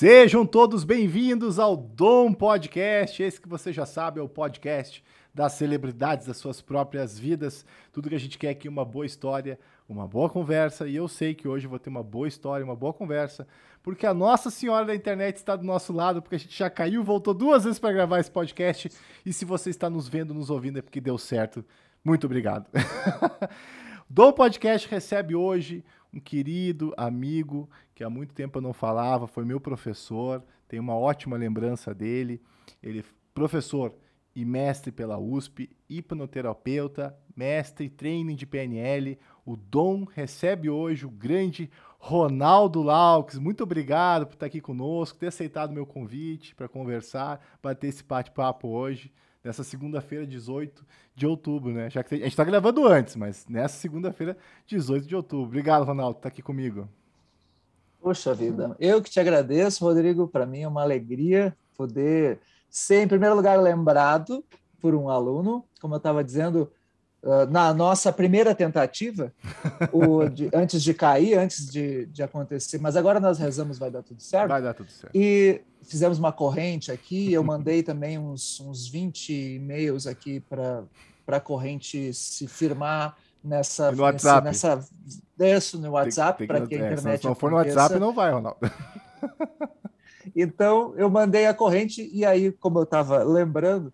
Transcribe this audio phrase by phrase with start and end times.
[0.00, 3.22] Sejam todos bem-vindos ao Dom Podcast.
[3.22, 7.66] Esse que você já sabe é o podcast das celebridades, das suas próprias vidas.
[7.92, 10.88] Tudo que a gente quer aqui é uma boa história, uma boa conversa.
[10.88, 13.46] E eu sei que hoje vou ter uma boa história, uma boa conversa,
[13.82, 17.04] porque a Nossa Senhora da Internet está do nosso lado, porque a gente já caiu,
[17.04, 18.90] voltou duas vezes para gravar esse podcast.
[19.26, 21.62] E se você está nos vendo, nos ouvindo, é porque deu certo.
[22.02, 22.64] Muito obrigado.
[24.08, 29.44] Dom Podcast recebe hoje um querido amigo que há muito tempo eu não falava, foi
[29.44, 32.40] meu professor, tenho uma ótima lembrança dele.
[32.82, 33.94] Ele é professor
[34.34, 39.18] e mestre pela USP, hipnoterapeuta, mestre training de PNL.
[39.44, 43.38] O Dom recebe hoje o grande Ronaldo Laux.
[43.38, 48.68] Muito obrigado por estar aqui conosco, ter aceitado meu convite para conversar, bater esse bate-papo
[48.68, 51.90] hoje nessa segunda-feira, 18 de outubro, né?
[51.90, 55.46] Já que a gente está gravando antes, mas nessa segunda-feira, 18 de outubro.
[55.46, 56.88] Obrigado, Ronaldo, por estar aqui comigo.
[58.00, 60.26] Poxa vida, eu que te agradeço, Rodrigo.
[60.26, 64.44] Para mim é uma alegria poder ser, em primeiro lugar, lembrado
[64.80, 66.70] por um aluno, como eu estava dizendo,
[67.50, 69.32] na nossa primeira tentativa,
[70.32, 74.22] de, antes de cair, antes de, de, acontecer, mas agora nós rezamos, vai dar tudo
[74.22, 74.48] certo.
[74.48, 75.14] Vai dar tudo certo.
[75.14, 80.84] E fizemos uma corrente aqui, eu mandei também uns, uns 20 e-mails aqui para
[81.26, 84.44] a corrente se firmar nessa no WhatsApp.
[84.44, 84.86] nessa
[85.38, 88.30] isso no WhatsApp para que a é, internet se não for no WhatsApp não vai
[88.30, 88.58] Ronaldo
[90.36, 93.90] então eu mandei a corrente e aí como eu estava lembrando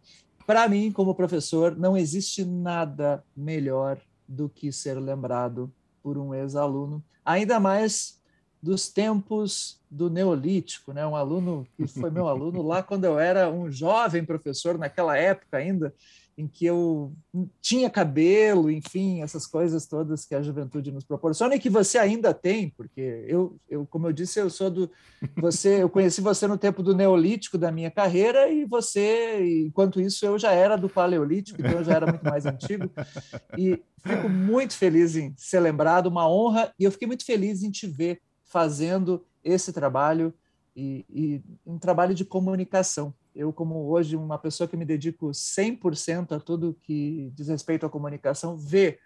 [0.47, 5.73] para mim como professor não existe nada melhor do que ser lembrado
[6.03, 8.21] por um ex-aluno ainda mais
[8.63, 11.07] dos tempos do Neolítico, né?
[11.07, 15.59] Um aluno que foi meu aluno lá quando eu era um jovem professor naquela época
[15.59, 15.95] ainda,
[16.37, 17.15] em que eu
[17.63, 22.35] tinha cabelo, enfim, essas coisas todas que a juventude nos proporciona e que você ainda
[22.35, 24.91] tem, porque eu, eu como eu disse, eu sou do
[25.41, 30.27] você, eu conheci você no tempo do neolítico da minha carreira e você, enquanto isso,
[30.27, 32.91] eu já era do paleolítico, então eu já era muito mais antigo.
[33.57, 37.71] E fico muito feliz em ser lembrado, uma honra e eu fiquei muito feliz em
[37.71, 40.35] te ver fazendo esse trabalho
[40.77, 46.33] e, e um trabalho de comunicação eu, como hoje uma pessoa que me dedico 100%
[46.37, 48.99] a tudo que diz respeito à comunicação, ver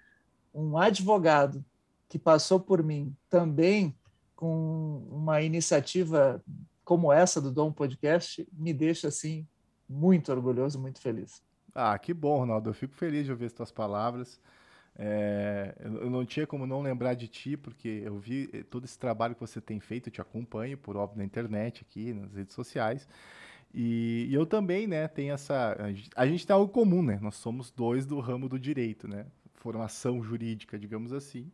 [0.55, 1.65] um advogado
[2.09, 3.95] que passou por mim também
[4.37, 6.43] com uma iniciativa
[6.85, 9.47] como essa do Dom Podcast me deixa assim
[9.89, 11.43] muito orgulhoso, muito feliz.
[11.75, 12.71] Ah, que bom, Ronaldo.
[12.71, 14.41] Eu fico feliz de ouvir as tuas palavras.
[14.97, 19.35] É, eu não tinha como não lembrar de ti, porque eu vi todo esse trabalho
[19.35, 23.09] que você tem feito, eu te acompanho, por óbvio, na internet, aqui, nas redes sociais.
[23.73, 25.77] E, e, eu também, né, tenho essa.
[26.17, 27.19] A gente, tem algo comum, né?
[27.23, 29.27] Nós somos dois do ramo do direito, né?
[29.55, 31.51] Formação jurídica, digamos assim.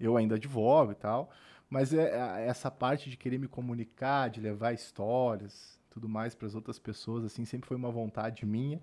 [0.00, 1.30] Eu ainda advogo e tal.
[1.68, 6.54] Mas é, essa parte de querer me comunicar, de levar histórias, tudo mais para as
[6.54, 8.80] outras pessoas, assim, sempre foi uma vontade minha.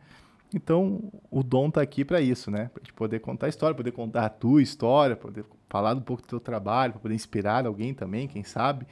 [0.53, 2.69] Então, o dom tá aqui para isso, né?
[2.73, 6.39] Para poder contar história, poder contar a tua história, poder falar um pouco do teu
[6.39, 8.85] trabalho, para poder inspirar alguém também, quem sabe.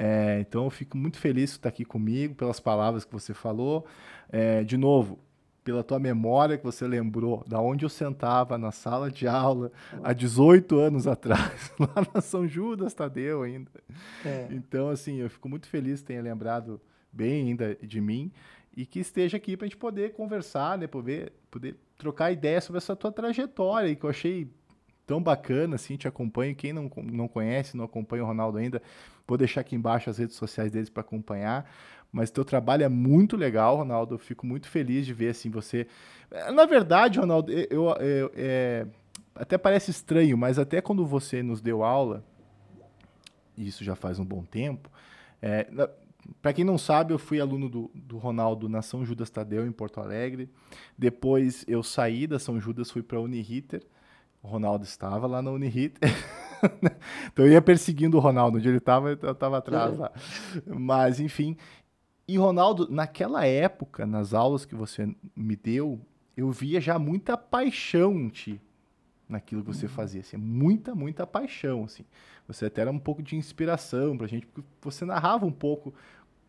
[0.00, 3.84] É, então eu fico muito feliz por estar aqui comigo, pelas palavras que você falou.
[4.30, 5.18] É, de novo,
[5.64, 9.72] pela tua memória que você lembrou da onde eu sentava na sala de aula
[10.02, 13.70] há 18 anos atrás, lá na São Judas Tadeu ainda.
[14.24, 14.46] É.
[14.50, 16.80] Então, assim, eu fico muito feliz que tenha lembrado
[17.12, 18.32] bem ainda de mim
[18.74, 22.78] e que esteja aqui para a gente poder conversar, né, poder, poder trocar ideias sobre
[22.78, 24.48] essa tua trajetória, que eu achei
[25.04, 26.54] tão bacana, assim, te acompanho.
[26.54, 28.80] Quem não, não conhece, não acompanha o Ronaldo ainda,
[29.28, 31.70] vou deixar aqui embaixo as redes sociais deles para acompanhar.
[32.10, 34.14] Mas teu trabalho é muito legal, Ronaldo.
[34.14, 35.86] Eu fico muito feliz de ver assim você.
[36.30, 38.86] Eh, na verdade, Ronaldo, eu, eu, eu é...
[39.34, 42.24] até parece estranho, mas até quando você nos deu aula,
[43.56, 44.90] e isso já faz um bom tempo,
[45.42, 45.68] é...
[46.42, 49.72] Para quem não sabe, eu fui aluno do, do Ronaldo na São Judas Tadeu, em
[49.72, 50.50] Porto Alegre.
[50.96, 53.82] Depois eu saí da São Judas, fui para a Uniriter.
[54.42, 55.98] O Ronaldo estava lá na Uniriter.
[57.32, 58.58] então eu ia perseguindo o Ronaldo.
[58.58, 60.12] Onde ele estava, eu estava atrás lá.
[60.66, 61.56] Mas, enfim.
[62.26, 66.00] E, Ronaldo, naquela época, nas aulas que você me deu,
[66.36, 68.60] eu via já muita paixão em ti
[69.28, 69.92] naquilo que você uhum.
[69.92, 72.04] fazia, assim, muita, muita paixão, assim.
[72.46, 75.92] Você até era um pouco de inspiração pra gente, porque você narrava um pouco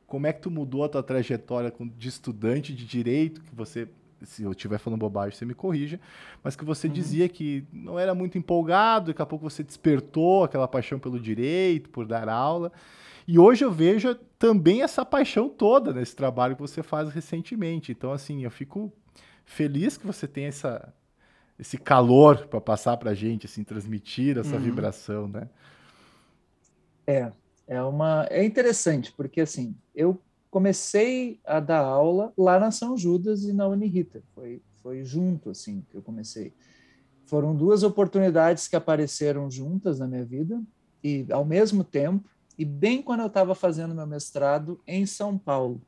[0.08, 3.88] como é que tu mudou a tua trajetória de estudante de direito, que você
[4.24, 6.00] se eu estiver falando bobagem, você me corrija,
[6.44, 6.94] mas que você uhum.
[6.94, 11.90] dizia que não era muito empolgado, daqui a pouco você despertou aquela paixão pelo direito,
[11.90, 12.72] por dar aula.
[13.28, 17.92] E hoje eu vejo também essa paixão toda nesse trabalho que você faz recentemente.
[17.92, 18.92] Então, assim, eu fico
[19.46, 20.94] feliz que você tenha essa,
[21.58, 24.62] esse calor para passar para a gente, assim, transmitir essa uhum.
[24.62, 25.48] vibração, né?
[27.06, 27.32] É,
[27.68, 30.20] É uma é interessante porque assim eu
[30.50, 34.24] comecei a dar aula lá na São Judas e na Uniriter.
[34.34, 36.54] Foi foi junto assim que eu comecei.
[37.26, 40.62] Foram duas oportunidades que apareceram juntas na minha vida
[41.04, 45.82] e ao mesmo tempo e bem quando eu estava fazendo meu mestrado em São Paulo.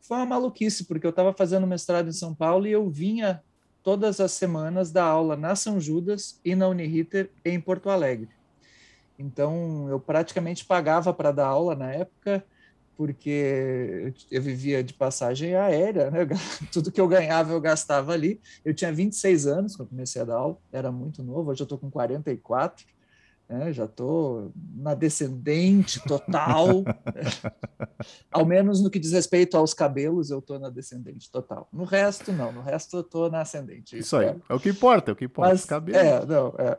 [0.00, 3.42] Foi uma maluquice porque eu estava fazendo mestrado em São Paulo e eu vinha
[3.82, 8.28] todas as semanas dar aula na São Judas e na Uniriter em Porto Alegre.
[9.18, 12.44] Então, eu praticamente pagava para dar aula na época,
[12.96, 16.26] porque eu vivia de passagem aérea, né?
[16.72, 18.40] tudo que eu ganhava eu gastava ali.
[18.64, 21.78] Eu tinha 26 anos quando comecei a dar aula, era muito novo, hoje eu estou
[21.78, 22.86] com 44,
[23.48, 23.72] né?
[23.72, 26.84] já estou na descendente total.
[28.30, 31.68] Ao menos no que diz respeito aos cabelos, eu estou na descendente total.
[31.72, 33.96] No resto, não, no resto eu estou na ascendente.
[33.96, 36.00] Isso aí, é o que importa, é o que importa, Mas, os cabelos.
[36.00, 36.76] É, não, é.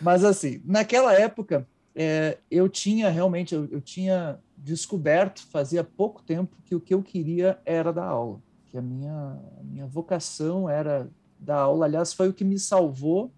[0.00, 6.56] Mas assim, naquela época, é, eu tinha realmente, eu, eu, tinha descoberto, fazia pouco tempo,
[6.64, 11.10] que o que eu queria era dar aula, que a minha, a minha vocação era
[11.38, 11.86] dar aula.
[11.86, 13.32] Aliás, foi o que me salvou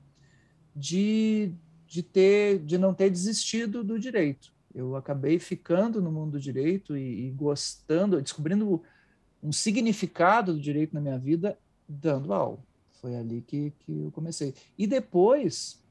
[0.74, 1.54] de,
[1.86, 4.52] de, ter, de não ter desistido do direito.
[4.74, 8.82] Eu acabei ficando no mundo do direito e, e gostando, descobrindo
[9.42, 11.58] um significado do direito na minha vida
[11.88, 12.58] dando aula.
[13.00, 14.54] Foi ali que, que eu comecei.
[14.78, 15.82] E depois,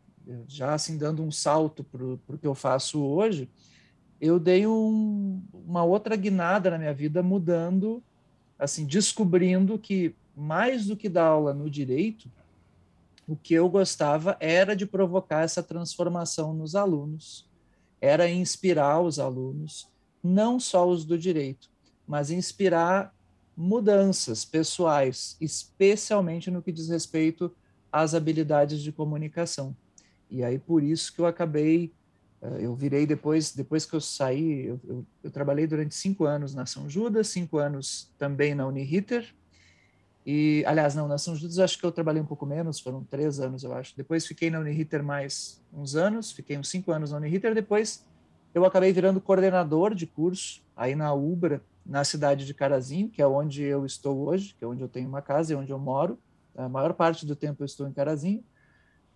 [0.48, 3.50] já assim dando um salto para o que eu faço hoje,
[4.22, 8.04] eu dei um, uma outra guinada na minha vida, mudando,
[8.60, 12.30] assim, descobrindo que mais do que dar aula no direito,
[13.28, 17.50] o que eu gostava era de provocar essa transformação nos alunos,
[18.00, 19.88] era inspirar os alunos,
[20.24, 21.70] não só os do direito,
[22.08, 23.14] mas inspirar
[23.58, 27.52] mudanças pessoais, especialmente no que diz respeito
[27.92, 29.76] às habilidades de comunicação.
[30.30, 31.92] E aí por isso que eu acabei,
[32.60, 36.66] eu virei depois, depois que eu saí, eu, eu, eu trabalhei durante cinco anos na
[36.66, 39.34] São Judas, cinco anos também na Uniriter,
[40.26, 43.40] e, aliás, não, na São Judas acho que eu trabalhei um pouco menos, foram três
[43.40, 43.96] anos, eu acho.
[43.98, 48.06] Depois fiquei na Uniriter mais uns anos, fiquei uns cinco anos na Uniriter, depois
[48.54, 53.26] eu acabei virando coordenador de curso aí na Ubra, na cidade de Carazinho, que é
[53.26, 56.20] onde eu estou hoje, que é onde eu tenho uma casa e onde eu moro.
[56.56, 58.44] A maior parte do tempo eu estou em Carazinho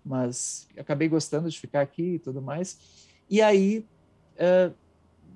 [0.06, 2.78] mas acabei gostando de ficar aqui e tudo mais.
[3.30, 3.86] E aí,
[4.36, 4.74] uh,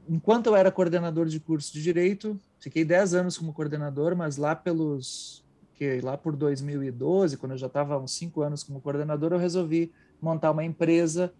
[0.07, 4.55] enquanto eu era coordenador de curso de direito, fiquei 10 anos como coordenador, mas lá
[4.55, 5.43] pelos
[5.75, 9.93] que lá por 2012, quando eu já estava uns 5 anos como coordenador, eu resolvi
[10.21, 11.33] montar uma empresa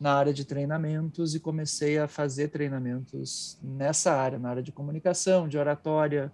[0.00, 5.46] na área de treinamentos e comecei a fazer treinamentos nessa área, na área de comunicação,
[5.46, 6.32] de oratória,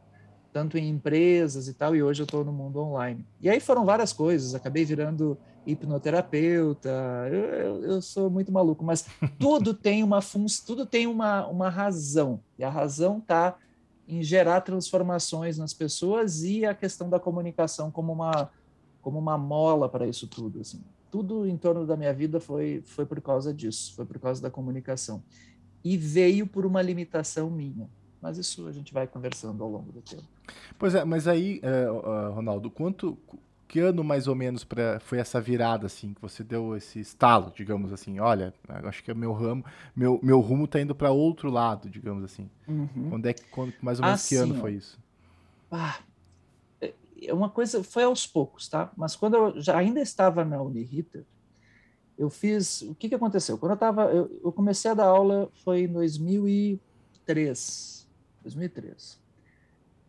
[0.53, 3.27] tanto em empresas e tal, e hoje eu estou no mundo online.
[3.41, 6.91] E aí foram várias coisas, acabei virando hipnoterapeuta,
[7.31, 9.07] eu, eu, eu, sou muito maluco, mas
[9.39, 13.57] tudo tem uma função, tudo tem uma, uma razão, e a razão está
[14.09, 18.51] em gerar transformações nas pessoas e a questão da comunicação como uma,
[19.03, 20.61] como uma mola para isso tudo.
[20.61, 20.83] Assim.
[21.11, 24.51] Tudo em torno da minha vida foi, foi por causa disso, foi por causa da
[24.51, 25.23] comunicação.
[25.85, 27.89] E veio por uma limitação minha.
[28.21, 30.25] Mas isso a gente vai conversando ao longo do tempo.
[30.79, 33.17] Pois é, mas aí, uh, Ronaldo, quanto,
[33.69, 37.53] que ano mais ou menos pra, foi essa virada assim que você deu esse estalo,
[37.55, 39.63] digamos assim, olha, acho que é meu ramo,
[39.95, 42.49] meu, meu rumo está indo para outro lado, digamos assim.
[42.67, 43.11] Uhum.
[43.11, 44.99] Quando é quando, mais ou menos assim, que ano foi isso?
[45.71, 45.99] Ah,
[46.81, 46.95] é
[47.35, 48.91] uma coisa foi aos poucos, tá?
[48.97, 51.27] Mas quando eu já ainda estava na Uniriter,
[52.17, 53.59] eu fiz o que que aconteceu?
[53.59, 58.09] Quando eu estava eu, eu comecei a dar aula foi em 2003,
[58.43, 59.21] 2003.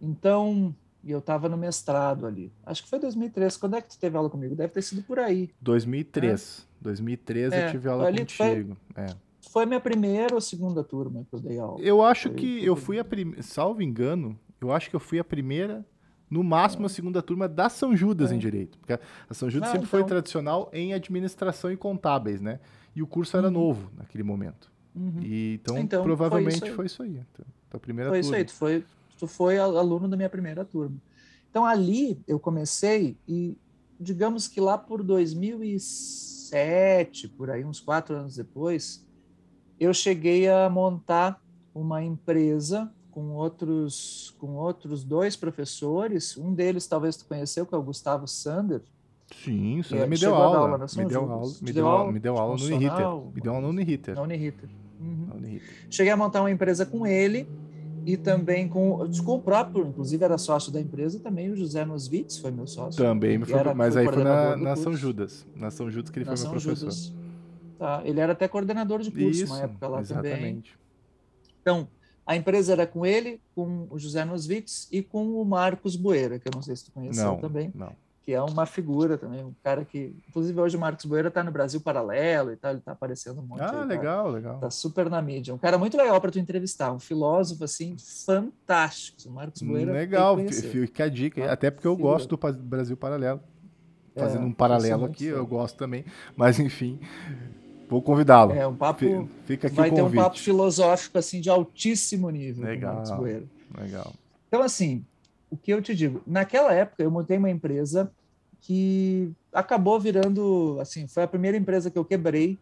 [0.01, 2.51] Então e eu estava no mestrado ali.
[2.65, 3.57] Acho que foi 2003.
[3.57, 4.55] Quando é que tu teve aula comigo?
[4.55, 5.49] Deve ter sido por aí.
[5.61, 6.65] 2003.
[6.65, 6.69] É.
[6.81, 8.77] 2003 é, eu tive aula contigo.
[8.93, 9.07] Foi, é.
[9.49, 11.79] foi minha primeira ou segunda turma que eu dei aula.
[11.81, 15.19] Eu acho foi, que eu fui a primeira, salvo engano, eu acho que eu fui
[15.19, 15.85] a primeira,
[16.29, 18.35] no máximo a segunda turma da São Judas é.
[18.35, 18.77] em Direito.
[18.77, 19.99] Porque a São Judas sempre então...
[19.99, 22.59] foi tradicional em administração e contábeis, né?
[22.95, 23.53] E o curso era uhum.
[23.53, 24.69] novo naquele momento.
[24.95, 25.19] Uhum.
[25.21, 26.75] E, então, então, provavelmente foi isso aí.
[26.75, 27.25] Foi isso aí.
[27.31, 28.35] Então, a primeira foi turma.
[28.35, 28.83] isso aí, tu foi,
[29.19, 30.95] tu foi aluno da minha primeira turma.
[31.49, 33.57] Então ali eu comecei e
[33.99, 39.05] digamos que lá por 2007, por aí uns quatro anos depois,
[39.77, 41.43] eu cheguei a montar
[41.75, 46.37] uma empresa com outros com outros dois professores.
[46.37, 48.81] Um deles talvez tu conheceu, que é o Gustavo Sander.
[49.43, 50.57] Sim, você me deu aula.
[50.57, 53.05] aula me deu aula, me deu aula, me deu aula no Uniriter.
[53.33, 54.17] Me deu aula no Uniriter.
[54.99, 55.59] Uhum.
[55.89, 57.47] Cheguei a montar uma empresa com ele
[58.13, 62.39] e também com, com o próprio, inclusive era sócio da empresa também, o José Nosvitz
[62.39, 63.03] foi meu sócio.
[63.03, 65.45] Também, foi, mas aí foi na, na São Judas.
[65.55, 66.89] Na São Judas que ele na foi São meu professor.
[66.89, 67.13] Judas.
[67.77, 70.31] Tá, ele era até coordenador de curso Isso, na época lá exatamente.
[70.33, 70.63] também.
[71.61, 71.87] Então,
[72.25, 76.47] a empresa era com ele, com o José Nosvitz e com o Marcos Boeira, que
[76.47, 77.71] eu não sei se tu conheceu não, também.
[77.75, 77.93] Não.
[78.23, 80.15] Que é uma figura também, um cara que.
[80.27, 83.43] Inclusive, hoje o Marcos Boeira está no Brasil Paralelo e tal, ele está aparecendo um
[83.43, 83.61] monte.
[83.61, 84.59] Ah, aí, legal, tá, legal.
[84.59, 85.53] Tá super na mídia.
[85.53, 87.95] Um cara muito legal para tu entrevistar, um filósofo, assim,
[88.25, 89.17] fantástico.
[89.29, 89.91] O Marcos Boeira.
[89.91, 92.13] Legal, fica a dica, ah, até porque eu figura.
[92.13, 93.39] gosto do Brasil Paralelo.
[94.15, 96.03] Fazendo é, um paralelo aqui, eu gosto também.
[96.35, 96.99] Mas, enfim,
[97.89, 98.53] Vou convidá-lo.
[98.53, 99.27] É um papo.
[99.45, 102.63] Fica aqui vai ter um papo filosófico assim de altíssimo nível.
[102.63, 103.03] Legal.
[103.81, 104.13] Legal.
[104.47, 105.03] Então assim,
[105.49, 106.21] o que eu te digo?
[106.25, 108.11] Naquela época eu montei uma empresa
[108.61, 112.57] que acabou virando assim, foi a primeira empresa que eu quebrei,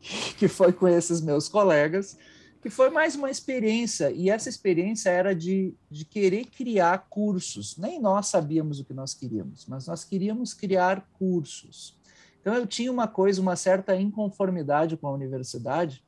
[0.38, 2.16] que foi com esses meus colegas,
[2.62, 7.76] que foi mais uma experiência e essa experiência era de, de querer criar cursos.
[7.76, 11.94] Nem nós sabíamos o que nós queríamos, mas nós queríamos criar cursos.
[12.40, 16.02] Então eu tinha uma coisa, uma certa inconformidade com a universidade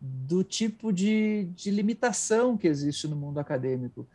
[0.00, 4.06] do tipo de, de limitação que existe no mundo acadêmico,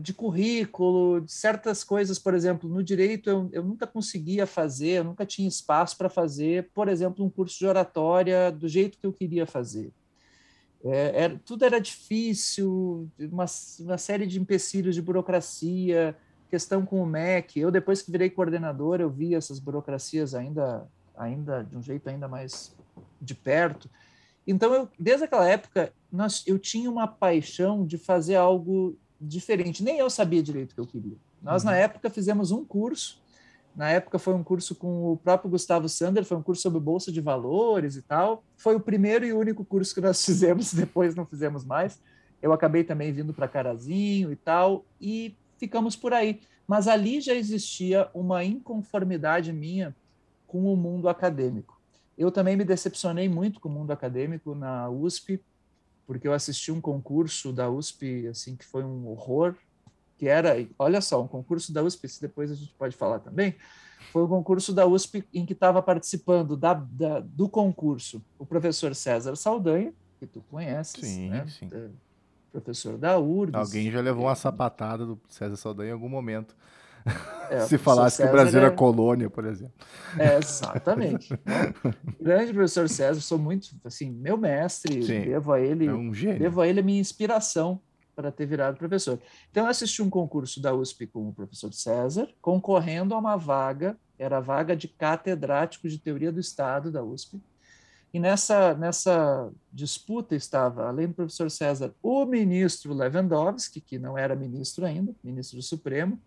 [0.00, 5.04] de currículo, de certas coisas, por exemplo, no direito eu, eu nunca conseguia fazer, eu
[5.04, 9.12] nunca tinha espaço para fazer, por exemplo, um curso de oratória do jeito que eu
[9.12, 9.92] queria fazer.
[10.84, 13.46] É, era, tudo era difícil, uma,
[13.80, 16.14] uma série de empecilhos de burocracia,
[16.50, 17.58] questão com o MEC.
[17.58, 22.28] Eu, depois que virei coordenador, eu vi essas burocracias ainda, ainda de um jeito ainda
[22.28, 22.76] mais
[23.20, 23.90] de perto.
[24.46, 29.82] Então, eu, desde aquela época, nós, eu tinha uma paixão de fazer algo diferente.
[29.82, 31.16] Nem eu sabia direito o que eu queria.
[31.42, 31.70] Nós, uhum.
[31.70, 33.22] na época, fizemos um curso.
[33.74, 37.10] Na época, foi um curso com o próprio Gustavo Sander, foi um curso sobre Bolsa
[37.10, 38.44] de Valores e tal.
[38.56, 42.00] Foi o primeiro e único curso que nós fizemos, depois não fizemos mais.
[42.40, 44.84] Eu acabei também vindo para Carazinho e tal.
[45.00, 46.40] E ficamos por aí.
[46.66, 49.94] Mas ali já existia uma inconformidade minha
[50.46, 51.80] com o mundo acadêmico.
[52.16, 55.40] Eu também me decepcionei muito com o mundo acadêmico na USP,
[56.06, 59.54] porque eu assisti um concurso da USP assim que foi um horror,
[60.16, 63.54] que era, olha só, um concurso da USP, se depois a gente pode falar também,
[64.12, 68.94] foi um concurso da USP em que estava participando da, da, do concurso o professor
[68.94, 71.46] César Saldanha, que tu conheces, sim, né?
[71.48, 71.68] sim
[72.54, 73.54] professor da URGS.
[73.54, 76.56] Alguém já levou uma sapatada do César Saldanha em algum momento.
[77.50, 78.64] É, Se falasse que o Brasil é...
[78.64, 79.74] era colônia, por exemplo.
[80.18, 81.30] É, exatamente.
[81.44, 81.74] né?
[82.20, 86.60] Grande professor César, sou muito, assim, meu mestre, Sim, devo a ele, é um devo
[86.60, 87.80] a ele a minha inspiração
[88.16, 89.18] para ter virado professor.
[89.50, 93.96] Então, eu assisti um concurso da USP com o professor César, concorrendo a uma vaga,
[94.18, 97.40] era a vaga de catedrático de teoria do Estado da USP,
[98.12, 104.36] e nessa, nessa disputa estava, além do professor César, o ministro Lewandowski, que não era
[104.36, 106.20] ministro ainda, ministro do Supremo,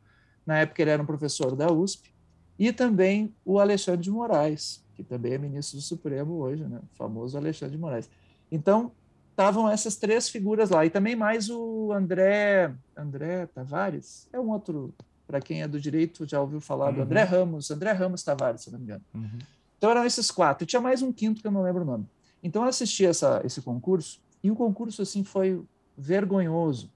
[0.48, 2.12] na época ele era um professor da USP,
[2.58, 6.80] e também o Alexandre de Moraes, que também é ministro do Supremo hoje, né?
[6.82, 8.10] o famoso Alexandre de Moraes.
[8.52, 8.92] Então,
[9.30, 14.94] estavam essas três figuras lá, e também mais o André, André Tavares, é um outro,
[15.28, 17.04] para quem é do direito, já ouviu falar do uhum.
[17.04, 19.04] André Ramos, André Ramos Tavares, se não me engano.
[19.14, 19.38] Uhum.
[19.78, 20.64] Então eram esses quatro.
[20.64, 22.08] E tinha mais um quinto que eu não lembro o nome.
[22.42, 25.62] Então eu assisti essa, esse concurso e o concurso assim foi
[25.96, 26.90] vergonhoso,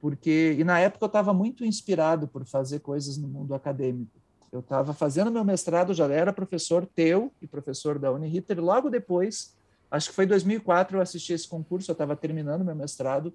[0.00, 4.18] porque e na época eu estava muito inspirado por fazer coisas no mundo acadêmico.
[4.52, 8.62] Eu estava fazendo meu mestrado, já era professor teu e professor da Uniriter.
[8.62, 9.54] Logo depois,
[9.90, 11.90] acho que foi 2004, eu assisti esse concurso.
[11.90, 13.34] Eu estava terminando meu mestrado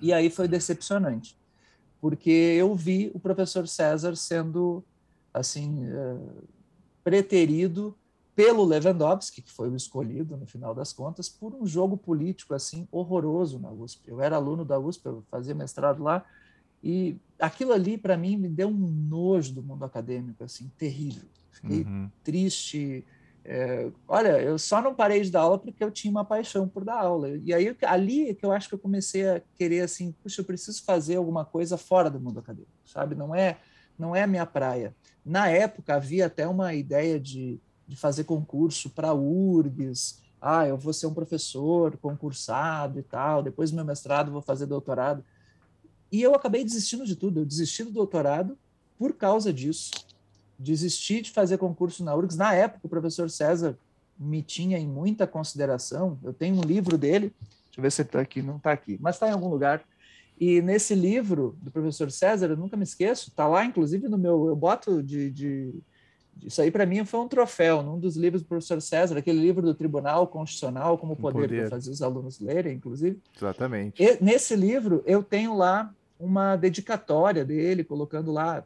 [0.00, 1.38] e aí foi decepcionante,
[2.00, 4.84] porque eu vi o professor César sendo
[5.32, 6.16] assim eh,
[7.04, 7.96] preterido
[8.34, 12.88] pelo Lewandowski, que foi o escolhido no final das contas, por um jogo político assim
[12.90, 14.08] horroroso na USP.
[14.08, 16.24] Eu era aluno da USP, eu fazia mestrado lá,
[16.82, 21.28] e aquilo ali para mim me deu um nojo do mundo acadêmico assim terrível.
[21.50, 22.10] Fiquei uhum.
[22.24, 23.06] triste.
[23.44, 26.84] É, olha, eu só não parei de dar aula porque eu tinha uma paixão por
[26.84, 27.28] dar aula.
[27.44, 30.44] E aí ali é que eu acho que eu comecei a querer assim, puxa, eu
[30.44, 33.14] preciso fazer alguma coisa fora do mundo acadêmico, sabe?
[33.14, 33.58] Não é
[33.98, 34.94] não é a minha praia.
[35.24, 37.60] Na época, havia até uma ideia de,
[37.92, 40.20] de fazer concurso para URGS.
[40.40, 43.42] Ah, eu vou ser um professor concursado e tal.
[43.42, 45.24] Depois do meu mestrado, vou fazer doutorado.
[46.10, 47.40] E eu acabei desistindo de tudo.
[47.40, 48.58] Eu desisti do doutorado
[48.98, 49.90] por causa disso.
[50.58, 52.36] Desisti de fazer concurso na URGS.
[52.36, 53.78] Na época, o professor César
[54.18, 56.18] me tinha em muita consideração.
[56.22, 57.32] Eu tenho um livro dele.
[57.66, 58.42] Deixa eu ver se está aqui.
[58.42, 59.84] Não está aqui, mas está em algum lugar
[60.44, 64.48] e nesse livro do professor César, eu nunca me esqueço, está lá, inclusive, no meu.
[64.48, 65.30] Eu boto de.
[65.30, 65.74] de
[66.40, 69.62] isso aí, para mim, foi um troféu num dos livros do professor César, aquele livro
[69.62, 71.60] do Tribunal Constitucional, como poder, poder.
[71.60, 73.20] para fazer os alunos lerem, inclusive.
[73.36, 74.02] Exatamente.
[74.02, 78.64] E, nesse livro, eu tenho lá uma dedicatória dele, colocando lá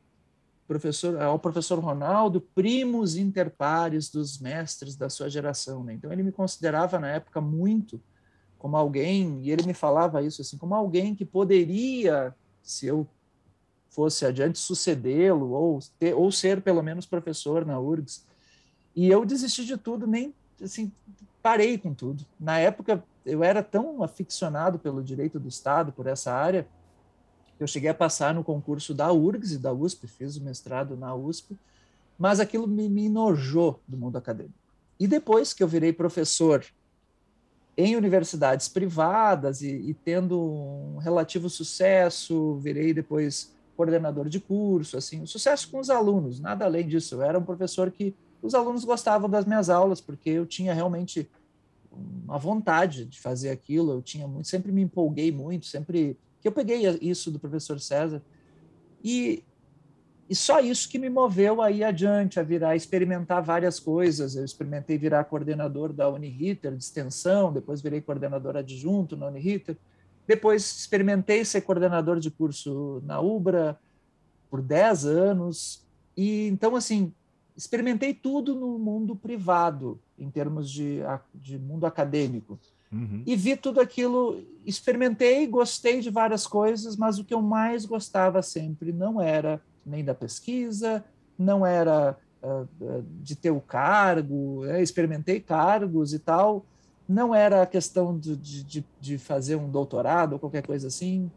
[0.67, 5.85] professor, ao professor Ronaldo, primos inter pares dos mestres da sua geração.
[5.85, 5.95] Né?
[5.95, 8.01] Então, ele me considerava, na época, muito
[8.59, 13.07] como alguém, e ele me falava isso assim, como alguém que poderia, se eu
[13.97, 18.27] fosse adiante, sucedê-lo ou, ter, ou ser pelo menos professor na URGS.
[18.95, 20.93] E eu desisti de tudo, nem assim,
[21.43, 22.27] parei com tudo.
[22.39, 26.69] Na época, eu era tão aficionado pelo direito do Estado, por essa área,
[27.57, 30.95] que eu cheguei a passar no concurso da URGS e da USP, fiz o mestrado
[30.95, 31.59] na USP,
[32.19, 34.59] mas aquilo me, me enojou do mundo acadêmico.
[35.01, 36.65] E depois que eu virei professor
[37.79, 45.25] em universidades privadas e, e, tendo um relativo sucesso, virei depois coordenador de curso, assim,
[45.27, 47.17] sucesso com os alunos, nada além disso.
[47.17, 51.29] Eu era um professor que os alunos gostavam das minhas aulas porque eu tinha realmente
[51.91, 53.93] uma vontade de fazer aquilo.
[53.93, 58.23] Eu tinha muito, sempre me empolguei muito, sempre que eu peguei isso do professor César
[59.03, 59.45] e
[60.29, 64.35] e só isso que me moveu aí adiante, a virar, experimentar várias coisas.
[64.35, 69.77] Eu experimentei virar coordenador da Uniriter de extensão, depois virei coordenador adjunto na Uniriter.
[70.27, 73.79] Depois experimentei ser coordenador de curso na UBRA
[74.51, 75.85] por 10 anos.
[76.17, 77.13] E então, assim,
[77.57, 81.01] experimentei tudo no mundo privado, em termos de,
[81.35, 82.59] de mundo acadêmico.
[82.93, 83.23] Uhum.
[83.27, 88.43] E vi tudo aquilo, experimentei, gostei de várias coisas, mas o que eu mais gostava
[88.43, 91.05] sempre não era nem da pesquisa,
[91.39, 94.83] não era uh, de ter o cargo, né?
[94.83, 96.65] experimentei cargos e tal,
[97.09, 101.31] não era a questão de, de, de fazer um doutorado ou qualquer coisa assim.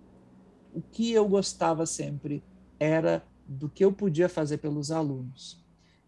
[0.73, 2.43] O que eu gostava sempre
[2.79, 5.63] era do que eu podia fazer pelos alunos.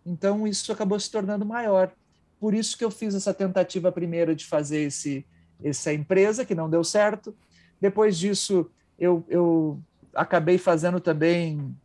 [0.06, 1.92] Então, isso acabou se tornando maior.
[2.40, 5.26] Por isso que eu fiz essa tentativa primeiro de fazer esse,
[5.64, 7.36] essa empresa, que não deu certo.
[7.80, 9.80] Depois disso, eu, eu
[10.14, 11.76] acabei fazendo também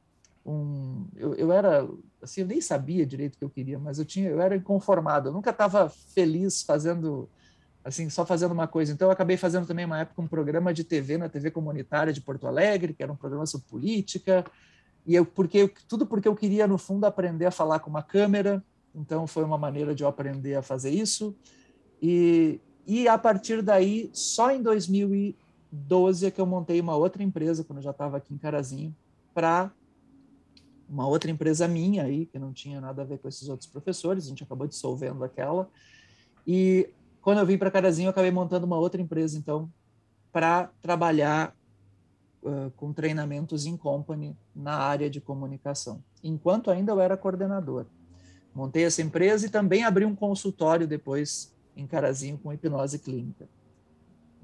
[0.44, 1.06] um.
[1.16, 1.86] Eu, eu era.
[2.22, 5.28] Assim, eu nem sabia direito o que eu queria, mas eu, tinha, eu era inconformado.
[5.28, 7.28] Eu nunca estava feliz fazendo.
[7.86, 8.92] Assim, só fazendo uma coisa.
[8.92, 12.20] Então, eu acabei fazendo também, uma época, um programa de TV na TV comunitária de
[12.20, 14.44] Porto Alegre, que era um programa sobre política.
[15.06, 18.60] E eu, porque, tudo porque eu queria, no fundo, aprender a falar com uma câmera.
[18.92, 21.32] Então, foi uma maneira de eu aprender a fazer isso.
[22.02, 27.62] E, e a partir daí, só em 2012 é que eu montei uma outra empresa,
[27.62, 28.92] quando eu já estava aqui em Carazinho,
[29.32, 29.70] para
[30.88, 34.26] uma outra empresa minha aí, que não tinha nada a ver com esses outros professores,
[34.26, 35.70] a gente acabou dissolvendo aquela.
[36.44, 36.90] E
[37.26, 39.68] quando eu vim para Carazinho, eu acabei montando uma outra empresa, então,
[40.30, 41.56] para trabalhar
[42.40, 47.86] uh, com treinamentos em company na área de comunicação, enquanto ainda eu era coordenador.
[48.54, 53.48] Montei essa empresa e também abri um consultório depois em Carazinho com hipnose clínica.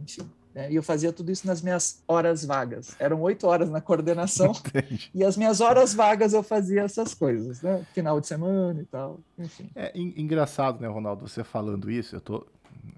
[0.01, 0.69] Enfim, né?
[0.73, 2.97] E eu fazia tudo isso nas minhas horas vagas.
[2.99, 5.09] Eram oito horas na coordenação Entendi.
[5.15, 7.87] e as minhas horas vagas eu fazia essas coisas, né?
[7.93, 9.71] Final de semana e tal, enfim.
[9.77, 12.45] É engraçado, né, Ronaldo, você falando isso, eu tô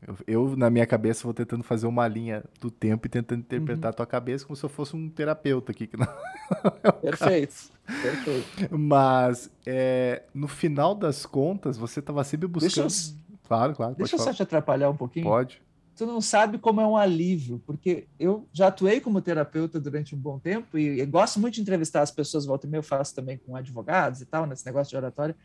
[0.06, 3.84] eu, eu, na minha cabeça, vou tentando fazer uma linha do tempo e tentando interpretar
[3.84, 3.90] uhum.
[3.90, 5.86] a tua cabeça como se eu fosse um terapeuta aqui.
[5.86, 6.06] Que não
[6.84, 7.72] é Perfeito.
[7.86, 8.78] Perfeito.
[8.78, 12.88] Mas, é, no final das contas, você estava sempre buscando.
[12.88, 13.24] Deixa eu...
[13.46, 13.94] Claro, claro.
[13.94, 14.32] Deixa eu falar.
[14.32, 15.26] só te atrapalhar um pouquinho.
[15.26, 15.62] Pode
[15.96, 20.18] tu não sabe como é um alívio, porque eu já atuei como terapeuta durante um
[20.18, 23.14] bom tempo e, e gosto muito de entrevistar as pessoas, volta e meia eu faço
[23.14, 25.36] também com advogados e tal, nesse negócio de oratória,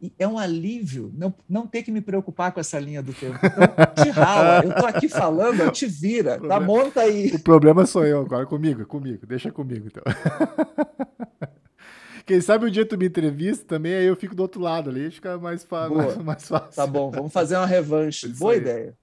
[0.00, 3.38] e é um alívio não, não ter que me preocupar com essa linha do tempo.
[3.42, 6.60] Então, te rala, eu tô aqui falando, te vira, tá?
[6.60, 7.30] Monta aí.
[7.34, 10.02] O problema sou eu agora, comigo, comigo, deixa comigo então.
[12.26, 15.10] Quem sabe um dia tu me entrevista também, aí eu fico do outro lado ali,
[15.10, 16.74] fica mais, mais, mais fácil.
[16.74, 18.26] Tá bom, vamos fazer uma revanche.
[18.26, 18.58] Isso Boa aí.
[18.58, 18.96] ideia.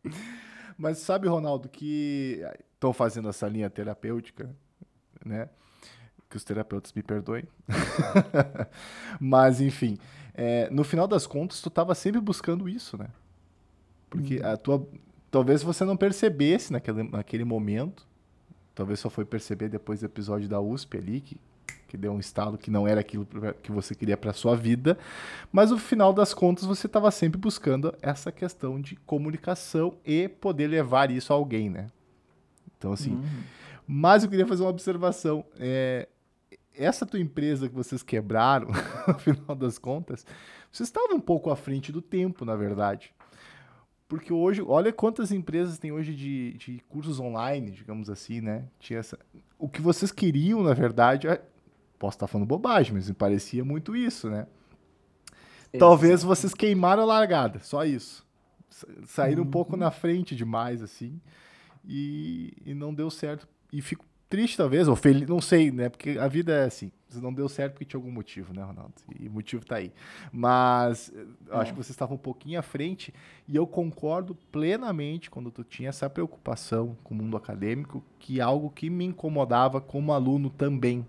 [0.77, 2.41] Mas sabe, Ronaldo, que
[2.73, 4.49] estou fazendo essa linha terapêutica,
[5.23, 5.47] né?
[6.27, 7.43] Que os terapeutas me perdoem.
[9.19, 9.99] Mas, enfim,
[10.33, 13.07] é, no final das contas, tu estava sempre buscando isso, né?
[14.09, 14.45] Porque hum.
[14.45, 14.87] a tua.
[15.29, 18.05] Talvez você não percebesse naquele, naquele momento.
[18.75, 21.37] Talvez só foi perceber depois do episódio da USP ali, que
[21.91, 23.27] que deu um estalo que não era aquilo
[23.61, 24.97] que você queria para sua vida,
[25.51, 30.67] mas no final das contas você estava sempre buscando essa questão de comunicação e poder
[30.67, 31.87] levar isso a alguém, né?
[32.77, 33.43] Então assim, uhum.
[33.85, 35.43] mas eu queria fazer uma observação.
[35.59, 36.07] É,
[36.83, 38.67] essa tua empresa que vocês quebraram,
[39.07, 40.25] no final das contas,
[40.71, 43.13] você estava um pouco à frente do tempo, na verdade.
[44.07, 48.65] Porque hoje, olha quantas empresas tem hoje de, de cursos online, digamos assim, né?
[48.79, 49.17] Tinha essa...
[49.57, 51.41] O que vocês queriam, na verdade, é
[52.01, 54.47] Posso estar falando bobagem, mas me parecia muito isso, né?
[55.77, 58.25] Talvez vocês queimaram a largada, só isso.
[59.05, 59.47] Saíram uhum.
[59.47, 61.21] um pouco na frente demais, assim,
[61.85, 63.47] e, e não deu certo.
[63.71, 65.89] E fico triste talvez, ou feliz, não sei, né?
[65.89, 66.89] Porque a vida é assim,
[67.21, 68.93] não deu certo porque tinha algum motivo, né, Ronaldo?
[69.19, 69.91] E o motivo tá aí.
[70.31, 71.57] Mas é.
[71.57, 73.13] acho que você estava um pouquinho à frente
[73.45, 78.43] e eu concordo plenamente quando tu tinha essa preocupação com o mundo acadêmico, que é
[78.43, 81.05] algo que me incomodava como aluno também.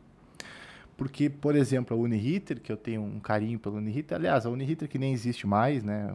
[0.97, 4.89] Porque, por exemplo, a Uniriter, que eu tenho um carinho pela Uniriter, aliás, a Uniriter
[4.89, 6.13] que nem existe mais, né?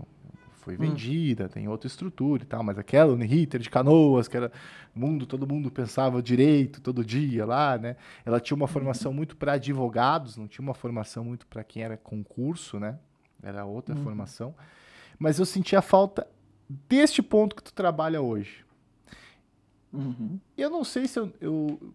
[0.67, 0.89] Foi hum.
[0.89, 1.47] vendida, hum.
[1.47, 4.51] tem outra estrutura e tal, mas aquela Uniriter de Canoas, que era
[4.93, 7.95] mundo, todo mundo pensava direito todo dia lá, né?
[8.25, 11.95] Ela tinha uma formação muito para advogados, não tinha uma formação muito para quem era
[11.95, 12.99] concurso, né?
[13.41, 14.03] Era outra uhum.
[14.03, 14.53] formação.
[15.17, 16.27] Mas eu sentia falta
[16.89, 18.65] deste ponto que tu trabalha hoje.
[19.93, 20.38] Uhum.
[20.58, 21.93] Eu não sei se eu, eu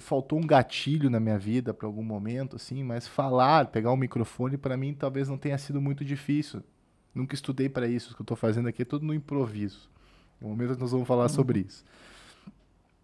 [0.00, 4.56] faltou um gatilho na minha vida para algum momento, assim, mas falar, pegar um microfone,
[4.56, 6.60] para mim talvez não tenha sido muito difícil.
[7.14, 8.12] Nunca estudei para isso.
[8.12, 9.90] O que eu estou fazendo aqui é tudo no improviso.
[10.40, 11.28] No momento nós vamos falar uhum.
[11.28, 11.84] sobre isso.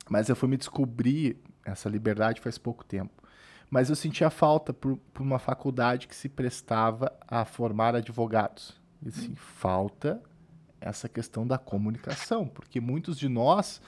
[0.08, 3.22] Mas eu fui me descobrir essa liberdade faz pouco tempo.
[3.70, 8.74] Mas eu sentia falta por, por uma faculdade que se prestava a formar advogados.
[9.02, 9.36] E assim, uhum.
[9.36, 10.22] falta
[10.80, 13.82] essa questão da comunicação, porque muitos de nós,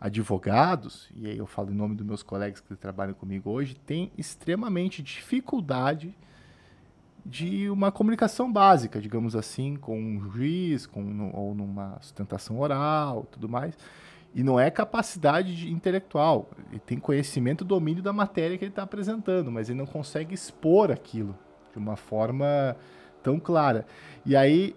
[0.00, 4.12] advogados, e aí eu falo em nome dos meus colegas que trabalham comigo hoje, têm
[4.16, 6.14] extremamente dificuldade
[7.24, 13.48] de uma comunicação básica, digamos assim, com um juiz, com, ou numa sustentação oral, tudo
[13.48, 13.76] mais.
[14.34, 16.50] E não é capacidade de, intelectual.
[16.70, 20.90] Ele tem conhecimento, domínio da matéria que ele está apresentando, mas ele não consegue expor
[20.90, 21.36] aquilo
[21.72, 22.76] de uma forma
[23.22, 23.86] tão clara.
[24.26, 24.76] E aí,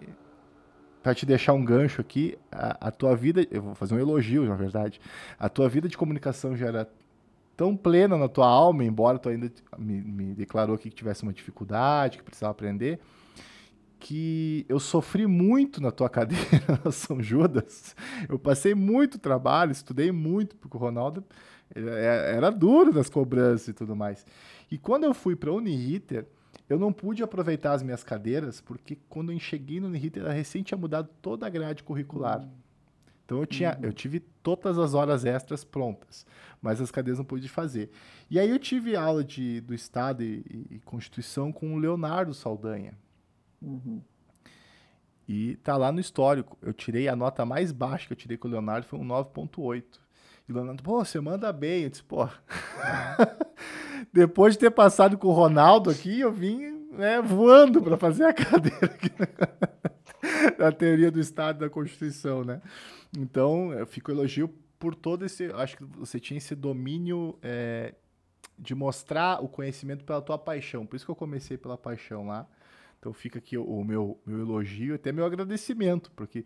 [1.03, 4.45] para te deixar um gancho aqui, a, a, tua vida, eu vou fazer um elogio,
[4.45, 5.01] na verdade,
[5.37, 6.89] a tua vida de comunicação já era
[7.57, 11.33] tão plena na tua alma, embora tu ainda me, me declarou aqui que tivesse uma
[11.33, 12.99] dificuldade, que precisava aprender,
[13.99, 17.95] que eu sofri muito na tua cadeira na São Judas.
[18.29, 21.23] Eu passei muito trabalho, estudei muito, porque o Ronaldo
[21.73, 24.23] é, era duro nas cobranças e tudo mais.
[24.69, 26.27] E quando eu fui para a Uniriter,
[26.69, 30.61] eu não pude aproveitar as minhas cadeiras, porque quando eu cheguei no Uniriter, ela recém
[30.61, 32.47] tinha mudado toda a grade curricular.
[33.27, 33.83] Então eu, tinha, uhum.
[33.83, 36.25] eu tive todas as horas extras prontas,
[36.61, 37.91] mas as cadeiras não pude fazer.
[38.31, 42.97] E aí eu tive aula de, do Estado e, e Constituição com o Leonardo Saldanha.
[43.61, 44.01] Uhum.
[45.27, 46.57] E tá lá no histórico.
[46.61, 49.83] Eu tirei a nota mais baixa que eu tirei com o Leonardo, foi um 9.8.
[50.47, 51.83] E o Leonardo, pô, você manda bem.
[51.83, 52.29] Eu disse, pô.
[54.13, 58.31] Depois de ter passado com o Ronaldo aqui, eu vim né, voando para fazer a
[58.33, 59.09] cadeira aqui
[60.57, 62.61] na teoria do Estado da Constituição, né?
[63.17, 65.51] Então, eu fico elogio por todo esse.
[65.53, 67.95] Acho que você tinha esse domínio é,
[68.57, 70.85] de mostrar o conhecimento pela tua paixão.
[70.85, 72.47] Por isso que eu comecei pela paixão lá.
[72.99, 76.45] Então, fica aqui o, meu, meu elogio, até meu agradecimento, porque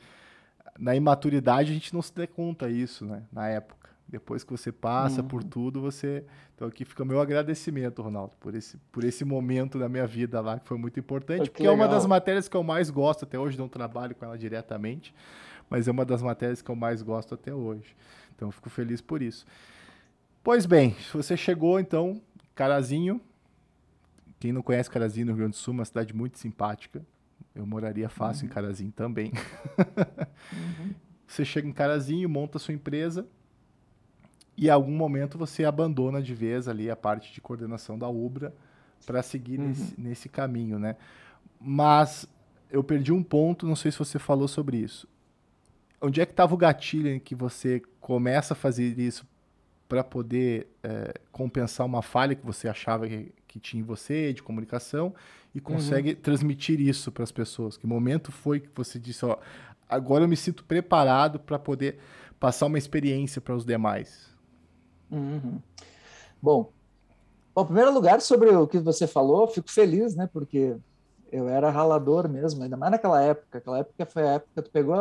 [0.79, 3.23] na imaturidade a gente não se dá conta isso, né?
[3.31, 3.81] Na época.
[4.07, 5.27] Depois que você passa uhum.
[5.27, 6.25] por tudo, você.
[6.53, 10.41] Então aqui fica o meu agradecimento, Ronaldo, por esse, por esse momento da minha vida
[10.41, 11.75] lá, que foi muito importante, porque legal.
[11.75, 15.15] é uma das matérias que eu mais gosto até hoje, não trabalho com ela diretamente,
[15.71, 17.95] mas é uma das matérias que eu mais gosto até hoje.
[18.35, 19.45] Então eu fico feliz por isso.
[20.43, 22.21] Pois bem, você chegou então,
[22.53, 23.21] Carazinho.
[24.37, 27.01] Quem não conhece Carazinho no Rio Grande do Sul, uma cidade muito simpática.
[27.55, 28.51] Eu moraria fácil uhum.
[28.51, 29.31] em Carazinho também.
[30.51, 30.93] uhum.
[31.25, 33.25] Você chega em Carazinho, monta sua empresa
[34.57, 38.53] e em algum momento você abandona de vez ali a parte de coordenação da Ubra
[39.05, 39.67] para seguir uhum.
[39.69, 40.97] nesse, nesse caminho, né?
[41.61, 42.27] Mas
[42.69, 45.07] eu perdi um ponto, não sei se você falou sobre isso
[46.01, 49.25] onde é que estava o gatilho em que você começa a fazer isso
[49.87, 54.41] para poder é, compensar uma falha que você achava que, que, tinha em você de
[54.41, 55.13] comunicação
[55.53, 55.63] e uhum.
[55.65, 56.15] consegue uhum.
[56.15, 57.77] transmitir isso para as pessoas?
[57.77, 59.37] Que momento foi que você disse, ó,
[59.87, 61.99] agora eu me sinto preparado para poder
[62.39, 64.29] passar uma experiência para os demais?
[65.11, 65.59] Uhum.
[66.41, 66.71] Bom,
[67.53, 70.27] bom, em primeiro lugar, sobre o que você falou, fico feliz, né?
[70.31, 70.77] Porque
[71.31, 73.57] eu era ralador mesmo, ainda mais naquela época.
[73.57, 74.95] Aquela época foi a época que tu pegou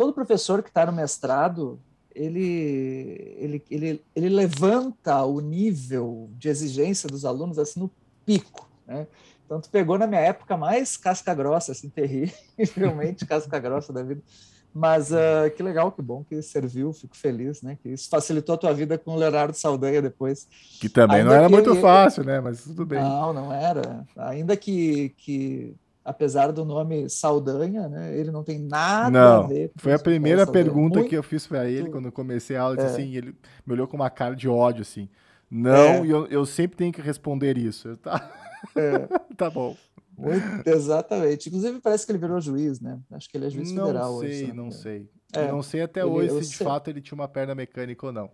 [0.00, 1.78] todo professor que está no mestrado,
[2.14, 7.90] ele, ele, ele, ele levanta o nível de exigência dos alunos assim no
[8.24, 9.06] pico, né?
[9.44, 14.22] Então, tu pegou na minha época mais casca grossa, assim, terrivelmente casca grossa da vida.
[14.72, 17.76] Mas uh, que legal, que bom que serviu, fico feliz, né?
[17.82, 20.48] Que isso facilitou a tua vida com o Leonardo Saldanha depois.
[20.80, 22.40] Que também Ainda não era muito fácil, né?
[22.40, 23.02] Mas tudo bem.
[23.02, 24.06] Não, não era.
[24.16, 25.76] Ainda que, que
[26.10, 28.16] apesar do nome Saldanha, né?
[28.16, 29.70] Ele não tem nada não, a ver.
[29.76, 31.08] foi a primeira pergunta Muito...
[31.08, 32.84] que eu fiz para ele quando eu comecei a aula, é.
[32.84, 33.34] assim, ele
[33.66, 35.08] me olhou com uma cara de ódio, assim.
[35.50, 36.06] Não, é.
[36.06, 37.88] e eu, eu sempre tenho que responder isso.
[37.88, 38.30] Eu, tá,
[38.76, 39.08] é.
[39.36, 39.76] tá bom.
[40.16, 41.48] Muito, exatamente.
[41.48, 43.00] Inclusive parece que ele virou juiz, né?
[43.10, 44.52] Acho que ele é juiz não federal sei, hoje.
[44.52, 45.42] Não sei, não sei.
[45.48, 46.66] Eu não sei até ele, hoje se de sei.
[46.66, 48.30] fato ele tinha uma perna mecânica ou não.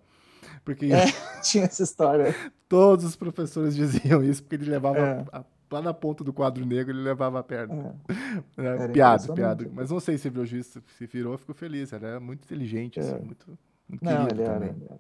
[0.65, 1.05] Porque é,
[1.43, 2.35] tinha essa história.
[2.69, 5.25] Todos os professores diziam isso, porque ele levava é.
[5.33, 7.95] a, lá na ponta do quadro negro, ele levava a perna.
[8.09, 8.17] É.
[8.59, 9.71] É, piada, piada.
[9.73, 11.93] Mas não sei se virou juiz, se virou, fico feliz.
[11.93, 13.19] Era muito inteligente, assim, é.
[13.19, 14.99] muito, muito não, ele era, ele era.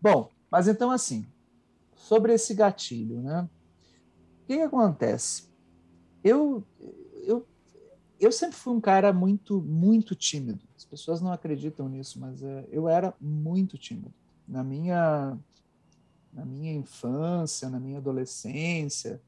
[0.00, 1.26] Bom, mas então assim,
[1.96, 3.48] sobre esse gatilho, né?
[4.42, 5.48] O que, que acontece?
[6.22, 6.62] Eu,
[7.24, 7.46] eu,
[8.20, 10.60] eu sempre fui um cara muito, muito tímido.
[10.76, 14.12] As pessoas não acreditam nisso, mas é, eu era muito tímido.
[14.46, 15.36] Na minha,
[16.32, 19.20] na minha infância, na minha adolescência,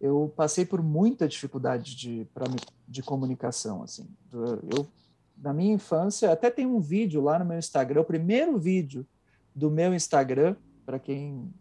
[0.00, 2.46] eu passei por muita dificuldade de, pra,
[2.88, 3.82] de comunicação.
[3.82, 4.08] Assim.
[4.32, 4.88] Eu,
[5.36, 9.06] na minha infância, até tem um vídeo lá no meu Instagram, o primeiro vídeo
[9.54, 11.52] do meu Instagram, para quem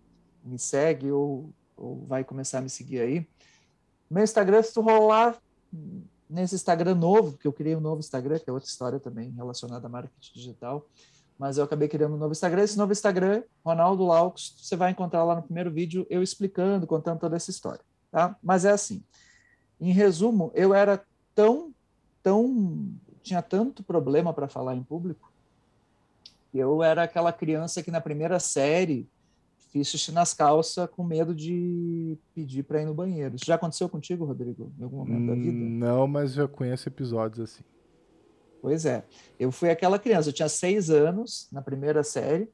[0.43, 3.27] me segue ou, ou vai começar a me seguir aí.
[4.09, 5.37] Meu Instagram, se tu rolar
[6.29, 9.87] nesse Instagram novo, porque eu criei um novo Instagram, que é outra história também relacionada
[9.87, 10.85] a marketing digital,
[11.37, 12.63] mas eu acabei criando um novo Instagram.
[12.63, 17.19] Esse novo Instagram, Ronaldo Laux, você vai encontrar lá no primeiro vídeo eu explicando, contando
[17.19, 17.81] toda essa história.
[18.11, 18.35] Tá?
[18.41, 19.03] Mas é assim,
[19.79, 21.73] em resumo, eu era tão,
[22.23, 22.91] tão,
[23.21, 25.31] tinha tanto problema para falar em público,
[26.53, 29.07] eu era aquela criança que na primeira série
[29.71, 33.35] fiz xixi nas calças com medo de pedir para ir no banheiro.
[33.35, 35.51] Isso já aconteceu contigo, Rodrigo, em algum momento da vida?
[35.51, 37.63] Não, mas já conheço episódios assim.
[38.61, 39.05] Pois é.
[39.39, 42.49] Eu fui aquela criança, eu tinha seis anos na primeira série,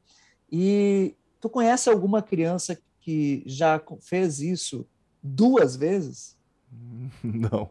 [0.51, 4.85] e tu conhece alguma criança que já fez isso
[5.25, 6.35] duas vezes?
[7.23, 7.69] Não.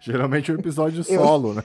[0.00, 1.64] Geralmente é um episódio solo, eu, né?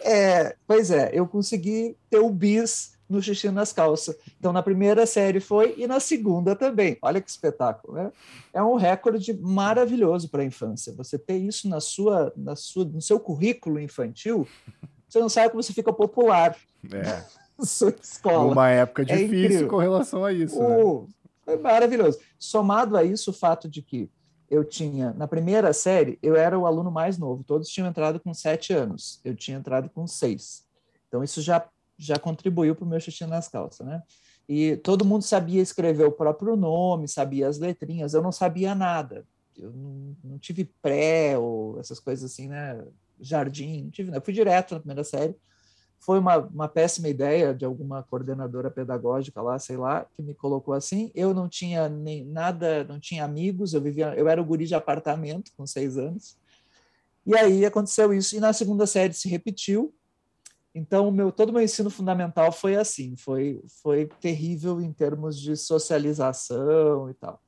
[0.00, 4.16] É, pois é, eu consegui ter o bis no xixi nas calças.
[4.38, 6.98] Então, na primeira série foi e na segunda também.
[7.00, 8.12] Olha que espetáculo, né?
[8.52, 10.92] É um recorde maravilhoso para a infância.
[10.94, 14.46] Você ter isso na sua, na sua, no seu currículo infantil,
[15.08, 16.54] você não sabe como você fica popular.
[16.92, 17.24] É.
[17.58, 18.52] Na sua escola.
[18.52, 20.60] Uma época é difícil é com relação a isso.
[20.60, 21.02] O...
[21.02, 21.08] Né?
[21.44, 22.18] Foi maravilhoso.
[22.38, 24.10] Somado a isso, o fato de que
[24.50, 28.32] eu tinha, na primeira série, eu era o aluno mais novo, todos tinham entrado com
[28.32, 30.66] sete anos, eu tinha entrado com seis.
[31.06, 34.02] Então, isso já, já contribuiu para o meu xixi nas calças, né?
[34.48, 39.26] E todo mundo sabia escrever o próprio nome, sabia as letrinhas, eu não sabia nada.
[39.56, 42.82] Eu não, não tive pré ou essas coisas assim, né?
[43.20, 45.36] Jardim, não tive, eu fui direto na primeira série
[46.00, 50.74] foi uma, uma péssima ideia de alguma coordenadora pedagógica lá, sei lá, que me colocou
[50.74, 51.10] assim.
[51.14, 54.74] Eu não tinha nem nada, não tinha amigos, eu vivia, eu era o guri de
[54.74, 56.36] apartamento com seis anos.
[57.26, 59.94] E aí aconteceu isso e na segunda série se repetiu.
[60.74, 67.10] Então, meu, todo meu ensino fundamental foi assim, foi, foi terrível em termos de socialização
[67.10, 67.42] e tal.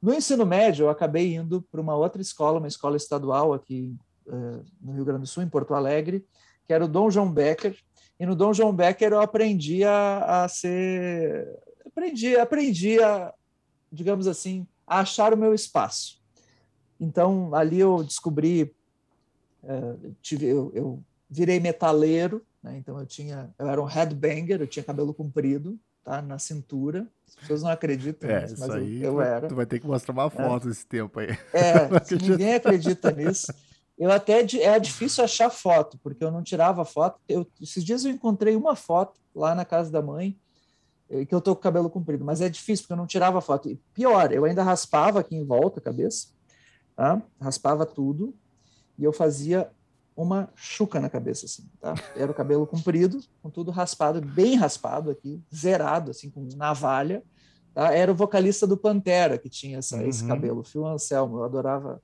[0.00, 4.64] No ensino médio, eu acabei indo para uma outra escola, uma escola estadual aqui uh,
[4.80, 6.24] no Rio Grande do Sul, em Porto Alegre,
[6.66, 7.76] que era o Dom João Becker,
[8.18, 11.48] e no Dom João Becker eu aprendi a, a ser.
[11.86, 13.32] Aprendi, aprendi a,
[13.92, 16.20] digamos assim, a achar o meu espaço.
[17.00, 18.74] Então, ali eu descobri.
[19.62, 22.76] Uh, tive, eu, eu, virei metaleiro, né?
[22.78, 23.50] então eu tinha.
[23.58, 26.22] Eu era um headbanger, eu tinha cabelo comprido, tá?
[26.22, 27.06] Na cintura.
[27.28, 29.48] As pessoas não acreditam é, mas aí eu, eu era.
[29.48, 30.30] Tu vai ter que mostrar uma é.
[30.30, 30.70] foto é.
[30.70, 31.36] desse tempo aí.
[31.52, 33.52] É, ninguém acredita nisso.
[33.98, 37.18] Eu até é difícil achar foto, porque eu não tirava foto.
[37.26, 40.38] Eu, esses dias eu encontrei uma foto lá na casa da mãe,
[41.08, 43.40] eh, que eu tô com o cabelo comprido, mas é difícil porque eu não tirava
[43.40, 43.70] foto.
[43.70, 46.28] E pior, eu ainda raspava aqui em volta a cabeça,
[46.94, 47.22] tá?
[47.40, 48.34] raspava tudo,
[48.98, 49.70] e eu fazia
[50.16, 51.94] uma chuca na cabeça, assim, tá?
[52.16, 57.22] Era o cabelo comprido, com tudo raspado, bem raspado aqui, zerado, assim, com navalha.
[57.74, 57.92] Tá?
[57.92, 60.08] Era o vocalista do Pantera que tinha essa, uhum.
[60.08, 61.36] esse cabelo, Phil Anselmo.
[61.36, 62.02] Eu adorava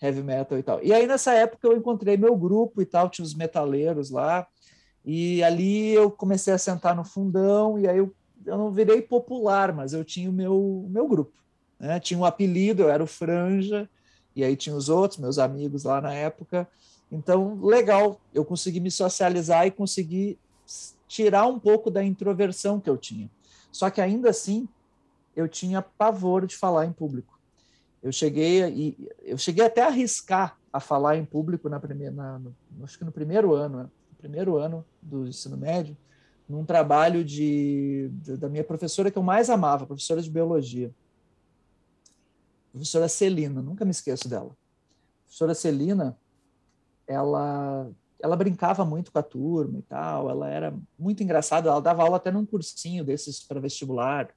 [0.00, 0.82] heavy metal e tal.
[0.82, 4.46] E aí nessa época eu encontrei meu grupo e tal, tinha os metaleiros lá,
[5.04, 9.72] e ali eu comecei a sentar no fundão, e aí eu, eu não virei popular,
[9.72, 11.32] mas eu tinha o meu, meu grupo.
[11.78, 11.98] Né?
[12.00, 13.88] Tinha um apelido, eu era o Franja,
[14.34, 16.68] e aí tinha os outros, meus amigos lá na época.
[17.10, 20.38] Então, legal, eu consegui me socializar e consegui
[21.06, 23.30] tirar um pouco da introversão que eu tinha.
[23.72, 24.68] Só que ainda assim,
[25.34, 27.37] eu tinha pavor de falar em público.
[28.02, 32.38] Eu cheguei e eu cheguei até a arriscar a falar em público na primeira, na,
[32.38, 33.82] no, acho que no primeiro ano, né?
[33.84, 35.96] no primeiro ano do ensino médio,
[36.48, 40.94] num trabalho de, de, da minha professora que eu mais amava, professora de biologia,
[42.70, 44.50] professora Celina, nunca me esqueço dela.
[44.50, 46.16] A professora Celina,
[47.06, 52.02] ela ela brincava muito com a turma e tal, ela era muito engraçada, ela dava
[52.02, 54.28] aula até num cursinho desses para vestibular,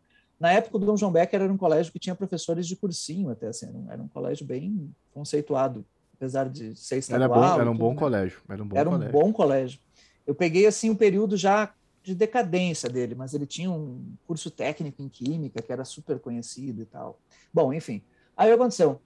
[0.41, 3.49] na época, o Dom João Becker era um colégio que tinha professores de cursinho, até
[3.49, 7.43] assim, era um, era um colégio bem conceituado, apesar de ser estadual.
[7.43, 7.99] Era, bom, era um bom né?
[7.99, 8.41] colégio.
[8.49, 9.09] Era um bom era colégio.
[9.09, 9.79] um bom colégio.
[10.25, 15.03] Eu peguei assim um período já de decadência dele, mas ele tinha um curso técnico
[15.03, 17.19] em química que era super conhecido e tal.
[17.53, 18.01] Bom, enfim.
[18.35, 18.99] Aí aconteceu.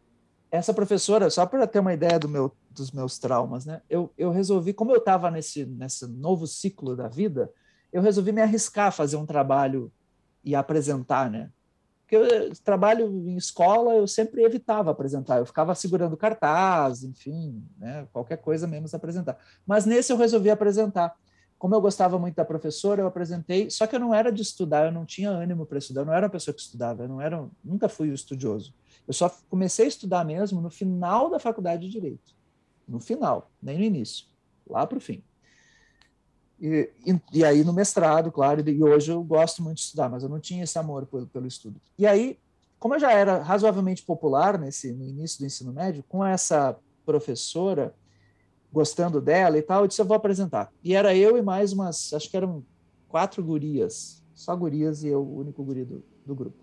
[0.50, 3.82] Essa professora, só para ter uma ideia do meu, dos meus traumas, né?
[3.90, 7.52] Eu, eu resolvi, como eu estava nesse, nesse novo ciclo da vida,
[7.92, 9.92] eu resolvi me arriscar a fazer um trabalho
[10.46, 11.50] e apresentar, né?
[12.02, 18.08] Porque eu trabalho em escola, eu sempre evitava apresentar, eu ficava segurando cartaz, enfim, né?
[18.14, 19.38] qualquer coisa menos apresentar.
[19.66, 21.16] Mas nesse eu resolvi apresentar
[21.58, 24.86] como eu gostava muito da professora, eu apresentei, só que eu não era de estudar,
[24.86, 27.22] eu não tinha ânimo para estudar, eu não era uma pessoa que estudava, eu não
[27.22, 28.74] era, nunca fui estudioso.
[29.08, 32.36] Eu só comecei a estudar mesmo no final da faculdade de Direito.
[32.88, 34.28] No final, nem no início,
[34.68, 35.24] lá para o fim.
[36.66, 40.30] E, e, aí no mestrado, claro, e hoje eu gosto muito de estudar, mas eu
[40.30, 41.80] não tinha esse amor pelo, pelo estudo.
[41.96, 42.40] E aí,
[42.80, 46.76] como eu já era razoavelmente popular nesse no início do ensino médio, com essa
[47.06, 47.94] professora,
[48.74, 50.74] gostando dela e tal, eu disse, eu vou apresentar.
[50.84, 52.66] E era eu e mais umas, acho que eram
[53.08, 56.58] quatro gurias, só gurias e eu, o único guri do, do grupo.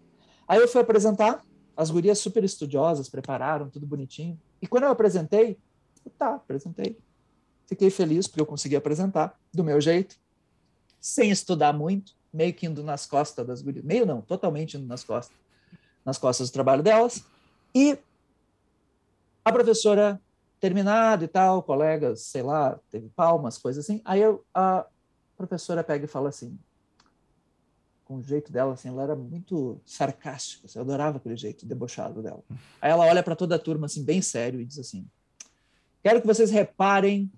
[0.49, 1.45] Aí eu fui apresentar,
[1.77, 4.37] as gurias super estudiosas, prepararam, tudo bonitinho.
[4.61, 5.57] E quando eu apresentei,
[6.19, 6.99] tá, apresentei.
[7.73, 10.17] Fiquei feliz porque eu consegui apresentar do meu jeito,
[11.01, 13.83] sem estudar muito, meio que indo nas costas das gurias.
[13.83, 15.35] Meio não, totalmente indo nas costas,
[16.05, 17.25] nas costas do trabalho delas.
[17.75, 17.99] E
[19.43, 20.21] a professora
[20.61, 24.03] terminado e tal, colegas, sei lá, teve palmas, coisas assim.
[24.05, 24.85] Aí eu, a
[25.35, 26.59] professora pega e fala assim,
[28.05, 32.21] com o jeito dela, assim, ela era muito sarcástica, assim, eu adorava aquele jeito debochado
[32.21, 32.45] dela.
[32.83, 35.09] Aí ela olha para toda a turma, assim, bem sério, e diz assim:
[36.03, 37.33] Quero que vocês reparem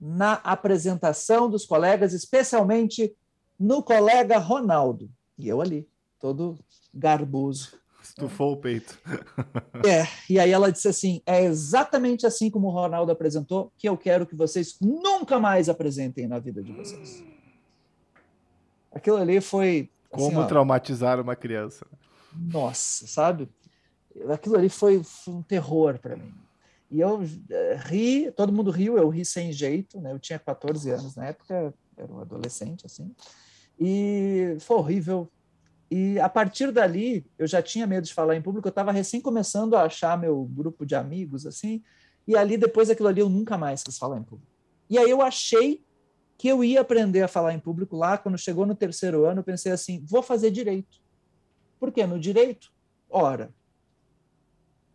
[0.00, 3.14] na apresentação dos colegas, especialmente
[3.58, 5.10] no colega Ronaldo.
[5.36, 5.88] E eu ali,
[6.20, 6.58] todo
[6.94, 7.76] garboso.
[8.02, 8.98] Estufou o peito.
[9.86, 13.96] É, e aí ela disse assim: é exatamente assim como o Ronaldo apresentou, que eu
[13.96, 17.22] quero que vocês nunca mais apresentem na vida de vocês.
[18.90, 19.90] Aquilo ali foi.
[20.10, 21.86] Assim, como ó, traumatizar uma criança.
[22.34, 23.48] Nossa, sabe?
[24.30, 26.34] Aquilo ali foi, foi um terror para mim.
[26.90, 30.12] E eu é, ri, todo mundo riu, eu ri sem jeito, né?
[30.12, 33.14] Eu tinha 14 anos na época, era um adolescente, assim.
[33.78, 35.30] E foi horrível,
[35.90, 39.20] e a partir dali, eu já tinha medo de falar em público, eu estava recém
[39.20, 41.82] começando a achar meu grupo de amigos, assim,
[42.26, 44.52] e ali, depois daquilo ali, eu nunca mais quis falar em público.
[44.90, 45.82] E aí eu achei
[46.36, 49.44] que eu ia aprender a falar em público lá, quando chegou no terceiro ano, eu
[49.44, 51.00] pensei assim, vou fazer direito.
[51.80, 52.06] Por quê?
[52.06, 52.70] No direito,
[53.08, 53.50] ora,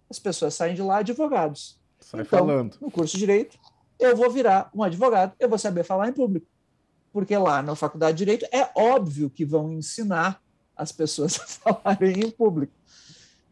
[0.10, 1.82] as pessoas saem de lá advogados.
[2.04, 2.78] Sai então, falando.
[2.82, 3.58] no curso de direito,
[4.00, 6.48] eu vou virar um advogado, eu vou saber falar em público.
[7.12, 10.42] Porque lá na faculdade de direito é óbvio que vão ensinar
[10.76, 12.74] as pessoas a falarem em público.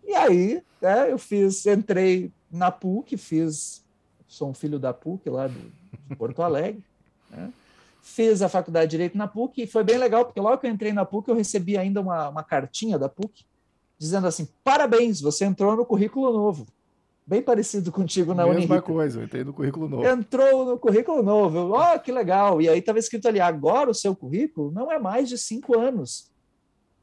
[0.04, 3.84] E aí, né, eu fiz, entrei na PUC, fiz,
[4.28, 5.72] sou um filho da PUC lá do,
[6.10, 6.84] de Porto Alegre,
[7.30, 7.54] né,
[8.02, 10.72] fiz a faculdade de Direito na PUC e foi bem legal, porque logo que eu
[10.72, 13.46] entrei na PUC, eu recebi ainda uma, uma cartinha da PUC,
[13.98, 16.66] dizendo assim, parabéns, você entrou no currículo novo.
[17.26, 20.06] Bem parecido contigo na Mesma Mesma coisa, eu entrei no currículo novo.
[20.06, 21.72] Entrou no currículo novo.
[21.72, 22.62] Ó, oh, que legal.
[22.62, 26.32] E aí estava escrito ali, agora o seu currículo não é mais de cinco anos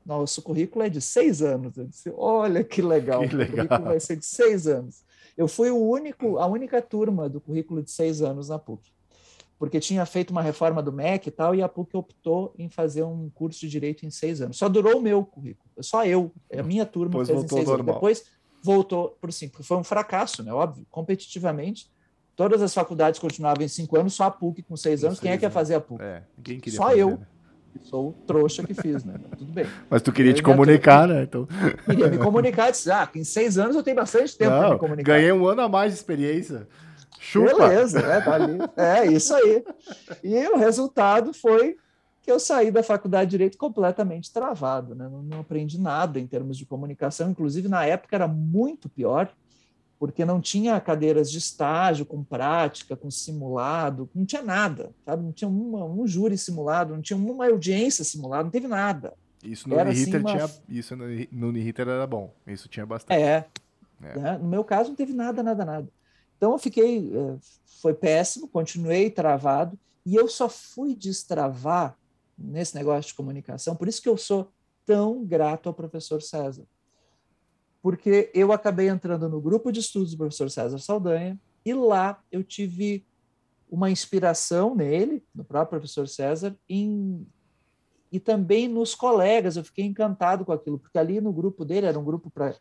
[0.09, 1.77] nosso currículo é de seis anos.
[1.77, 3.53] Eu disse, olha que legal, que legal.
[3.53, 5.05] o currículo vai ser de seis anos.
[5.37, 8.91] Eu fui o único, a única turma do currículo de seis anos na PUC,
[9.59, 13.03] porque tinha feito uma reforma do MEC e tal, e a PUC optou em fazer
[13.05, 14.57] um curso de direito em seis anos.
[14.57, 17.83] Só durou o meu currículo, só eu, a minha turma Depois fez em seis normal.
[17.83, 17.95] anos.
[17.95, 18.25] Depois
[18.63, 20.53] voltou por cinco, foi um fracasso, né?
[20.53, 21.91] Óbvio, competitivamente.
[22.37, 25.19] Todas as faculdades continuavam em cinco anos, só a PUC com seis anos.
[25.19, 26.03] Quem é que ia fazer a PUC?
[26.03, 26.23] É,
[26.71, 27.11] só fazer, eu.
[27.11, 27.27] Né?
[27.83, 29.15] sou o trouxa que fiz, né?
[29.37, 29.67] Tudo bem.
[29.89, 31.23] Mas tu queria te comunicar, né?
[31.23, 31.47] Então...
[31.85, 35.13] Queria me comunicar, disse, ah, em seis anos eu tenho bastante tempo para me comunicar.
[35.13, 36.67] Ganhei um ano a mais de experiência.
[37.21, 37.69] Chupa.
[37.69, 38.21] Beleza, né?
[38.21, 38.59] Tá ali.
[38.77, 39.65] É, isso aí.
[40.23, 41.77] E o resultado foi
[42.29, 45.09] que eu saí da faculdade de Direito completamente travado, né?
[45.09, 49.33] Não, não aprendi nada em termos de comunicação, inclusive na época era muito pior,
[49.99, 55.23] porque não tinha cadeiras de estágio com prática, com simulado, não tinha nada, sabe?
[55.23, 59.15] Não tinha uma, um júri simulado, não tinha uma audiência simulada, não teve nada.
[59.43, 60.49] Isso no Uniriter assim, uma...
[60.49, 63.19] tinha, isso no, no Uniriter era bom, isso tinha bastante.
[63.19, 63.47] É,
[64.03, 64.19] é.
[64.19, 64.37] Né?
[64.37, 65.89] no meu caso não teve nada, nada, nada.
[66.37, 67.37] Então eu fiquei, é,
[67.81, 71.97] foi péssimo, continuei travado e eu só fui destravar
[72.39, 74.53] nesse negócio de comunicação, por isso que eu sou
[74.87, 76.65] tão grato ao professor César
[77.83, 82.43] porque eu acabei entrando no grupo de estudos do professor César Saldanha e lá eu
[82.43, 83.07] tive
[83.71, 87.27] uma inspiração nele, no próprio professor César, em,
[88.11, 89.57] e também nos colegas.
[89.57, 92.55] Eu fiquei encantado com aquilo, porque ali no grupo dele era um grupo para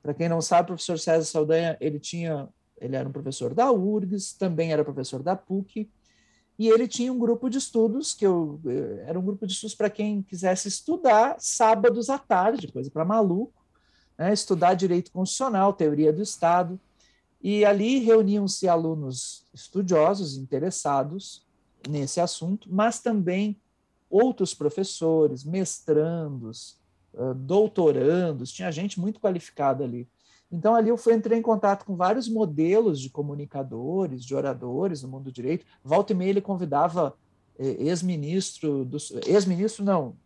[0.00, 2.48] para quem não sabe, o professor César Saldanha, ele tinha,
[2.80, 5.90] ele era um professor da URGS, também era professor da PUC,
[6.58, 9.76] e ele tinha um grupo de estudos que eu eh, era um grupo de estudos
[9.76, 13.64] para quem quisesse estudar sábados à tarde, coisa para maluco,
[14.16, 14.32] né?
[14.32, 16.78] estudar direito constitucional, teoria do Estado.
[17.40, 21.46] E ali reuniam-se alunos estudiosos, interessados
[21.88, 23.56] nesse assunto, mas também
[24.10, 26.76] outros professores, mestrandos,
[27.36, 30.08] doutorandos, tinha gente muito qualificada ali.
[30.50, 35.08] Então, ali eu fui, entrei em contato com vários modelos de comunicadores, de oradores no
[35.08, 35.66] mundo do direito.
[35.84, 37.14] Volta e meia ele convidava
[37.58, 38.96] eh, ex-ministro, do,
[39.26, 40.16] ex-ministro não,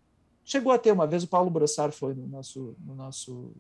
[0.45, 3.53] chegou a ter uma vez, o Paulo Brossar foi no nosso, no nosso,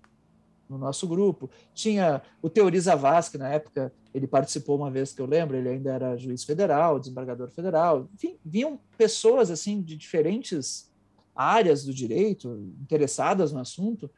[0.69, 1.51] no nosso grupo.
[1.75, 5.69] Tinha o Teoriza Vaz, que na época ele participou uma vez que eu lembro, ele
[5.69, 8.09] ainda era juiz federal, desembargador federal.
[8.15, 10.91] Enfim, vinham pessoas assim de diferentes
[11.35, 14.11] áreas do direito, interessadas no assunto,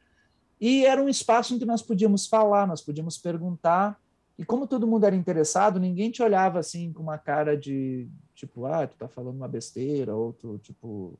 [0.61, 4.01] e era um espaço em que nós podíamos falar, nós podíamos perguntar.
[4.39, 8.67] E como todo mundo era interessado, ninguém te olhava assim com uma cara de tipo,
[8.67, 11.19] ah, tu tá falando uma besteira, ou tu, tipo.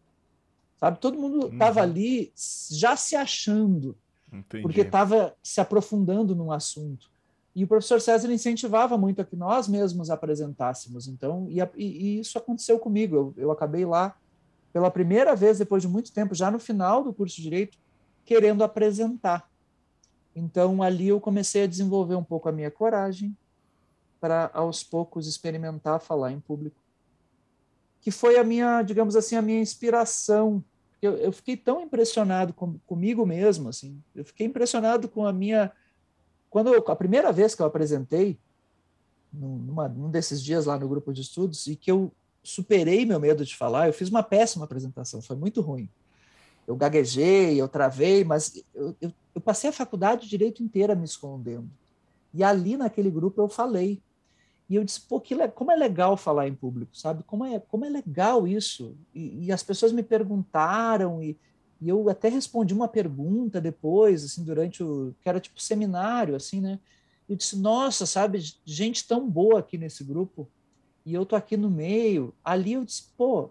[0.77, 0.99] Sabe?
[0.99, 1.87] Todo mundo estava uhum.
[1.87, 2.33] ali
[2.71, 3.97] já se achando,
[4.33, 4.63] Entendi.
[4.63, 7.11] porque estava se aprofundando num assunto.
[7.55, 11.07] E o professor César incentivava muito a que nós mesmos apresentássemos.
[11.07, 13.15] Então, e, e isso aconteceu comigo.
[13.15, 14.17] Eu, eu acabei lá
[14.73, 17.79] pela primeira vez, depois de muito tempo, já no final do curso de Direito,
[18.25, 19.49] querendo apresentar.
[20.35, 23.37] Então, ali eu comecei a desenvolver um pouco a minha coragem
[24.21, 26.81] para, aos poucos, experimentar falar em público.
[28.01, 30.65] Que foi a minha, digamos assim, a minha inspiração.
[31.01, 34.03] Eu, eu fiquei tão impressionado com, comigo mesmo, assim.
[34.15, 35.71] Eu fiquei impressionado com a minha...
[36.51, 38.39] Quando eu, a primeira vez que eu apresentei,
[39.33, 42.13] numa, num desses dias lá no grupo de estudos, e que eu
[42.43, 45.89] superei meu medo de falar, eu fiz uma péssima apresentação, foi muito ruim
[46.67, 51.05] eu gaguejei, eu travei, mas eu, eu, eu, passei a faculdade de direito inteira me
[51.05, 51.69] escondendo.
[52.33, 54.03] E ali naquele grupo eu falei.
[54.69, 57.23] E eu disse, pô, que, como é legal falar em público, sabe?
[57.25, 58.97] Como é, como é legal isso.
[59.15, 61.37] E, e as pessoas me perguntaram, e,
[61.81, 65.15] e, eu até respondi uma pergunta depois, assim, durante o.
[65.21, 66.79] que era tipo seminário, assim, né?
[67.29, 70.49] Eu disse, nossa, sabe, gente tão boa aqui nesse grupo,
[71.05, 72.35] e eu tô aqui no meio.
[72.43, 73.51] Ali eu disse, pô,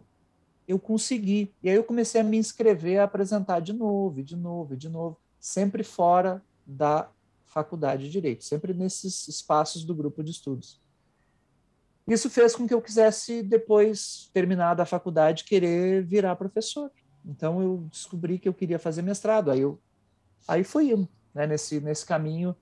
[0.73, 1.53] eu consegui.
[1.61, 5.17] E aí eu comecei a me inscrever a apresentar de novo, de novo, de novo,
[5.39, 7.09] sempre fora da
[7.45, 10.81] faculdade de direito, sempre nesses espaços do grupo de estudos.
[12.07, 16.91] Isso fez com que eu quisesse depois terminar da faculdade querer virar professor.
[17.23, 19.51] Então eu descobri que eu queria fazer mestrado.
[19.51, 19.79] Aí eu
[20.47, 22.55] aí fui indo, né, nesse nesse caminho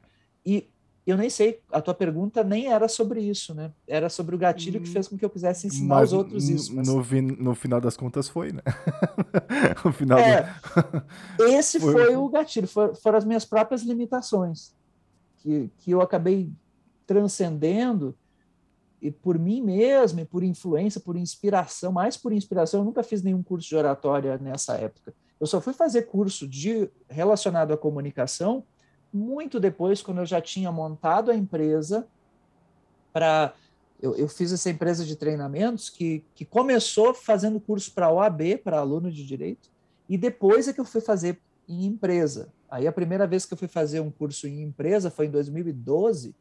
[0.45, 0.69] e
[1.05, 3.71] eu nem sei, a tua pergunta nem era sobre isso, né?
[3.87, 6.47] Era sobre o gatilho que hum, fez com que eu quisesse ensinar mas, os outros
[6.47, 6.75] isso.
[6.75, 6.87] Mas...
[6.87, 7.03] No,
[7.39, 8.61] no final das contas foi, né?
[9.83, 10.43] no final é,
[11.37, 11.45] do...
[11.49, 14.75] Esse foi, foi o gatilho, foram, foram as minhas próprias limitações,
[15.37, 16.51] que, que eu acabei
[17.07, 18.15] transcendendo
[19.01, 23.23] e por mim mesmo, e por influência, por inspiração, mais por inspiração, eu nunca fiz
[23.23, 25.15] nenhum curso de oratória nessa época.
[25.39, 28.63] Eu só fui fazer curso de relacionado à comunicação
[29.13, 32.07] muito depois, quando eu já tinha montado a empresa
[33.11, 33.53] para.
[34.01, 38.79] Eu, eu, fiz essa empresa de treinamentos que, que começou fazendo curso para OAB, para
[38.79, 39.69] aluno de direito,
[40.09, 41.39] e depois é que eu fui fazer
[41.69, 42.51] em empresa.
[42.69, 46.33] Aí a primeira vez que eu fui fazer um curso em empresa foi em 2012,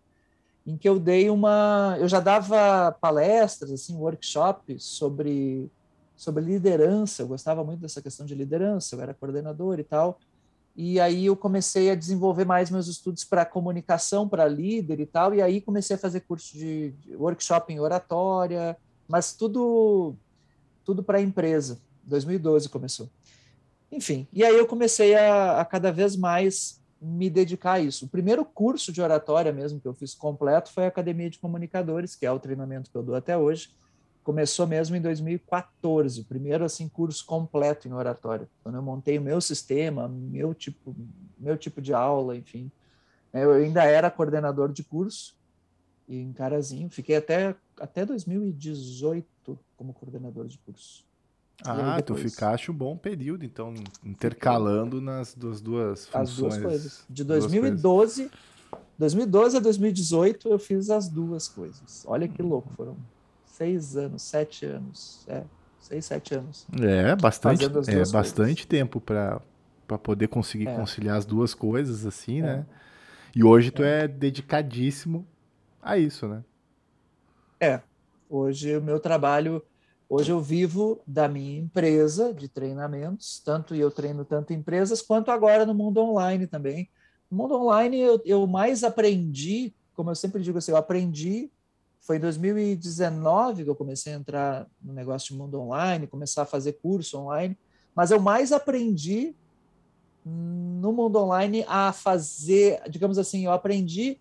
[0.67, 1.97] em que eu dei uma.
[1.99, 5.71] Eu já dava palestras, assim, workshops sobre,
[6.17, 7.23] sobre liderança.
[7.23, 10.19] Eu gostava muito dessa questão de liderança, eu era coordenador e tal.
[10.83, 15.35] E aí eu comecei a desenvolver mais meus estudos para comunicação, para líder e tal,
[15.35, 18.75] e aí comecei a fazer curso de, workshop em oratória,
[19.07, 20.15] mas tudo
[20.83, 21.79] tudo para a empresa.
[22.05, 23.11] 2012 começou.
[23.93, 28.07] Enfim, e aí eu comecei a, a cada vez mais me dedicar a isso.
[28.07, 32.17] O primeiro curso de oratória mesmo que eu fiz completo foi a Academia de Comunicadores,
[32.17, 33.69] que é o treinamento que eu dou até hoje
[34.23, 39.23] começou mesmo em 2014, o primeiro assim curso completo em oratória, quando eu montei o
[39.23, 40.95] meu sistema, meu tipo,
[41.39, 42.71] meu tipo de aula, enfim.
[43.33, 45.37] Eu ainda era coordenador de curso
[46.09, 51.05] e em Carazinho, fiquei até até 2018 como coordenador de curso.
[51.65, 56.31] Ah, tu ficaste um bom período, então, intercalando nas duas, duas funções.
[56.31, 57.05] As duas coisas.
[57.09, 58.31] De 2012,
[58.99, 62.05] 2012 a 2018 eu fiz as duas coisas.
[62.07, 62.97] Olha que louco, foram
[63.61, 65.27] seis anos, sete anos.
[65.29, 65.43] É,
[65.79, 66.67] seis, sete anos.
[66.81, 69.43] É, bastante, é bastante tempo para
[70.03, 70.75] poder conseguir é.
[70.75, 72.43] conciliar as duas coisas, assim, é.
[72.43, 72.67] né?
[73.37, 74.05] E hoje tu é.
[74.05, 75.27] é dedicadíssimo
[75.83, 76.43] a isso, né?
[77.61, 77.83] É.
[78.31, 79.63] Hoje o meu trabalho,
[80.09, 85.67] hoje eu vivo da minha empresa de treinamentos, tanto eu treino tanto empresas quanto agora
[85.67, 86.89] no mundo online também.
[87.31, 91.51] No mundo online eu, eu mais aprendi, como eu sempre digo assim, eu aprendi
[92.01, 96.47] foi em 2019 que eu comecei a entrar no negócio de mundo online, começar a
[96.47, 97.57] fazer curso online,
[97.95, 99.35] mas eu mais aprendi
[100.25, 104.19] no mundo online a fazer, digamos assim, eu aprendi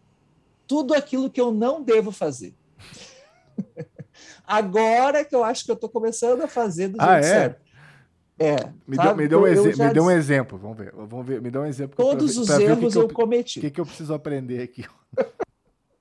[0.67, 2.53] tudo aquilo que eu não devo fazer.
[4.45, 7.39] Agora que eu acho que eu estou começando a fazer do ah, jeito é?
[7.39, 7.69] certo.
[8.39, 8.55] É.
[8.87, 10.93] Me deu, me, deu um me deu um exemplo, vamos ver.
[10.95, 11.41] Vamos ver.
[11.41, 11.97] Me dá um exemplo.
[11.97, 13.59] Todos pra, os pra erros eu, eu, cometi.
[13.59, 14.85] O que, que eu preciso aprender aqui?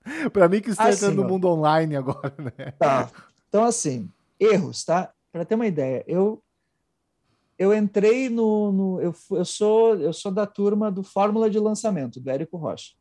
[0.32, 2.72] para mim que está assim, entrando no mundo online agora, né?
[2.78, 3.10] Tá.
[3.48, 5.12] Então, assim, erros, tá?
[5.32, 6.42] Para ter uma ideia, eu
[7.58, 12.20] eu entrei no, no eu, eu sou eu sou da turma do Fórmula de Lançamento
[12.20, 12.92] do Érico Rocha.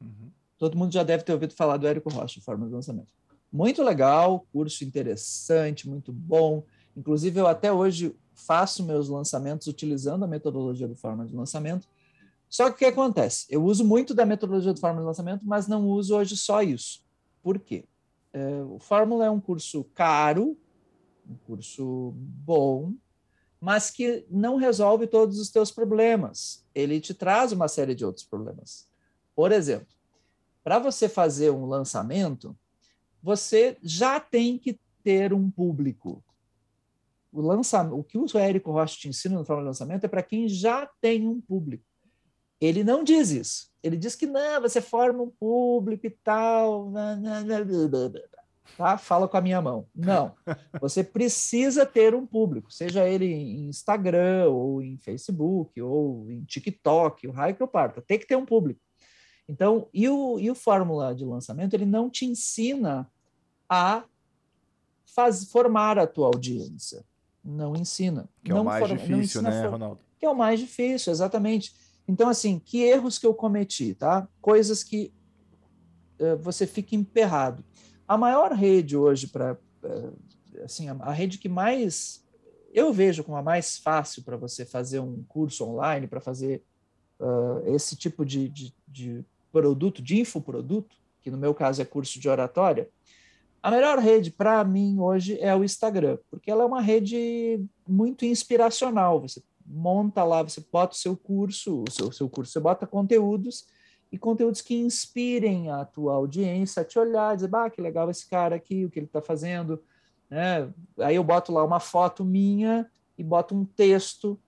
[0.00, 0.30] Uhum.
[0.58, 3.08] Todo mundo já deve ter ouvido falar do Érico Rocha, Fórmula de Lançamento.
[3.52, 6.62] Muito legal, curso interessante, muito bom.
[6.96, 11.88] Inclusive eu até hoje faço meus lançamentos utilizando a metodologia do Fórmula de Lançamento.
[12.48, 13.46] Só que o que acontece?
[13.48, 17.04] Eu uso muito da metodologia do Fórmula de Lançamento, mas não uso hoje só isso.
[17.42, 17.84] Por quê?
[18.32, 20.56] É, o Fórmula é um curso caro,
[21.28, 22.92] um curso bom,
[23.60, 26.64] mas que não resolve todos os teus problemas.
[26.74, 28.88] Ele te traz uma série de outros problemas.
[29.34, 29.88] Por exemplo,
[30.62, 32.56] para você fazer um lançamento,
[33.22, 36.22] você já tem que ter um público.
[37.32, 40.22] O, lançamento, o que o Érico Rocha te ensina no Fórmula de Lançamento é para
[40.22, 41.85] quem já tem um público.
[42.60, 43.70] Ele não diz isso.
[43.82, 46.90] Ele diz que não, você forma um público e tal.
[48.76, 48.98] Tá?
[48.98, 49.86] Fala com a minha mão.
[49.94, 50.34] Não.
[50.80, 57.28] Você precisa ter um público, seja ele em Instagram, ou em Facebook, ou em TikTok,
[57.28, 58.02] o raio que eu parta.
[58.02, 58.80] Tem que ter um público.
[59.48, 63.10] Então, e o, e o fórmula de lançamento, ele não te ensina
[63.68, 64.04] a
[65.14, 67.04] faz, formar a tua audiência.
[67.42, 68.28] Não ensina.
[68.42, 70.00] Que é não o mais difícil, né, for, Ronaldo?
[70.18, 71.72] Que é o mais difícil, exatamente.
[72.08, 74.28] Então, assim, que erros que eu cometi, tá?
[74.40, 75.12] Coisas que
[76.20, 77.64] uh, você fica emperrado.
[78.06, 82.24] A maior rede hoje para, uh, assim, a, a, rede que mais
[82.72, 86.62] eu vejo como a mais fácil para você fazer um curso online, para fazer
[87.18, 92.20] uh, esse tipo de, de, de produto, de infoproduto, que no meu caso é curso
[92.20, 92.88] de oratória,
[93.62, 98.24] a melhor rede para mim hoje é o Instagram, porque ela é uma rede muito
[98.24, 99.20] inspiracional.
[99.20, 103.66] Você monta lá, você bota o seu curso, o seu, seu curso, você bota conteúdos
[104.10, 108.28] e conteúdos que inspirem a tua audiência a te olhar, dizer, bah, que legal esse
[108.28, 109.82] cara aqui, o que ele está fazendo.
[110.30, 110.72] Né?
[110.98, 112.88] Aí eu boto lá uma foto minha
[113.18, 114.38] e boto um texto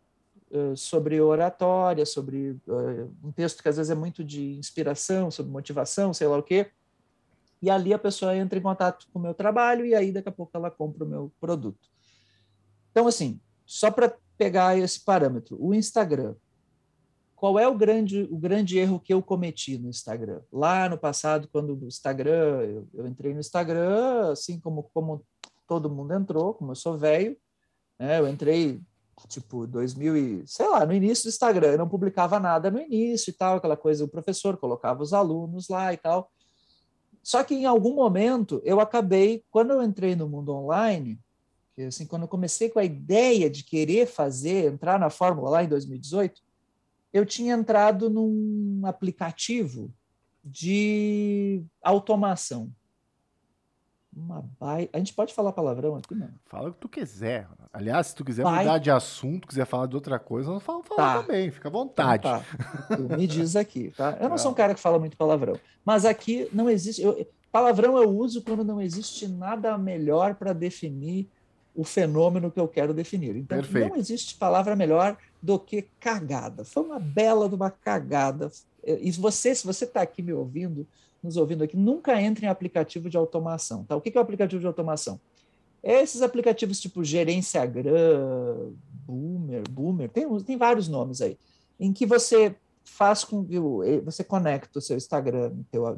[0.50, 5.50] uh, sobre oratória, sobre uh, um texto que às vezes é muito de inspiração, sobre
[5.50, 6.70] motivação, sei lá o quê.
[7.60, 10.32] E ali a pessoa entra em contato com o meu trabalho e aí daqui a
[10.32, 11.90] pouco ela compra o meu produto.
[12.92, 15.58] Então, assim, só para pegar esse parâmetro.
[15.60, 16.34] O Instagram.
[17.34, 20.40] Qual é o grande, o grande erro que eu cometi no Instagram?
[20.52, 25.24] Lá no passado, quando o Instagram, eu, eu entrei no Instagram, assim como, como
[25.66, 27.36] todo mundo entrou, como eu sou velho,
[27.98, 28.80] né, eu entrei
[29.28, 33.30] tipo 2000 e, sei lá, no início do Instagram, eu não publicava nada no início
[33.30, 36.30] e tal, aquela coisa, o professor colocava os alunos lá e tal.
[37.22, 41.20] Só que em algum momento eu acabei, quando eu entrei no mundo online,
[41.78, 45.62] porque, assim, quando eu comecei com a ideia de querer fazer, entrar na Fórmula lá
[45.62, 46.42] em 2018,
[47.12, 49.94] eu tinha entrado num aplicativo
[50.44, 52.72] de automação.
[54.12, 54.90] Uma baia...
[54.92, 56.28] A gente pode falar palavrão aqui, não?
[56.46, 57.46] Fala o que tu quiser.
[57.72, 60.96] Aliás, se tu quiser mudar de assunto, quiser falar de outra coisa, não fala, fala
[60.96, 61.22] tá.
[61.22, 62.26] também, fica à vontade.
[62.26, 62.42] Então,
[62.88, 62.96] tá.
[62.96, 64.16] Tu me diz aqui, tá?
[64.16, 67.02] Eu não, não, sou um cara que fala muito palavrão, mas aqui não existe.
[67.02, 67.24] Eu...
[67.52, 71.30] Palavrão eu uso quando não existe nada melhor para definir
[71.78, 73.36] o fenômeno que eu quero definir.
[73.36, 73.90] Então, Perfeito.
[73.90, 76.64] não existe palavra melhor do que cagada.
[76.64, 78.50] Foi uma bela de uma cagada.
[78.84, 80.84] E você, se você está aqui me ouvindo,
[81.22, 83.84] nos ouvindo aqui, nunca entre em aplicativo de automação.
[83.84, 83.94] Tá?
[83.94, 85.20] O que é o aplicativo de automação?
[85.80, 88.72] É esses aplicativos tipo Gerenciagram,
[89.06, 91.38] Boomer, Boomer, tem, tem vários nomes aí,
[91.78, 93.56] em que você faz com que
[94.04, 95.52] você conecta o seu Instagram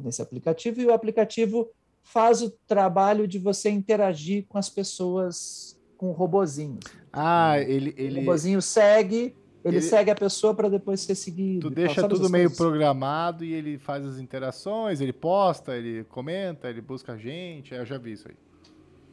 [0.04, 1.70] nesse aplicativo e o aplicativo
[2.02, 6.84] faz o trabalho de você interagir com as pessoas com robozinhos.
[7.12, 7.94] Ah, ele.
[7.96, 8.16] ele...
[8.16, 9.82] O robozinho segue, ele, ele...
[9.82, 11.68] segue a pessoa para depois ser seguido.
[11.68, 12.58] Tu deixa tudo meio coisas?
[12.58, 17.74] programado e ele faz as interações, ele posta, ele comenta, ele busca a gente.
[17.74, 18.36] Eu já vi isso aí.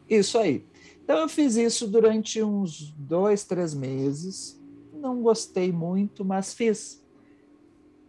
[0.09, 0.65] Isso aí.
[1.03, 4.57] Então eu fiz isso durante uns dois, três meses.
[4.93, 7.05] Não gostei muito, mas fiz.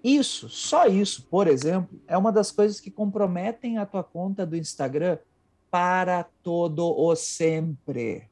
[0.09, 4.56] Isso, só isso, por exemplo, é uma das coisas que comprometem a tua conta do
[4.56, 5.18] Instagram
[5.70, 8.26] para todo o sempre.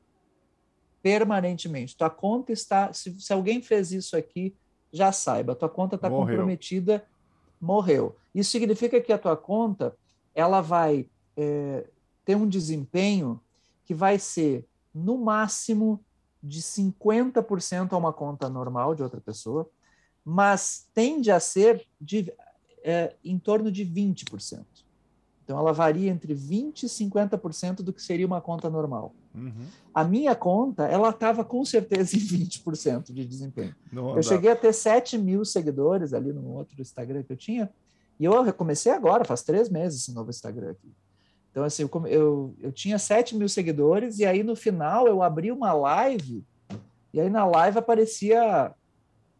[1.03, 1.95] Permanentemente.
[1.95, 2.91] Tua conta está.
[2.95, 4.57] Se, se alguém fez isso aqui,
[4.91, 7.05] já saiba, tua conta está comprometida,
[7.61, 8.17] morreu.
[8.35, 9.95] Isso significa que a tua conta
[10.35, 11.07] ela vai
[11.37, 11.87] é,
[12.25, 13.39] ter um desempenho
[13.85, 16.03] que vai ser, no máximo,
[16.43, 19.69] de 50% a uma conta normal de outra pessoa,
[20.29, 22.33] mas tende a ser de,
[22.83, 24.65] é, em torno de 20%.
[25.45, 29.15] Então, ela varia entre 20% e 50% do que seria uma conta normal.
[29.33, 29.53] Uhum.
[29.95, 33.73] A minha conta, ela estava com certeza em 20% de desempenho.
[34.17, 37.71] Eu cheguei a ter 7 mil seguidores ali no outro Instagram que eu tinha,
[38.19, 40.93] e eu comecei agora, faz três meses esse novo Instagram aqui.
[41.53, 45.53] Então, assim, eu, eu, eu tinha 7 mil seguidores, e aí no final eu abri
[45.53, 46.45] uma live,
[47.15, 48.75] e aí na live aparecia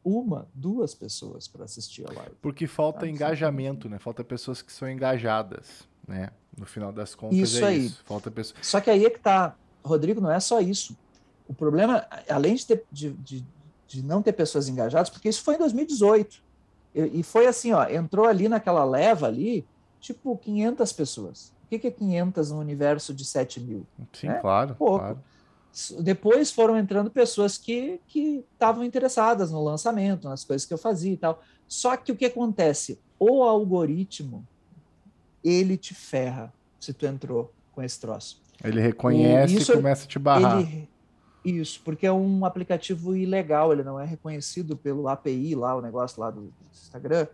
[0.07, 2.37] uma, duas pessoas para assistir a live.
[2.41, 3.09] Porque falta tá?
[3.09, 3.99] engajamento, né?
[3.99, 6.31] Falta pessoas que são engajadas, né?
[6.57, 7.87] No final das contas isso é aí.
[7.87, 8.05] isso.
[8.05, 8.65] Falta pessoas.
[8.65, 10.97] Só que aí é que tá, Rodrigo, não é só isso.
[11.49, 13.45] O problema, além de, ter, de, de,
[13.89, 16.41] de não ter pessoas engajadas, porque isso foi em 2018.
[16.95, 19.67] E, e foi assim, ó, entrou ali naquela leva ali,
[20.01, 21.53] tipo 500 pessoas.
[21.65, 23.85] O que, que é 500 no universo de 7 mil?
[24.13, 24.35] Sim, é?
[24.35, 24.77] claro.
[24.77, 25.01] Pouco.
[25.01, 25.21] Claro.
[26.01, 31.17] Depois foram entrando pessoas que estavam interessadas no lançamento, nas coisas que eu fazia e
[31.17, 31.43] tal.
[31.69, 32.99] Só que o que acontece?
[33.19, 34.47] O algoritmo,
[35.45, 38.41] ele te ferra se tu entrou com esse troço.
[38.65, 40.61] Ele reconhece isso, e começa a te barrar.
[40.61, 40.89] Ele,
[41.45, 46.21] isso, porque é um aplicativo ilegal, ele não é reconhecido pelo API lá, o negócio
[46.21, 47.27] lá do, do Instagram.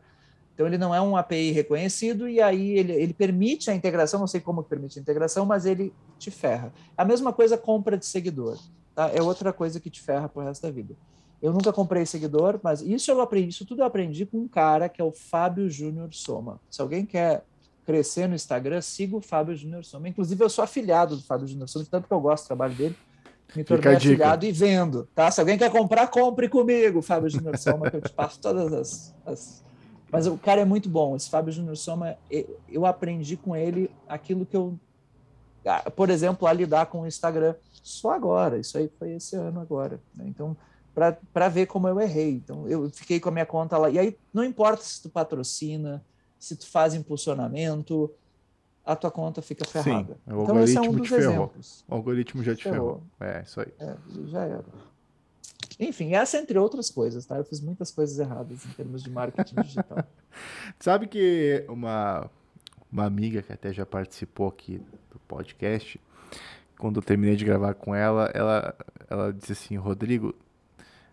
[0.63, 4.29] Então ele não é um API reconhecido e aí ele, ele permite a integração, não
[4.29, 6.73] sei como permite a integração, mas ele te ferra.
[6.97, 8.57] A mesma coisa compra de seguidor,
[8.95, 9.11] tá?
[9.13, 10.95] É outra coisa que te ferra pro resto da vida.
[11.43, 14.89] Eu nunca comprei seguidor, mas isso eu aprendi, isso tudo eu aprendi com um cara
[14.89, 16.61] que é o Fábio Júnior Soma.
[16.71, 17.45] Se alguém quer
[17.85, 20.09] crescer no Instagram, siga o Fábio Júnior Soma.
[20.09, 22.97] Inclusive eu sou afiliado do Fábio Júnior Soma, tanto que eu gosto do trabalho dele.
[23.57, 25.29] Me tornei afiliado e vendo, tá?
[25.29, 29.15] Se alguém quer comprar, compre comigo, Fábio Júnior Soma, que eu te passo todas as,
[29.27, 29.63] as
[30.13, 31.17] mas o cara é muito bom.
[31.17, 32.19] Esse Fábio Júnior Soma,
[32.69, 34.79] eu aprendi com ele aquilo que eu,
[35.65, 38.59] ah, por exemplo, a lidar com o Instagram só agora.
[38.59, 39.99] Isso aí foi esse ano agora.
[40.15, 40.27] Né?
[40.29, 40.55] Então,
[41.33, 42.35] para ver como eu errei.
[42.35, 43.89] Então, eu fiquei com a minha conta lá.
[43.89, 46.05] E aí, não importa se tu patrocina,
[46.39, 48.13] se tu faz impulsionamento,
[48.85, 50.19] a tua conta fica ferrada.
[50.29, 51.87] Sim, o então, esse é um dos exemplos.
[51.89, 53.01] O algoritmo já te ferrou.
[53.19, 53.35] ferrou.
[53.35, 53.73] É, isso aí.
[53.79, 53.97] É,
[54.27, 54.92] já era.
[55.83, 57.37] Enfim, essa entre outras coisas, tá?
[57.37, 60.07] Eu fiz muitas coisas erradas em termos de marketing digital.
[60.79, 62.31] Sabe que uma,
[62.91, 64.81] uma amiga que até já participou aqui
[65.11, 66.01] do podcast,
[66.79, 68.77] quando eu terminei de gravar com ela, ela,
[69.09, 70.35] ela disse assim, Rodrigo,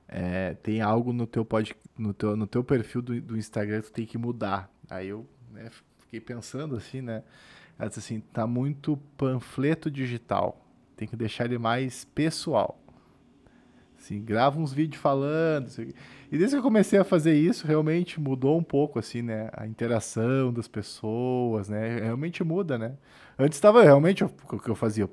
[0.07, 3.87] é, tem algo no teu, pod, no teu, no teu perfil do, do Instagram que
[3.87, 4.71] tu tem que mudar.
[4.89, 7.23] Aí eu né, fiquei pensando assim, né?
[7.77, 10.63] Ela disse assim, tá muito panfleto digital.
[10.95, 12.79] Tem que deixar ele mais pessoal.
[13.99, 15.67] Assim, grava uns vídeos falando.
[15.67, 15.91] Assim.
[16.31, 19.49] E desde que eu comecei a fazer isso, realmente mudou um pouco, assim, né?
[19.53, 21.99] A interação das pessoas, né?
[21.99, 22.93] Realmente muda, né?
[23.37, 25.09] Antes estava realmente o que eu fazia.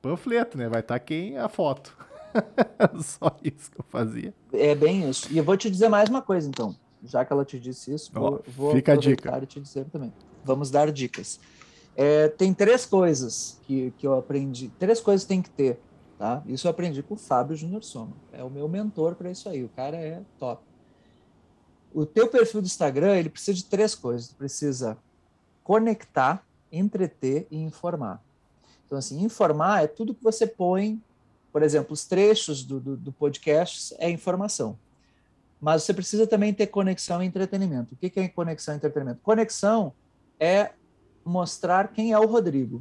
[0.00, 0.68] Panfleto, né?
[0.68, 1.38] Vai estar tá quem?
[1.38, 1.96] A foto.
[3.00, 4.34] Só isso que eu fazia.
[4.52, 5.32] É bem isso.
[5.32, 6.74] E eu vou te dizer mais uma coisa, então.
[7.04, 9.40] Já que ela te disse isso, vou, vou fica a dica.
[9.42, 10.12] e te dizer também.
[10.44, 11.38] Vamos dar dicas.
[11.96, 14.70] É, tem três coisas que, que eu aprendi.
[14.78, 15.78] Três coisas tem que ter
[16.22, 16.40] Tá?
[16.46, 18.12] Isso eu aprendi com o Fábio Júnior Soma.
[18.30, 19.64] É o meu mentor para isso aí.
[19.64, 20.62] O cara é top.
[21.92, 24.28] O teu perfil do Instagram, ele precisa de três coisas.
[24.28, 24.96] Tu precisa
[25.64, 28.22] conectar, entreter e informar.
[28.86, 31.02] Então, assim, informar é tudo que você põe,
[31.50, 34.78] por exemplo, os trechos do, do, do podcast é informação.
[35.60, 37.94] Mas você precisa também ter conexão e entretenimento.
[37.94, 39.18] O que é conexão e entretenimento?
[39.24, 39.92] Conexão
[40.38, 40.70] é
[41.24, 42.80] mostrar quem é o Rodrigo.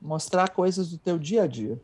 [0.00, 1.76] Mostrar coisas do teu dia a dia.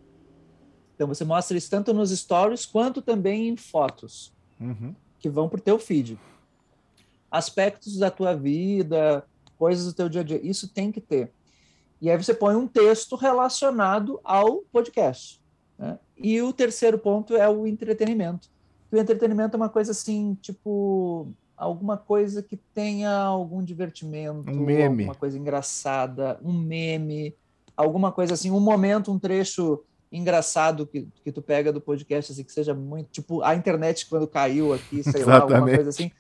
[0.99, 4.93] Então você mostra isso tanto nos stories quanto também em fotos uhum.
[5.21, 6.19] que vão para o teu feed.
[7.31, 9.25] Aspectos da tua vida,
[9.57, 11.31] coisas do teu dia a dia, isso tem que ter.
[12.03, 15.41] E aí você põe um texto relacionado ao podcast.
[15.79, 15.97] Né?
[16.17, 18.49] E o terceiro ponto é o entretenimento.
[18.91, 25.05] o entretenimento é uma coisa assim, tipo alguma coisa que tenha algum divertimento, um meme.
[25.05, 27.37] alguma coisa engraçada, um meme,
[27.77, 32.45] alguma coisa assim, um momento, um trecho engraçado que, que tu pega do podcast, assim,
[32.45, 36.11] que seja muito, tipo, a internet quando caiu aqui, sei lá, alguma coisa assim,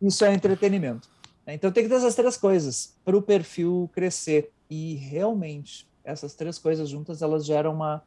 [0.00, 1.08] isso é entretenimento.
[1.46, 4.52] Então tem que ter essas três coisas para o perfil crescer.
[4.68, 8.02] E realmente, essas três coisas juntas, elas geram uma,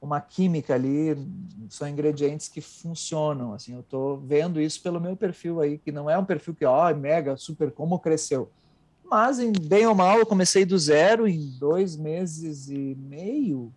[0.00, 1.16] uma química ali,
[1.70, 3.54] são ingredientes que funcionam.
[3.54, 6.64] Assim, eu estou vendo isso pelo meu perfil aí, que não é um perfil que,
[6.64, 8.50] ó, oh, mega, super, como cresceu.
[9.02, 13.72] Mas, em, bem ou mal, eu comecei do zero em dois meses e meio,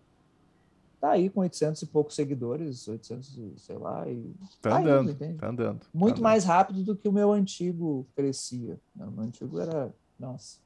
[1.02, 4.08] tá aí com 800 e poucos seguidores, 800, sei lá.
[4.08, 5.80] E tá, tá andando, indo, tá andando.
[5.80, 6.22] Tá Muito andando.
[6.22, 8.78] mais rápido do que o meu antigo crescia.
[8.96, 10.60] O meu antigo era, nossa,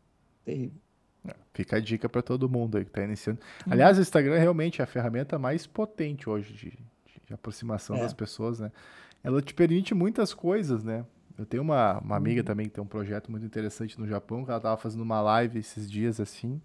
[0.45, 0.79] terrível.
[1.55, 3.41] Fica a dica para todo mundo aí que está iniciando.
[3.67, 3.71] Hum.
[3.71, 6.79] Aliás, o Instagram realmente é a ferramenta mais potente hoje de,
[7.27, 8.01] de aproximação é.
[8.01, 8.71] das pessoas, né?
[9.25, 11.07] Ela te permite muitas coisas, né?
[11.39, 12.47] Eu tenho uma, uma amiga uhum.
[12.47, 15.59] também que tem um projeto muito interessante no Japão, que ela estava fazendo uma live
[15.59, 16.61] esses dias assim.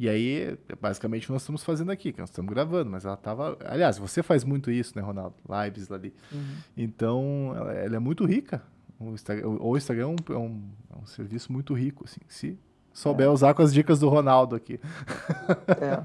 [0.00, 3.58] E aí, basicamente, nós estamos fazendo aqui, que nós estamos gravando, mas ela estava.
[3.66, 5.34] Aliás, você faz muito isso, né, Ronaldo?
[5.46, 6.14] Lives ali.
[6.32, 6.54] Uhum.
[6.74, 8.62] Então, ela, ela, é muito rica.
[8.98, 12.20] O Instagram, o Instagram é um, é um, é um serviço muito rico, assim.
[12.26, 12.58] Se
[12.94, 13.28] souber é.
[13.28, 14.80] usar com as dicas do Ronaldo aqui.
[15.68, 16.00] É.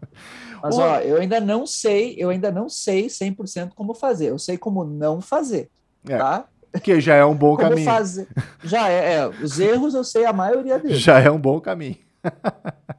[0.62, 4.30] Mas, ó, eu ainda não sei, eu ainda não sei 100% como fazer.
[4.30, 5.68] Eu sei como não fazer,
[6.08, 6.16] é.
[6.16, 6.46] tá?
[6.82, 7.84] Que já é um bom como caminho.
[7.84, 8.26] Fazer.
[8.62, 10.98] Já é, é, Os erros eu sei a maioria deles.
[10.98, 11.98] Já é um bom caminho.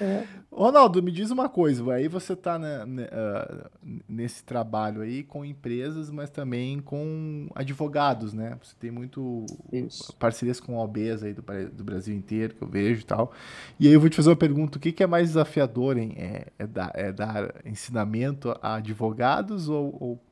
[0.00, 0.24] É.
[0.50, 3.70] Ronaldo, me diz uma coisa, aí você está né, uh,
[4.08, 8.58] nesse trabalho aí com empresas, mas também com advogados, né?
[8.62, 10.12] Você tem muito Isso.
[10.16, 13.32] parcerias com OBs aí do, do, Brasil inteiro, que eu vejo e tal.
[13.78, 16.14] E aí eu vou te fazer uma pergunta, o que, que é mais desafiador, hein?
[16.16, 20.22] É, é, dar, é dar ensinamento a advogados ou, ou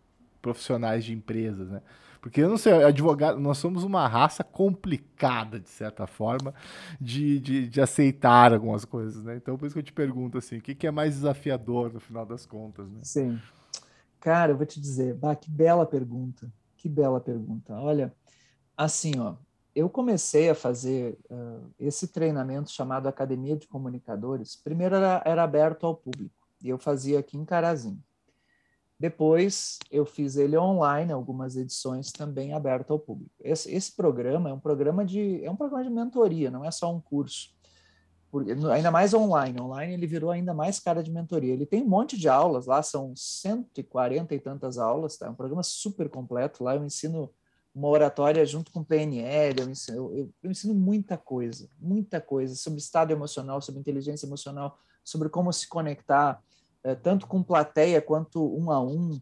[0.40, 1.82] profissionais de empresas, né?
[2.26, 6.52] Porque eu não sei, advogado, nós somos uma raça complicada, de certa forma,
[7.00, 9.36] de, de, de, aceitar algumas coisas, né?
[9.36, 12.00] Então, por isso que eu te pergunto assim, o que, que é mais desafiador no
[12.00, 12.98] final das contas, né?
[13.04, 13.40] Sim.
[14.18, 17.74] Cara, eu vou te dizer, bah, que bela pergunta, que bela pergunta.
[17.74, 18.12] Olha,
[18.76, 19.36] assim, ó,
[19.72, 24.56] eu comecei a fazer uh, esse treinamento chamado Academia de Comunicadores.
[24.56, 28.02] Primeiro era, era aberto ao público, e eu fazia aqui em Carazinho.
[28.98, 33.30] Depois eu fiz ele online, algumas edições também aberto ao público.
[33.40, 36.94] Esse, esse, programa é um programa de é um programa de mentoria, não é só
[36.94, 37.54] um curso.
[38.30, 39.60] Por, ainda mais online.
[39.60, 41.52] Online ele virou ainda mais cara de mentoria.
[41.52, 45.26] Ele tem um monte de aulas lá, são 140 e tantas aulas, tá?
[45.26, 46.64] É um programa super completo.
[46.64, 47.30] Lá eu ensino
[47.74, 52.78] uma oratória junto com PNL, eu ensino, eu, eu ensino muita coisa, muita coisa sobre
[52.78, 56.42] estado emocional, sobre inteligência emocional, sobre como se conectar
[56.94, 59.20] tanto com plateia quanto um a um,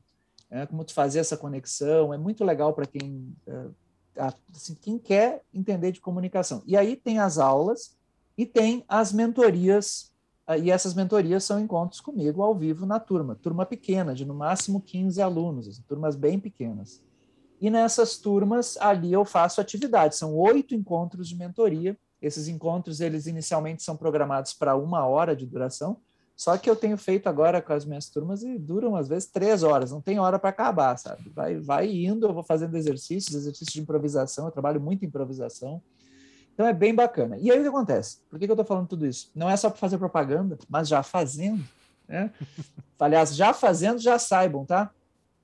[0.50, 2.12] é, como tu fazer essa conexão.
[2.12, 3.66] É muito legal para quem, é,
[4.52, 6.62] assim, quem quer entender de comunicação.
[6.66, 7.96] E aí tem as aulas
[8.36, 10.12] e tem as mentorias,
[10.60, 14.80] e essas mentorias são encontros comigo ao vivo na turma, turma pequena, de no máximo
[14.80, 17.02] 15 alunos, assim, turmas bem pequenas.
[17.60, 21.96] E nessas turmas, ali eu faço atividades, são oito encontros de mentoria.
[22.20, 25.98] Esses encontros, eles inicialmente são programados para uma hora de duração,
[26.36, 29.62] só que eu tenho feito agora com as minhas turmas e duram às vezes três
[29.62, 31.30] horas, não tem hora para acabar, sabe?
[31.30, 35.80] Vai, vai indo, eu vou fazendo exercícios, exercícios de improvisação, eu trabalho muito improvisação.
[36.52, 37.36] Então é bem bacana.
[37.38, 38.18] E aí o que acontece?
[38.28, 39.30] Por que, que eu estou falando tudo isso?
[39.34, 41.64] Não é só para fazer propaganda, mas já fazendo,
[42.08, 42.32] né?
[42.98, 44.90] Aliás, já fazendo, já saibam, tá?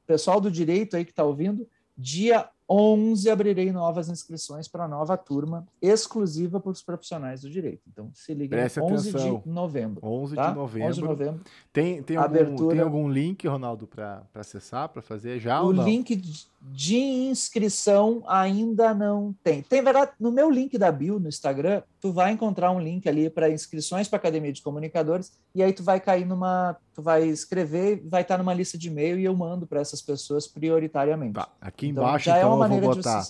[0.06, 5.16] Pessoal do direito aí que está ouvindo, dia 11 abrirei novas inscrições para a nova
[5.16, 7.82] turma exclusiva para os profissionais do direito.
[7.90, 9.42] Então, se liga, 11 atenção.
[9.44, 10.00] de novembro.
[10.06, 10.50] 11 tá?
[10.50, 10.88] de novembro.
[10.88, 11.40] 11 de novembro.
[11.72, 12.52] Tem, tem, Abertura...
[12.52, 15.60] algum, tem algum link, Ronaldo, para acessar, para fazer já?
[15.60, 16.14] O link
[16.60, 19.62] de inscrição ainda não tem.
[19.62, 23.30] Tem, verdade, no meu link da bio no Instagram, tu vai encontrar um link ali
[23.30, 27.24] para inscrições para a Academia de Comunicadores e aí tu vai cair numa, tu vai
[27.24, 31.34] escrever, vai estar numa lista de e-mail e eu mando para essas pessoas prioritariamente.
[31.34, 31.48] Tá.
[31.60, 33.24] Aqui então, embaixo então, já então, é uma maneira eu vou botar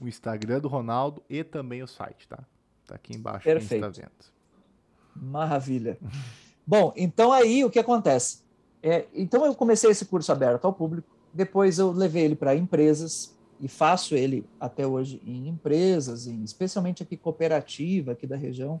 [0.00, 2.38] o Instagram do Ronaldo e também o site, tá?
[2.86, 3.68] Tá aqui embaixo Perfeito.
[3.68, 5.30] quem está vendo.
[5.30, 5.98] Maravilha.
[6.64, 8.46] Bom, então aí o que acontece?
[8.80, 13.36] É, então eu comecei esse curso aberto ao público depois eu levei ele para empresas
[13.60, 18.80] e faço ele até hoje em empresas, em, especialmente aqui cooperativa aqui da região.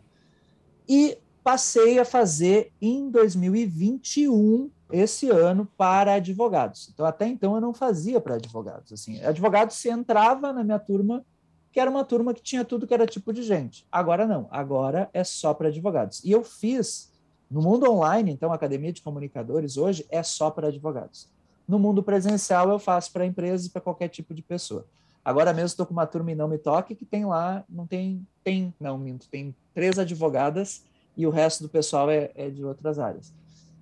[0.88, 6.90] E passei a fazer em 2021 esse ano para advogados.
[6.92, 8.92] Então até então eu não fazia para advogados.
[8.92, 11.24] Assim, advogado se entrava na minha turma,
[11.72, 13.86] que era uma turma que tinha tudo que era tipo de gente.
[13.90, 16.24] Agora não, agora é só para advogados.
[16.24, 17.12] E eu fiz
[17.50, 21.28] no mundo online, então a Academia de Comunicadores hoje é só para advogados.
[21.68, 24.86] No mundo presencial, eu faço para empresas e para qualquer tipo de pessoa.
[25.22, 28.26] Agora mesmo estou com uma turma em Não Me Toque, que tem lá, não tem,
[28.42, 30.82] tem, não, minto, tem três advogadas
[31.14, 33.34] e o resto do pessoal é, é de outras áreas.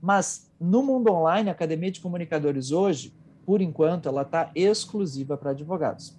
[0.03, 3.15] Mas no mundo online, a Academia de Comunicadores hoje,
[3.45, 6.13] por enquanto, ela está exclusiva para advogados.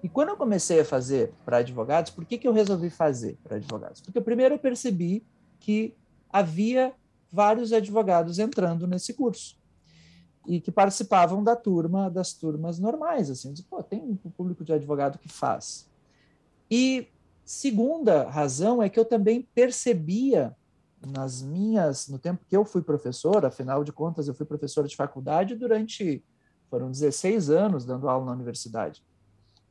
[0.00, 3.56] E quando eu comecei a fazer para advogados, por que, que eu resolvi fazer para
[3.56, 4.00] advogados?
[4.00, 5.26] Porque primeiro eu percebi
[5.58, 5.96] que
[6.30, 6.92] havia
[7.32, 9.57] vários advogados entrando nesse curso
[10.48, 14.72] e que participavam da turma, das turmas normais, assim, disse, pô, tem um público de
[14.72, 15.86] advogado que faz.
[16.70, 17.06] E
[17.44, 20.56] segunda razão é que eu também percebia
[21.06, 24.96] nas minhas, no tempo que eu fui professor, afinal de contas eu fui professor de
[24.96, 26.24] faculdade durante,
[26.70, 29.04] foram 16 anos dando aula na universidade.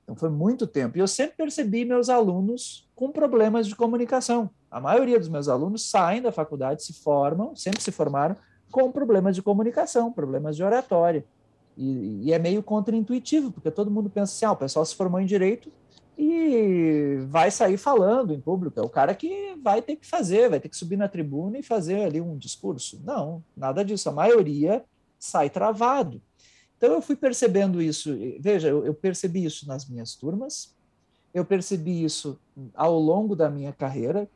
[0.03, 0.95] Então foi muito tempo.
[0.95, 4.49] E eu sempre percebi meus alunos com problemas de comunicação.
[4.69, 8.37] A maioria dos meus alunos saem da faculdade, se formam, sempre se formaram,
[8.71, 11.25] com problemas de comunicação, problemas de oratória.
[11.77, 15.19] E, e é meio contraintuitivo, porque todo mundo pensa assim: ah, o pessoal se formou
[15.19, 15.71] em direito
[16.17, 18.79] e vai sair falando em público.
[18.79, 21.63] É o cara que vai ter que fazer, vai ter que subir na tribuna e
[21.63, 22.99] fazer ali um discurso.
[23.03, 24.09] Não, nada disso.
[24.09, 24.83] A maioria
[25.19, 26.21] sai travado.
[26.75, 28.15] Então eu fui percebendo isso.
[28.39, 30.75] Veja, eu, eu percebi isso nas minhas turmas,
[31.33, 32.39] eu percebi isso
[32.73, 34.27] ao longo da minha carreira,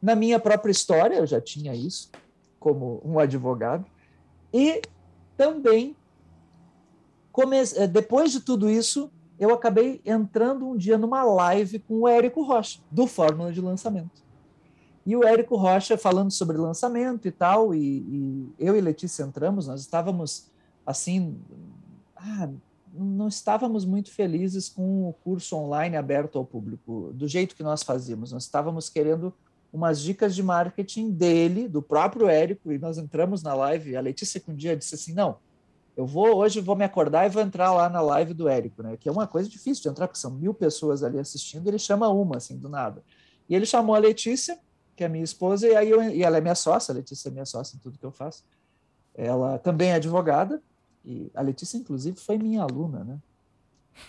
[0.00, 2.10] na minha própria história, eu já tinha isso
[2.62, 3.84] como um advogado,
[4.52, 4.80] e
[5.36, 5.96] também,
[7.74, 12.42] eh, depois de tudo isso, eu acabei entrando um dia numa live com o Érico
[12.42, 14.22] Rocha, do Fórmula de Lançamento.
[15.04, 19.66] E o Érico Rocha falando sobre lançamento e tal, e, e eu e Letícia entramos,
[19.66, 20.46] nós estávamos
[20.86, 21.36] assim,
[22.14, 22.48] ah,
[22.94, 27.82] não estávamos muito felizes com o curso online aberto ao público, do jeito que nós
[27.82, 28.30] fazíamos.
[28.30, 29.34] Nós estávamos querendo
[29.72, 33.96] umas dicas de marketing dele, do próprio Érico, e nós entramos na live.
[33.96, 35.38] A Letícia, que um dia disse assim: Não,
[35.96, 38.96] eu vou hoje vou me acordar e vou entrar lá na live do Érico, né?
[38.96, 42.08] Que é uma coisa difícil de entrar, porque são mil pessoas ali assistindo, ele chama
[42.08, 43.02] uma, assim, do nada.
[43.48, 44.58] E ele chamou a Letícia,
[44.94, 47.32] que é minha esposa, e aí eu, e ela é minha sócia, a Letícia é
[47.32, 48.44] minha sócia em tudo que eu faço.
[49.14, 50.62] Ela também é advogada,
[51.04, 53.18] e a Letícia, inclusive, foi minha aluna, né?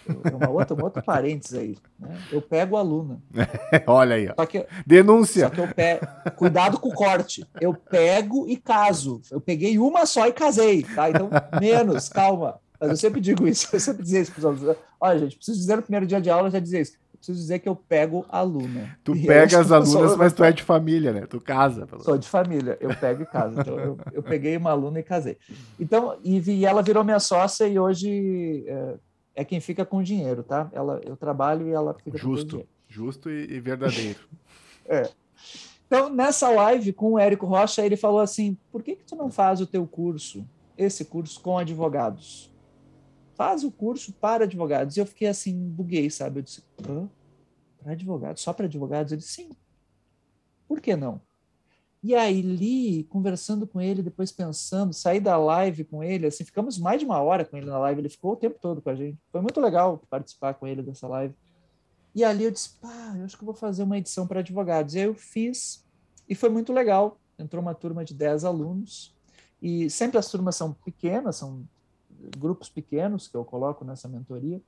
[0.07, 1.77] É uma outra, um outro parênteses aí.
[1.99, 2.17] Né?
[2.31, 3.21] Eu pego a aluna.
[3.88, 4.34] Olha aí, ó.
[4.36, 5.47] Só que, Denúncia.
[5.47, 6.07] Só que eu pego.
[6.36, 7.45] Cuidado com o corte.
[7.59, 9.21] Eu pego e caso.
[9.31, 11.09] Eu peguei uma só e casei, tá?
[11.09, 11.29] Então,
[11.59, 12.59] menos, calma.
[12.79, 14.77] Mas eu sempre digo isso, eu sempre dizer isso para os alunos.
[14.99, 17.69] Olha, gente, preciso dizer no primeiro dia de aula, já dizer isso preciso dizer que
[17.69, 18.97] eu pego aluna.
[19.03, 21.25] Tu e pega as alunas, mas tu é de família, né?
[21.25, 21.88] Tu casa.
[21.88, 22.03] Pelo...
[22.03, 23.59] Sou de família, eu pego e caso.
[23.59, 25.38] Então, eu, eu, peguei uma aluna e casei.
[25.79, 28.95] Então, e, e ela virou minha sócia e hoje é,
[29.36, 30.69] é, quem fica com o dinheiro, tá?
[30.71, 32.69] Ela, eu trabalho e ela fica justo, com o dinheiro.
[32.88, 34.19] Justo e, e verdadeiro.
[34.86, 35.09] é.
[35.86, 39.29] Então, nessa live com o Érico Rocha, ele falou assim, por que, que tu não
[39.29, 42.53] faz o teu curso, esse curso com advogados?
[43.36, 44.95] faz o curso para advogados.
[44.95, 46.39] E eu fiquei assim, buguei, sabe?
[46.39, 48.41] Eu disse, para advogados?
[48.41, 49.11] Só para advogados?
[49.11, 49.49] Ele disse, sim.
[50.67, 51.21] Por que não?
[52.04, 56.78] E aí, li, conversando com ele, depois pensando, saí da live com ele, assim, ficamos
[56.78, 58.95] mais de uma hora com ele na live, ele ficou o tempo todo com a
[58.95, 59.18] gente.
[59.32, 61.34] Foi muito legal participar com ele dessa live.
[62.14, 64.95] E ali eu disse, pá, eu acho que vou fazer uma edição para advogados.
[64.95, 65.88] E aí eu fiz,
[66.28, 67.18] e foi muito legal.
[67.39, 69.16] Entrou uma turma de 10 alunos,
[69.62, 71.66] e sempre as turmas são pequenas, são
[72.38, 74.62] grupos pequenos que eu coloco nessa mentoria.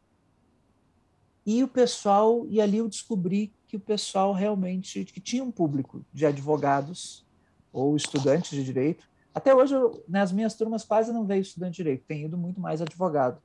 [1.45, 6.03] E o pessoal, e ali eu descobri que o pessoal realmente, que tinha um público
[6.13, 7.24] de advogados
[7.75, 9.05] ou estudantes de direito.
[9.33, 9.75] Até hoje,
[10.07, 13.41] nas minhas turmas quase não veio estudante de direito, tem ido muito mais advogado.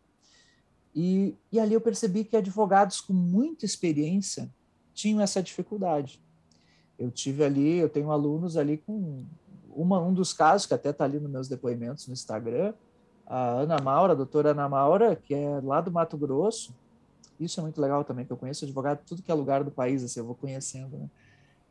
[0.95, 4.49] E, e ali eu percebi que advogados com muita experiência
[4.95, 6.23] tinham essa dificuldade.
[6.97, 9.25] Eu tive ali, eu tenho alunos ali com
[9.75, 12.73] uma, um dos casos, que até está ali nos meus depoimentos no Instagram,
[13.27, 16.73] a Ana Maura, a doutora Ana Maura, que é lá do Mato Grosso.
[17.39, 20.05] Isso é muito legal também, que eu conheço advogado tudo que é lugar do país,
[20.05, 21.09] assim, eu vou conhecendo, né?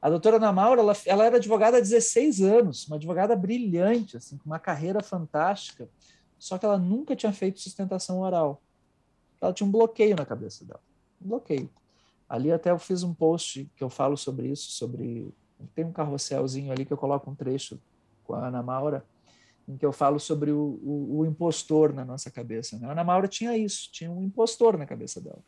[0.01, 4.37] A doutora Ana Maura, ela, ela era advogada há 16 anos, uma advogada brilhante, assim,
[4.37, 5.89] com uma carreira fantástica,
[6.37, 8.61] só que ela nunca tinha feito sustentação oral.
[9.41, 10.81] Ela tinha um bloqueio na cabeça dela,
[11.21, 11.69] um bloqueio.
[12.29, 15.33] Ali até eu fiz um post que eu falo sobre isso, sobre...
[15.75, 17.77] Tem um carrosselzinho ali que eu coloco um trecho
[18.23, 19.03] com a Ana Maura,
[19.67, 22.79] em que eu falo sobre o, o, o impostor na nossa cabeça.
[22.79, 22.87] Né?
[22.87, 25.39] A Ana Maura tinha isso, tinha um impostor na cabeça dela,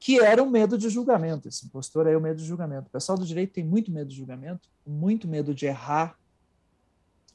[0.00, 1.46] que era o medo de julgamento.
[1.46, 2.88] Esse impostor é o medo de julgamento.
[2.88, 6.18] O pessoal do direito tem muito medo de julgamento, muito medo de errar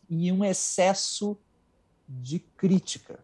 [0.10, 1.38] e um excesso
[2.10, 3.20] de crítica,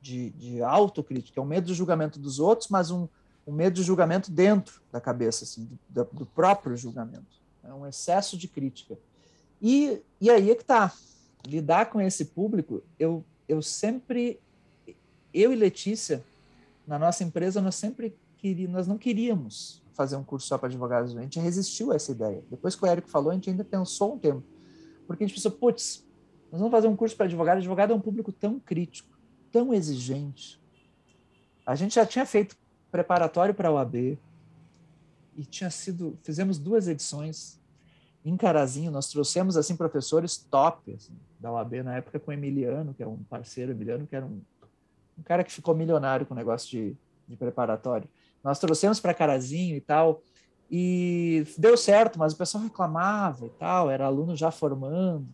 [0.00, 1.40] de, de autocrítica.
[1.40, 3.08] É um medo de julgamento dos outros, mas um,
[3.44, 7.42] um medo de julgamento dentro da cabeça, assim, do, do próprio julgamento.
[7.64, 8.96] É um excesso de crítica.
[9.60, 10.92] E, e aí é que está
[11.44, 14.38] lidar com esse público, eu, eu sempre,
[15.34, 16.24] eu e Letícia,
[16.86, 21.16] na nossa empresa, nós sempre queríamos, nós não queríamos fazer um curso só para advogados,
[21.16, 22.44] a gente resistiu a essa ideia.
[22.50, 24.42] Depois que o Érico falou, a gente ainda pensou um tempo,
[25.06, 26.06] porque a gente pensou, putz,
[26.50, 29.18] nós vamos fazer um curso para advogado, advogado é um público tão crítico,
[29.50, 30.60] tão exigente.
[31.64, 32.56] A gente já tinha feito
[32.90, 34.18] preparatório para a OAB
[35.36, 37.60] e tinha sido, fizemos duas edições
[38.24, 42.92] em Carazinho, nós trouxemos assim professores top assim, da UAB na época com o Emiliano,
[42.92, 44.40] que é um parceiro Emiliano, que era um,
[45.16, 46.96] um cara que ficou milionário com o negócio de,
[47.28, 48.08] de preparatório.
[48.46, 50.22] Nós trouxemos para Carazinho e tal,
[50.70, 55.26] e deu certo, mas o pessoal reclamava e tal, era aluno já formando.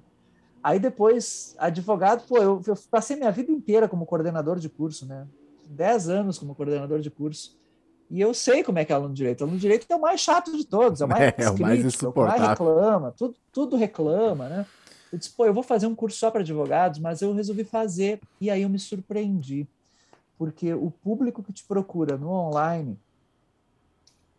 [0.62, 5.26] Aí depois, advogado, pô, eu, eu passei minha vida inteira como coordenador de curso, né?
[5.68, 7.54] Dez anos como coordenador de curso.
[8.08, 9.44] E eu sei como é que é aluno de direito.
[9.44, 11.80] Aluno de direito é o mais chato de todos, é o mais, é, o mais
[11.82, 14.66] crítico, o mais reclama, tudo, tudo reclama, né?
[15.12, 18.20] Eu disse, pô, eu vou fazer um curso só para advogados, mas eu resolvi fazer.
[18.40, 19.68] E aí eu me surpreendi,
[20.42, 22.98] porque o público que te procura no online,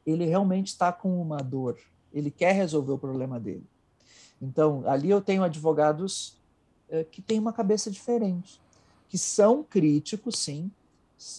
[0.06, 1.80] ele realmente está com uma dor,
[2.12, 3.64] ele quer resolver o problema dele.
[4.42, 6.38] Então, ali eu tenho advogados
[6.90, 8.60] é, que têm uma cabeça diferente,
[9.08, 10.70] que são críticos, sim.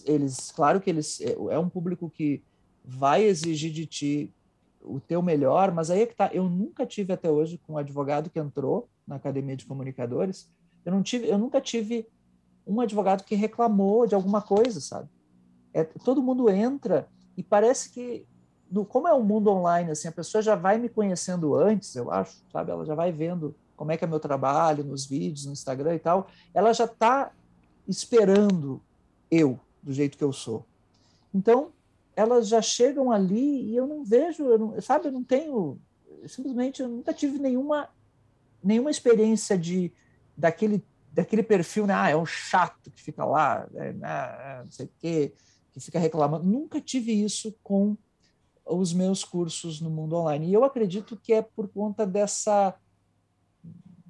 [0.03, 2.41] Eles, claro que eles é, é um público que
[2.83, 4.33] vai exigir de ti
[4.81, 6.31] o teu melhor, mas aí é que tá.
[6.33, 10.49] Eu nunca tive até hoje com um advogado que entrou na academia de comunicadores,
[10.83, 12.07] eu não tive, eu nunca tive
[12.67, 15.09] um advogado que reclamou de alguma coisa, sabe?
[15.73, 17.07] É, todo mundo entra
[17.37, 18.25] e parece que
[18.71, 22.11] no, como é um mundo online, assim, a pessoa já vai me conhecendo antes, eu
[22.11, 22.71] acho, sabe?
[22.71, 25.99] Ela já vai vendo como é que é meu trabalho nos vídeos, no Instagram e
[25.99, 26.27] tal.
[26.53, 27.31] Ela já está
[27.87, 28.81] esperando
[29.29, 30.65] eu do jeito que eu sou.
[31.33, 31.71] Então,
[32.15, 35.07] elas já chegam ali e eu não vejo, eu não, sabe?
[35.07, 35.77] Eu não tenho,
[36.27, 37.89] simplesmente, eu nunca tive nenhuma
[38.63, 39.93] nenhuma experiência de
[40.35, 40.83] daquele
[41.15, 41.93] daquele perfil, né?
[41.93, 43.95] Ah, é um chato que fica lá, né?
[44.03, 45.33] Ah, não sei o quê,
[45.71, 46.45] que fica reclamando.
[46.45, 47.97] Nunca tive isso com
[48.65, 50.47] os meus cursos no mundo online.
[50.47, 52.75] E eu acredito que é por conta dessa,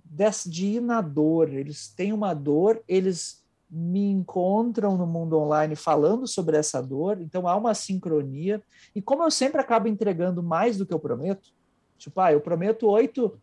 [0.03, 1.53] dessa de ir na dor.
[1.53, 7.47] Eles têm uma dor, eles me encontram no mundo online falando sobre essa dor, então
[7.47, 8.63] há uma sincronia.
[8.95, 11.49] E como eu sempre acabo entregando mais do que eu prometo,
[11.97, 13.39] tipo, ah, eu prometo oito,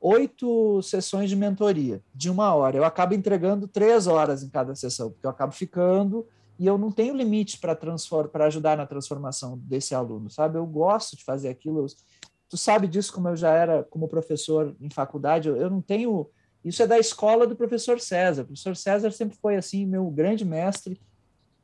[0.00, 5.10] oito sessões de mentoria de uma hora, eu acabo entregando três horas em cada sessão,
[5.10, 6.26] porque eu acabo ficando
[6.58, 7.76] e eu não tenho limite para
[8.32, 10.58] para ajudar na transformação desse aluno, sabe?
[10.58, 11.86] Eu gosto de fazer aquilo.
[12.48, 16.28] Tu sabe disso como eu já era como professor em faculdade, eu, eu não tenho
[16.66, 18.42] isso é da escola do professor César.
[18.42, 21.00] O professor César sempre foi assim meu grande mestre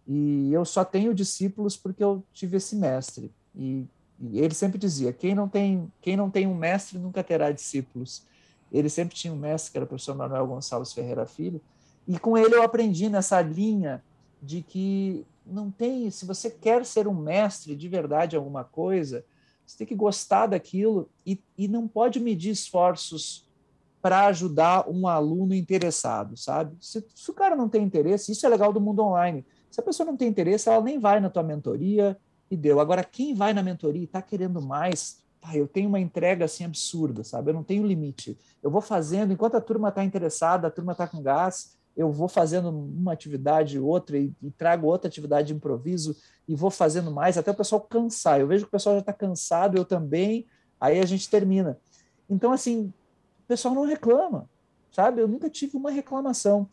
[0.07, 3.33] e eu só tenho discípulos porque eu tive esse mestre.
[3.53, 3.85] E
[4.33, 8.25] ele sempre dizia: quem não tem quem não tem um mestre nunca terá discípulos.
[8.71, 11.61] Ele sempre tinha um mestre que era o professor Manuel Gonçalves Ferreira Filho
[12.07, 14.03] e com ele eu aprendi nessa linha
[14.43, 19.25] de que não tem, se você quer ser um mestre de verdade alguma coisa,
[19.65, 23.49] você tem que gostar daquilo e, e não pode medir esforços
[24.01, 26.77] para ajudar um aluno interessado, sabe?
[26.81, 29.47] Se, se, o cara não tem interesse, isso é legal do mundo online.
[29.71, 32.19] Se a pessoa não tem interesse, ela nem vai na tua mentoria
[32.53, 32.81] e deu.
[32.81, 35.23] Agora, quem vai na mentoria e está querendo mais,
[35.55, 37.49] eu tenho uma entrega assim absurda, sabe?
[37.49, 38.37] Eu não tenho limite.
[38.63, 42.29] Eu vou fazendo, enquanto a turma está interessada, a turma está com gás, eu vou
[42.29, 46.15] fazendo uma atividade, outra, e, e, trago outra atividade de improviso,
[46.47, 48.39] e vou fazendo mais, até o pessoal cansar.
[48.39, 50.47] Eu vejo que o pessoal já está cansado, eu também,
[50.79, 51.79] aí a gente termina.
[52.29, 52.93] Então, assim,
[53.45, 54.47] o pessoal não reclama,
[54.91, 55.23] sabe?
[55.23, 56.69] Eu nunca tive uma reclamação.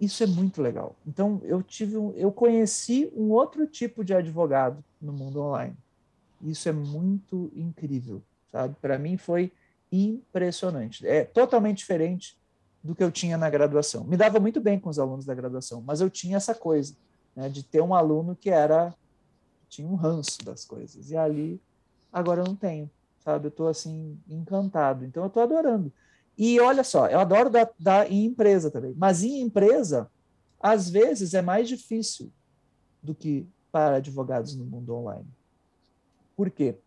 [0.00, 0.94] Isso é muito legal.
[1.06, 5.76] Então, eu tive, um, eu conheci um outro tipo de advogado no mundo online.
[6.42, 8.76] Isso é muito incrível, sabe?
[8.80, 9.52] Para mim foi
[9.90, 11.06] impressionante.
[11.06, 12.38] É totalmente diferente
[12.82, 14.04] do que eu tinha na graduação.
[14.04, 16.94] Me dava muito bem com os alunos da graduação, mas eu tinha essa coisa
[17.34, 18.94] né, de ter um aluno que era
[19.68, 21.60] tinha um ranço das coisas e ali
[22.12, 23.46] agora eu não tenho, sabe?
[23.46, 25.92] Eu estou assim encantado, então eu estou adorando.
[26.38, 30.08] E olha só, eu adoro dar, dar em empresa também, mas em empresa
[30.60, 32.32] às vezes é mais difícil
[33.02, 35.26] do que para advogados no mundo online.
[36.36, 36.78] Por quê?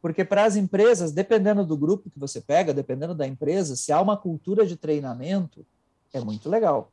[0.00, 4.00] Porque para as empresas, dependendo do grupo que você pega, dependendo da empresa, se há
[4.00, 5.64] uma cultura de treinamento,
[6.12, 6.90] é muito legal.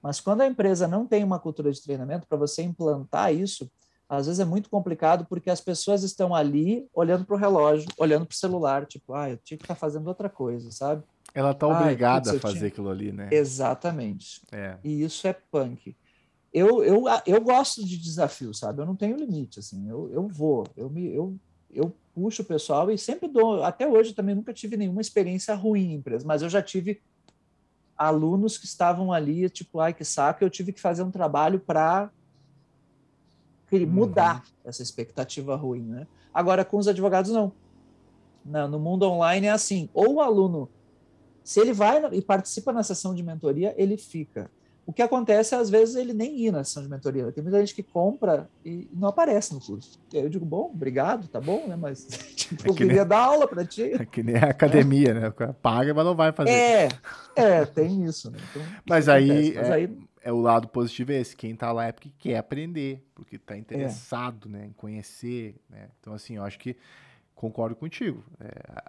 [0.00, 3.68] Mas quando a empresa não tem uma cultura de treinamento, para você implantar isso,
[4.08, 8.26] às vezes é muito complicado porque as pessoas estão ali olhando para o relógio, olhando
[8.26, 11.02] para o celular, tipo, ah, eu tinha que estar tá fazendo outra coisa, sabe?
[11.34, 12.68] Ela está obrigada putz, a fazer tinha...
[12.68, 13.28] aquilo ali, né?
[13.32, 14.42] Exatamente.
[14.52, 14.76] É.
[14.84, 15.96] E isso é punk.
[16.52, 18.82] Eu, eu, eu gosto de desafio, sabe?
[18.82, 19.88] Eu não tenho limite, assim.
[19.88, 21.34] Eu, eu vou, eu me, eu,
[21.70, 23.62] eu puxo o pessoal e sempre dou.
[23.64, 27.00] Até hoje também nunca tive nenhuma experiência ruim em empresa, mas eu já tive
[27.96, 32.10] alunos que estavam ali, tipo, ai que saco, eu tive que fazer um trabalho para
[33.70, 33.86] uhum.
[33.86, 34.52] mudar uhum.
[34.64, 36.06] essa expectativa ruim, né?
[36.34, 37.52] Agora com os advogados não.
[38.44, 38.68] não.
[38.68, 40.68] No mundo online é assim, ou o aluno,
[41.44, 44.50] se ele vai e participa na sessão de mentoria, ele fica.
[44.84, 47.30] O que acontece, às vezes, ele nem ir na sessão de mentoria.
[47.30, 50.00] Tem muita gente que compra e não aparece no curso.
[50.12, 51.76] Eu digo, bom, obrigado, tá bom, né?
[51.76, 53.92] Mas tipo, é eu queria nem, dar aula para ti.
[53.92, 55.14] É que nem a academia, é.
[55.14, 55.28] né?
[55.28, 56.50] O cara paga, mas não vai fazer.
[56.50, 56.88] É,
[57.36, 58.30] é tem isso.
[58.30, 58.38] Né?
[58.50, 61.36] Então, mas, aí, mas é, aí é, o lado positivo é esse.
[61.36, 65.54] Quem tá lá é porque quer aprender, porque tá interessado né, em conhecer.
[65.70, 65.88] Né?
[66.00, 66.76] Então, assim, eu acho que
[67.36, 68.24] concordo contigo.
[68.40, 68.82] É,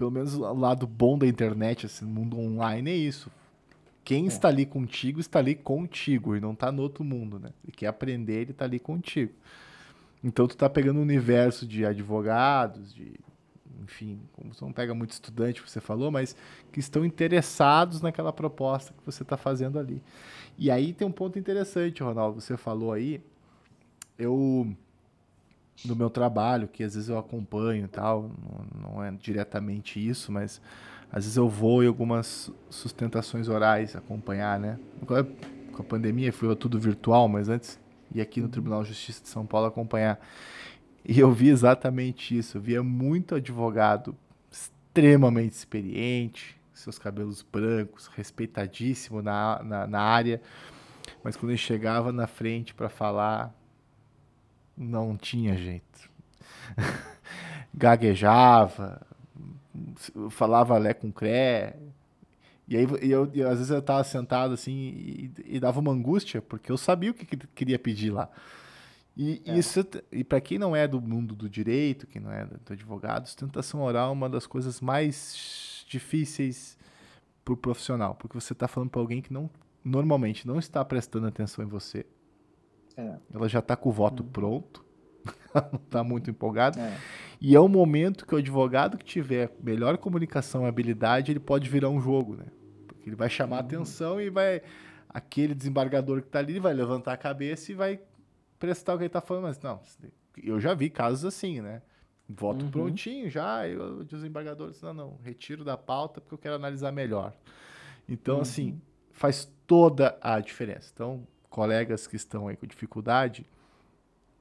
[0.00, 3.30] pelo menos o lado bom da internet, assim, no mundo online é isso
[4.04, 4.26] quem é.
[4.26, 7.50] está ali contigo está ali contigo e não está no outro mundo, né?
[7.62, 9.32] Ele quer aprender, ele está ali contigo.
[10.22, 13.14] Então tu tá pegando um universo de advogados, de
[13.82, 16.34] enfim, como você não pega muito estudante, você falou, mas
[16.72, 20.02] que estão interessados naquela proposta que você está fazendo ali.
[20.58, 23.22] E aí tem um ponto interessante, Ronaldo, você falou aí,
[24.18, 24.76] eu
[25.84, 28.30] no meu trabalho, que às vezes eu acompanho e tal,
[28.74, 30.60] não, não é diretamente isso, mas
[31.10, 34.78] às vezes eu vou em algumas sustentações orais acompanhar, né?
[35.06, 37.80] Com a pandemia foi tudo virtual, mas antes
[38.14, 40.20] ia aqui no Tribunal de Justiça de São Paulo acompanhar.
[41.04, 42.58] E eu vi exatamente isso.
[42.58, 44.14] Eu via muito advogado
[44.50, 50.40] extremamente experiente, seus cabelos brancos, respeitadíssimo na, na, na área,
[51.22, 53.54] mas quando ele chegava na frente para falar,
[54.80, 56.10] não tinha jeito.
[57.74, 59.06] Gaguejava,
[60.30, 61.76] falava lé com cré.
[62.66, 66.70] E aí eu, às vezes eu tava sentado assim e, e, dava uma angústia, porque
[66.72, 68.30] eu sabia o que, que queria pedir lá.
[69.16, 69.58] E é.
[69.58, 73.26] isso e para quem não é do mundo do direito, quem não é do advogado,
[73.26, 76.78] sustentação oral é uma das coisas mais difíceis
[77.44, 79.50] para o profissional, porque você está falando para alguém que não
[79.84, 82.06] normalmente não está prestando atenção em você.
[83.00, 83.18] É.
[83.34, 84.28] Ela já está com o voto uhum.
[84.28, 84.84] pronto,
[85.72, 86.80] não está muito empolgada.
[86.80, 86.96] É.
[87.40, 91.68] E é o momento que o advogado que tiver melhor comunicação e habilidade, ele pode
[91.68, 92.46] virar um jogo, né?
[92.86, 93.66] Porque ele vai chamar uhum.
[93.66, 94.62] atenção e vai
[95.08, 98.00] aquele desembargador que está ali vai levantar a cabeça e vai
[98.58, 99.80] prestar o que ele está falando, mas não,
[100.42, 101.82] eu já vi casos assim, né?
[102.28, 102.70] Voto uhum.
[102.70, 106.92] prontinho já, e o desembargador disse, não, não, retiro da pauta porque eu quero analisar
[106.92, 107.34] melhor.
[108.08, 108.42] Então, uhum.
[108.42, 108.80] assim,
[109.10, 110.90] faz toda a diferença.
[110.94, 113.44] Então, colegas que estão aí com dificuldade,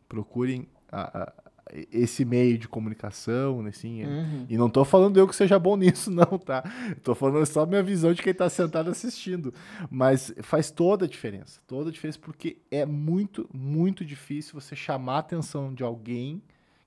[0.08, 1.34] procurem a, a,
[1.92, 4.46] esse meio de comunicação, né, assim, uhum.
[4.48, 6.64] e não estou falando eu que seja bom nisso, não, tá?
[6.96, 9.54] Estou falando só minha visão de quem está sentado assistindo,
[9.90, 15.16] mas faz toda a diferença, toda a diferença, porque é muito, muito difícil você chamar
[15.16, 16.42] a atenção de alguém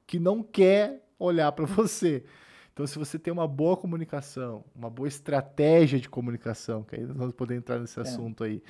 [0.06, 2.24] que não quer olhar para você.
[2.72, 7.16] Então, se você tem uma boa comunicação, uma boa estratégia de comunicação, que aí nós
[7.16, 8.02] vamos poder entrar nesse é.
[8.02, 8.62] assunto aí,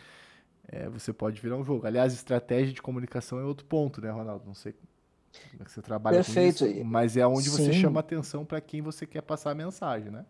[0.73, 1.87] é, você pode virar um jogo.
[1.87, 4.47] Aliás, estratégia de comunicação é outro ponto, né, Ronaldo?
[4.47, 6.65] Não sei como é que você trabalha Perfeito.
[6.65, 7.57] com isso, mas é onde Sim.
[7.57, 10.25] você chama atenção para quem você quer passar a mensagem, né?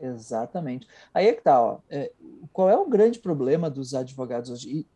[0.00, 0.88] Exatamente.
[1.12, 1.78] Aí é que tá, ó.
[1.88, 2.10] É,
[2.52, 4.70] qual é o grande problema dos advogados hoje?
[4.70, 4.86] E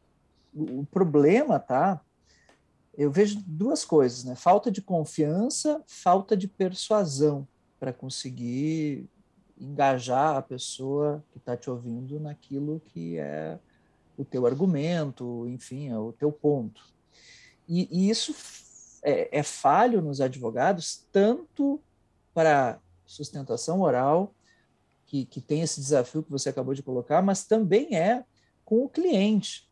[0.55, 2.01] o, o problema, tá?
[2.97, 4.35] Eu vejo duas coisas, né?
[4.35, 7.47] Falta de confiança, falta de persuasão
[7.79, 9.07] para conseguir
[9.59, 13.59] engajar a pessoa que está te ouvindo naquilo que é
[14.17, 16.83] o teu argumento, enfim, é o teu ponto.
[17.69, 18.35] E, e isso
[19.03, 21.81] é, é falho nos advogados, tanto
[22.33, 24.35] para sustentação oral,
[25.07, 28.25] que, que tem esse desafio que você acabou de colocar, mas também é
[28.65, 29.67] com o cliente.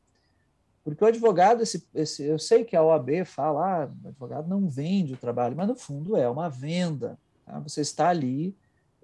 [0.85, 4.69] Porque o advogado, esse, esse, eu sei que a OAB fala, ah, o advogado não
[4.69, 7.19] vende o trabalho, mas no fundo é uma venda.
[7.45, 7.59] Tá?
[7.61, 8.55] Você está ali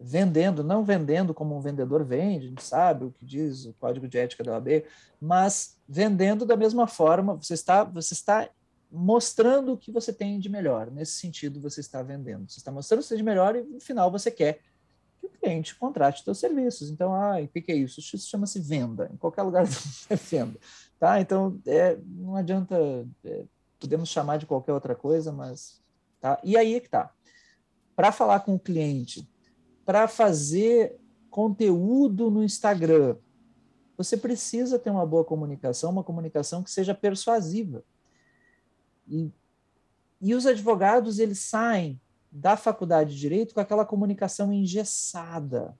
[0.00, 4.08] vendendo, não vendendo como um vendedor vende, a gente sabe o que diz o código
[4.08, 4.84] de ética da OAB,
[5.20, 8.48] mas vendendo da mesma forma, você está, você está
[8.90, 10.90] mostrando o que você tem de melhor.
[10.90, 12.50] Nesse sentido, você está vendendo.
[12.50, 14.60] Você está mostrando o que você tem de melhor e, no final, você quer
[15.20, 16.90] que o cliente contrate seus serviços.
[16.90, 18.00] Então, ah, o que é isso?
[18.00, 19.10] Isso chama-se venda.
[19.12, 19.64] Em qualquer lugar
[20.08, 20.58] é venda.
[20.98, 21.20] Tá?
[21.20, 22.74] Então, é, não adianta...
[23.22, 23.44] É,
[23.78, 25.80] podemos chamar de qualquer outra coisa, mas...
[26.20, 26.38] Tá?
[26.44, 27.14] E aí é que tá.
[27.96, 29.26] Para falar com o cliente,
[29.84, 30.98] para fazer
[31.30, 33.16] conteúdo no Instagram,
[33.96, 37.84] você precisa ter uma boa comunicação, uma comunicação que seja persuasiva.
[39.06, 39.30] E,
[40.20, 42.00] e os advogados, eles saem
[42.30, 45.76] da faculdade de direito com aquela comunicação engessada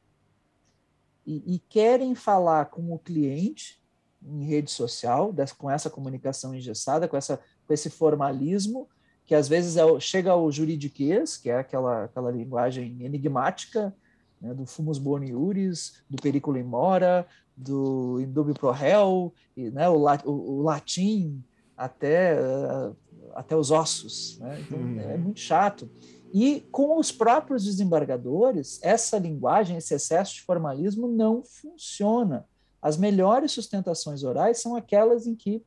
[1.26, 3.80] e, e querem falar com o cliente
[4.22, 8.88] em rede social, com essa comunicação engessada, com, essa, com esse formalismo,
[9.30, 13.94] que às vezes é, chega ao juridiquês, que é aquela, aquela linguagem enigmática,
[14.40, 17.24] né, do fumus boni iuris, do periculo in mora,
[17.56, 21.44] do indubio pro réu, e, né, o, o, o latim
[21.76, 22.96] até uh,
[23.32, 24.36] até os ossos.
[24.40, 24.62] Né?
[24.62, 24.98] Então, hum.
[24.98, 25.88] é muito chato.
[26.34, 32.48] E com os próprios desembargadores, essa linguagem, esse excesso de formalismo não funciona.
[32.82, 35.62] As melhores sustentações orais são aquelas em que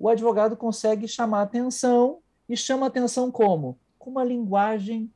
[0.00, 3.78] o advogado consegue chamar atenção e chama atenção como?
[3.98, 5.12] Com uma linguagem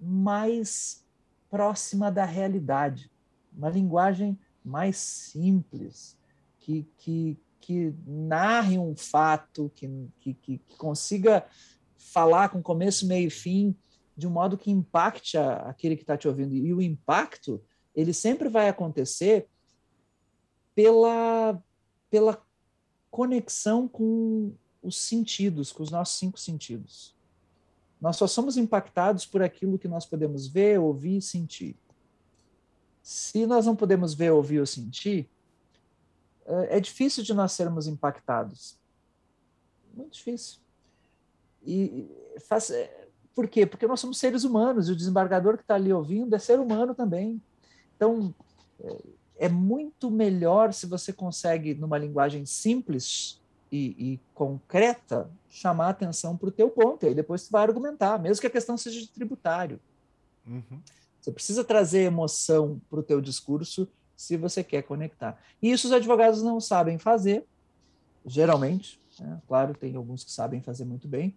[0.00, 1.04] mais
[1.50, 3.10] próxima da realidade,
[3.52, 6.16] uma linguagem mais simples,
[6.58, 9.88] que, que, que narre um fato, que,
[10.20, 11.44] que, que, consiga
[11.96, 13.76] falar com começo, meio e fim,
[14.16, 16.54] de um modo que impacte a, aquele que está te ouvindo.
[16.54, 17.62] E o impacto,
[17.94, 19.48] ele sempre vai acontecer
[20.74, 21.60] pela,
[22.08, 22.42] pela
[23.10, 27.14] conexão com os sentidos, com os nossos cinco sentidos.
[28.00, 31.76] Nós só somos impactados por aquilo que nós podemos ver, ouvir e sentir.
[33.02, 35.28] Se nós não podemos ver, ouvir ou sentir,
[36.68, 38.76] é difícil de nós sermos impactados.
[39.94, 40.58] Muito difícil.
[41.64, 42.08] E
[42.48, 43.66] faz, é, por quê?
[43.66, 46.94] Porque nós somos seres humanos e o desembargador que está ali ouvindo é ser humano
[46.94, 47.40] também.
[47.96, 48.34] Então,
[48.80, 48.98] é,
[49.36, 53.40] é muito melhor se você consegue, numa linguagem simples
[53.72, 57.04] e, e concreta, chamar atenção para o teu ponto.
[57.04, 59.80] E aí depois você vai argumentar, mesmo que a questão seja de tributário.
[60.46, 60.80] Uhum.
[61.18, 65.40] Você precisa trazer emoção para o teu discurso se você quer conectar.
[65.62, 67.46] E isso os advogados não sabem fazer,
[68.26, 69.00] geralmente.
[69.18, 69.40] Né?
[69.48, 71.34] Claro, tem alguns que sabem fazer muito bem,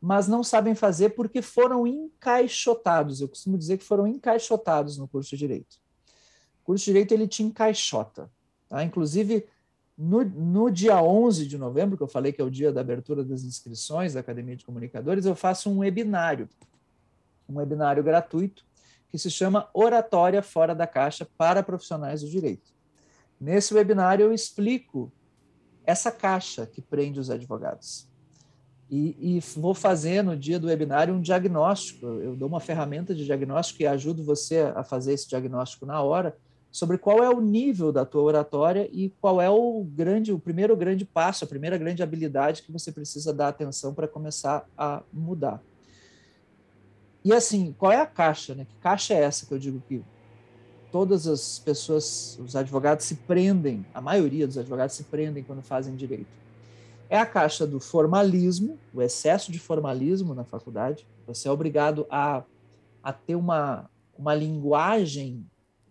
[0.00, 3.20] mas não sabem fazer porque foram encaixotados.
[3.20, 5.78] Eu costumo dizer que foram encaixotados no curso de Direito.
[6.62, 8.30] O curso de Direito ele te encaixota.
[8.68, 8.84] Tá?
[8.84, 9.46] Inclusive,
[9.96, 13.24] no, no dia 11 de novembro, que eu falei que é o dia da abertura
[13.24, 16.48] das inscrições da Academia de Comunicadores, eu faço um webinário,
[17.48, 18.64] um webinário gratuito,
[19.08, 22.74] que se chama Oratória Fora da Caixa para Profissionais do Direito.
[23.40, 25.10] Nesse webinário eu explico
[25.84, 28.06] essa caixa que prende os advogados.
[28.90, 32.06] E, e, vou fazer no dia do webinário um diagnóstico.
[32.06, 36.36] Eu dou uma ferramenta de diagnóstico e ajudo você a fazer esse diagnóstico na hora
[36.76, 40.76] sobre qual é o nível da tua oratória e qual é o grande, o primeiro
[40.76, 45.62] grande passo, a primeira grande habilidade que você precisa dar atenção para começar a mudar.
[47.24, 48.54] E assim, qual é a caixa?
[48.54, 48.66] Né?
[48.66, 50.04] Que caixa é essa que eu digo que
[50.92, 55.96] todas as pessoas, os advogados se prendem, a maioria dos advogados se prendem quando fazem
[55.96, 56.28] direito?
[57.08, 61.06] É a caixa do formalismo, o excesso de formalismo na faculdade.
[61.26, 62.44] Você é obrigado a,
[63.02, 63.88] a ter uma,
[64.18, 65.42] uma linguagem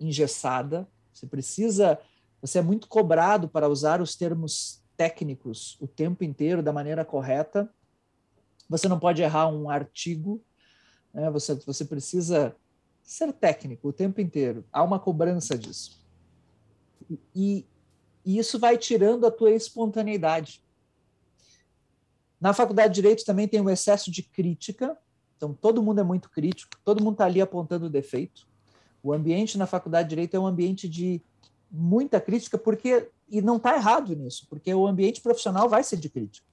[0.08, 2.00] engessada, você precisa,
[2.42, 7.70] você é muito cobrado para usar os termos técnicos o tempo inteiro da maneira correta.
[8.70, 10.42] Você não pode errar um artigo,
[11.14, 11.30] né?
[11.32, 12.56] Você, você precisa
[13.02, 14.66] ser técnico o tempo inteiro.
[14.72, 16.04] Há uma cobrança disso.
[17.34, 17.66] E,
[18.26, 20.64] e isso vai tirando a tua espontaneidade.
[22.42, 24.98] Na faculdade de Direito também tem um excesso de crítica,
[25.38, 28.48] então todo mundo é muito crítico, todo mundo está ali apontando o defeito.
[29.06, 31.22] O ambiente na faculdade de Direito é um ambiente de
[31.70, 36.10] muita crítica, porque e não está errado nisso, porque o ambiente profissional vai ser de
[36.10, 36.48] crítica.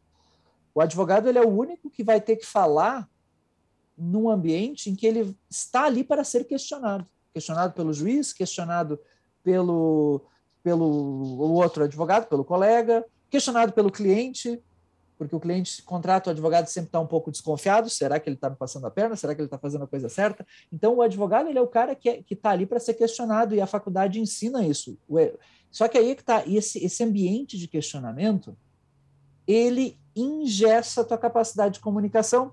[0.75, 3.09] O advogado ele é o único que vai ter que falar
[3.97, 9.01] num ambiente em que ele está ali para ser questionado, questionado pelo juiz, questionado
[9.43, 10.21] pelo
[10.63, 14.63] pelo outro advogado, pelo colega, questionado pelo cliente,
[15.23, 18.51] porque o cliente contrata o advogado sempre está um pouco desconfiado, será que ele está
[18.51, 20.45] me passando a perna, será que ele está fazendo a coisa certa?
[20.73, 23.61] Então o advogado ele é o cara que é, está ali para ser questionado e
[23.61, 24.99] a faculdade ensina isso.
[25.71, 28.57] Só que aí é que está esse, esse ambiente de questionamento,
[29.47, 32.53] ele ingessa a tua capacidade de comunicação,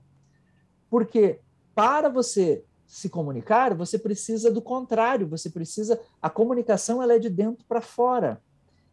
[0.90, 1.40] porque
[1.74, 7.30] para você se comunicar, você precisa do contrário, você precisa a comunicação ela é de
[7.30, 8.42] dentro para fora.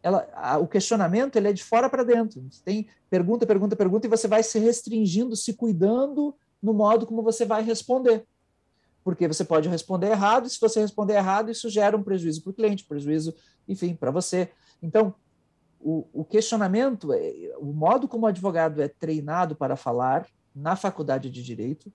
[0.07, 2.41] Ela, a, o questionamento ele é de fora para dentro.
[2.49, 7.21] Você tem pergunta, pergunta, pergunta e você vai se restringindo, se cuidando no modo como
[7.21, 8.25] você vai responder.
[9.03, 12.51] Porque você pode responder errado, e se você responder errado, isso gera um prejuízo para
[12.51, 13.35] o cliente, prejuízo,
[13.67, 14.49] enfim, para você.
[14.81, 15.13] Então,
[15.77, 20.25] o, o questionamento, é, o modo como o advogado é treinado para falar,
[20.55, 21.91] na faculdade de direito,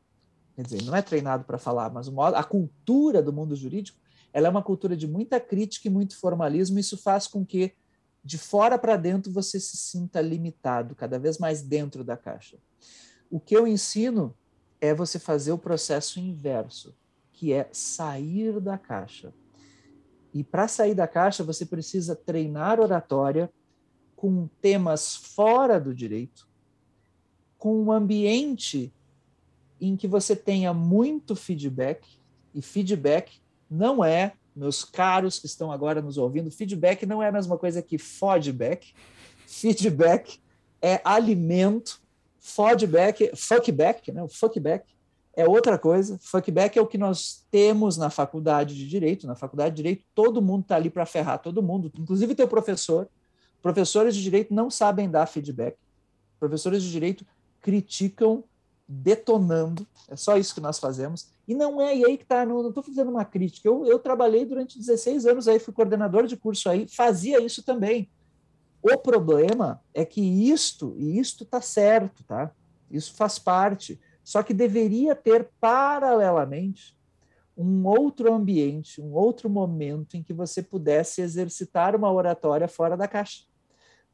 [0.54, 3.98] quer dizer, não é treinado para falar, mas o modo, a cultura do mundo jurídico,
[4.34, 7.72] ela é uma cultura de muita crítica e muito formalismo, e isso faz com que
[8.24, 12.58] de fora para dentro você se sinta limitado, cada vez mais dentro da caixa.
[13.30, 14.34] O que eu ensino
[14.80, 16.94] é você fazer o processo inverso,
[17.32, 19.32] que é sair da caixa.
[20.32, 23.52] E para sair da caixa, você precisa treinar oratória
[24.16, 26.48] com temas fora do direito,
[27.58, 28.92] com um ambiente
[29.80, 32.18] em que você tenha muito feedback,
[32.54, 37.32] e feedback não é, meus caros que estão agora nos ouvindo, feedback não é a
[37.32, 38.92] mesma coisa que feedback.
[39.46, 40.40] Feedback
[40.80, 42.00] é alimento,
[42.38, 44.26] feedback, fuckback, né?
[44.28, 44.84] fuckback
[45.34, 46.18] é outra coisa.
[46.20, 49.26] Fuckback é o que nós temos na faculdade de direito.
[49.26, 53.08] Na faculdade de direito, todo mundo está ali para ferrar todo mundo, inclusive teu professor.
[53.62, 55.76] Professores de direito não sabem dar feedback.
[56.38, 57.24] Professores de direito
[57.60, 58.44] criticam
[58.92, 59.86] detonando.
[60.08, 61.30] É só isso que nós fazemos.
[61.48, 63.66] E não é e aí que está, não estou fazendo uma crítica.
[63.66, 68.10] Eu, eu trabalhei durante 16 anos aí, fui coordenador de curso aí, fazia isso também.
[68.82, 72.52] O problema é que isto, e isto está certo, tá?
[72.90, 73.98] Isso faz parte.
[74.22, 76.96] Só que deveria ter paralelamente
[77.56, 83.08] um outro ambiente, um outro momento em que você pudesse exercitar uma oratória fora da
[83.08, 83.44] caixa.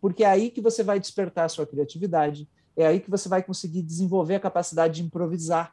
[0.00, 2.48] Porque é aí que você vai despertar a sua criatividade,
[2.78, 5.70] é aí que você vai conseguir desenvolver a capacidade de improvisar.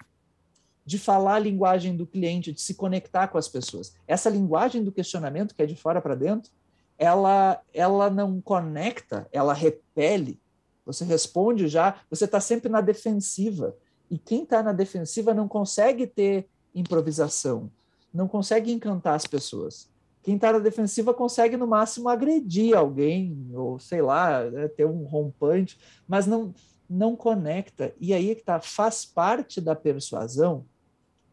[0.85, 3.95] de falar a linguagem do cliente, de se conectar com as pessoas.
[4.07, 6.51] Essa linguagem do questionamento, que é de fora para dentro,
[6.95, 10.39] ela, ela não conecta, ela repele.
[10.85, 13.75] Você responde já, você está sempre na defensiva.
[14.11, 17.71] E quem está na defensiva não consegue ter improvisação,
[18.13, 19.89] não consegue encantar as pessoas.
[20.21, 25.03] Quem está na defensiva consegue, no máximo, agredir alguém, ou sei lá, né, ter um
[25.03, 26.53] rompante, mas não,
[26.89, 27.93] não conecta.
[27.99, 30.65] E aí é que tá, faz parte da persuasão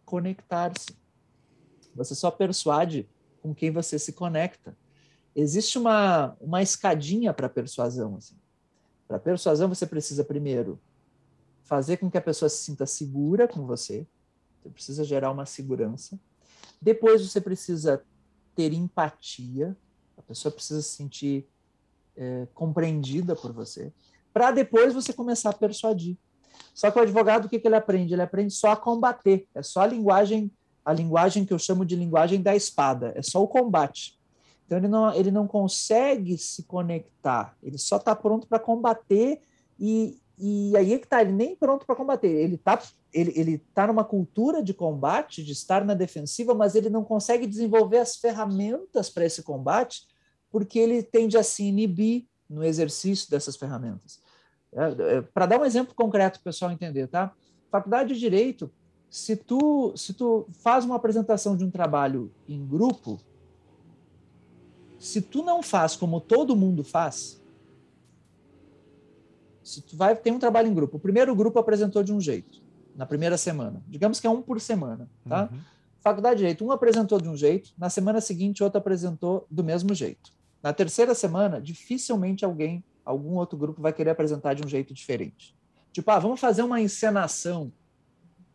[0.04, 0.96] conectar-se.
[1.94, 3.08] Você só persuade
[3.40, 4.76] com quem você se conecta.
[5.34, 8.16] Existe uma, uma escadinha para persuasão.
[8.16, 8.36] Assim.
[9.06, 10.80] Para persuasão, você precisa primeiro
[11.62, 14.06] fazer com que a pessoa se sinta segura com você.
[14.62, 16.18] Você precisa gerar uma segurança.
[16.80, 18.04] Depois, você precisa
[18.54, 19.76] ter empatia.
[20.16, 21.48] A pessoa precisa se sentir
[22.16, 23.92] é, compreendida por você
[24.32, 26.16] para depois você começar a persuadir.
[26.74, 28.14] Só que o advogado, o que, que ele aprende?
[28.14, 29.46] Ele aprende só a combater.
[29.54, 30.50] É só a linguagem,
[30.84, 33.12] a linguagem que eu chamo de linguagem da espada.
[33.14, 34.18] É só o combate.
[34.64, 37.56] Então ele não, ele não consegue se conectar.
[37.62, 39.40] Ele só está pronto para combater
[39.78, 41.20] e, e aí é que está.
[41.20, 42.30] Ele nem pronto para combater.
[42.30, 42.80] Ele está
[43.12, 47.46] ele, ele tá numa cultura de combate, de estar na defensiva, mas ele não consegue
[47.46, 50.06] desenvolver as ferramentas para esse combate
[50.50, 54.20] porque ele tende a se inibir no exercício dessas ferramentas.
[54.74, 57.32] É, é, Para dar um exemplo concreto para o pessoal entender, tá?
[57.70, 58.70] Faculdade de Direito,
[59.10, 63.20] se tu, se tu faz uma apresentação de um trabalho em grupo,
[64.98, 67.42] se tu não faz como todo mundo faz,
[69.62, 72.62] se tu vai ter um trabalho em grupo, o primeiro grupo apresentou de um jeito,
[72.96, 75.48] na primeira semana, digamos que é um por semana, tá?
[75.52, 75.60] Uhum.
[76.00, 79.94] Faculdade de Direito, um apresentou de um jeito, na semana seguinte outro apresentou do mesmo
[79.94, 80.32] jeito.
[80.62, 85.56] Na terceira semana, dificilmente alguém, algum outro grupo vai querer apresentar de um jeito diferente.
[85.92, 87.72] Tipo, ah, vamos fazer uma encenação.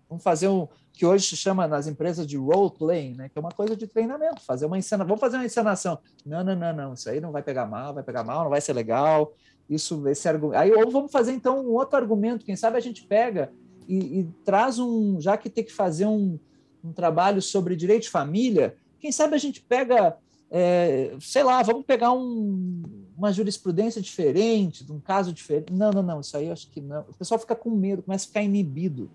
[0.10, 3.30] Vamos fazer um que hoje se chama nas empresas de role playing, né?
[3.30, 4.42] Que é uma coisa de treinamento.
[4.42, 6.00] Fazer uma encena, vamos fazer uma encenação.
[6.26, 6.94] Não, não, não, não.
[6.94, 9.34] Isso aí não vai pegar mal, vai pegar mal, não vai ser legal.
[9.70, 10.60] Isso, esse argumento.
[10.60, 12.46] Aí ou vamos fazer então um outro argumento.
[12.46, 13.52] Quem sabe a gente pega
[13.88, 16.40] e, e traz um, já que tem que fazer um,
[16.84, 20.18] um trabalho sobre direito de família, quem sabe a gente pega
[20.50, 22.82] é, sei lá, vamos pegar um,
[23.18, 25.74] uma jurisprudência diferente, de um caso diferente.
[25.74, 27.02] Não, não, não, isso aí eu acho que não.
[27.02, 29.10] O pessoal fica com medo, começa a ficar inibido.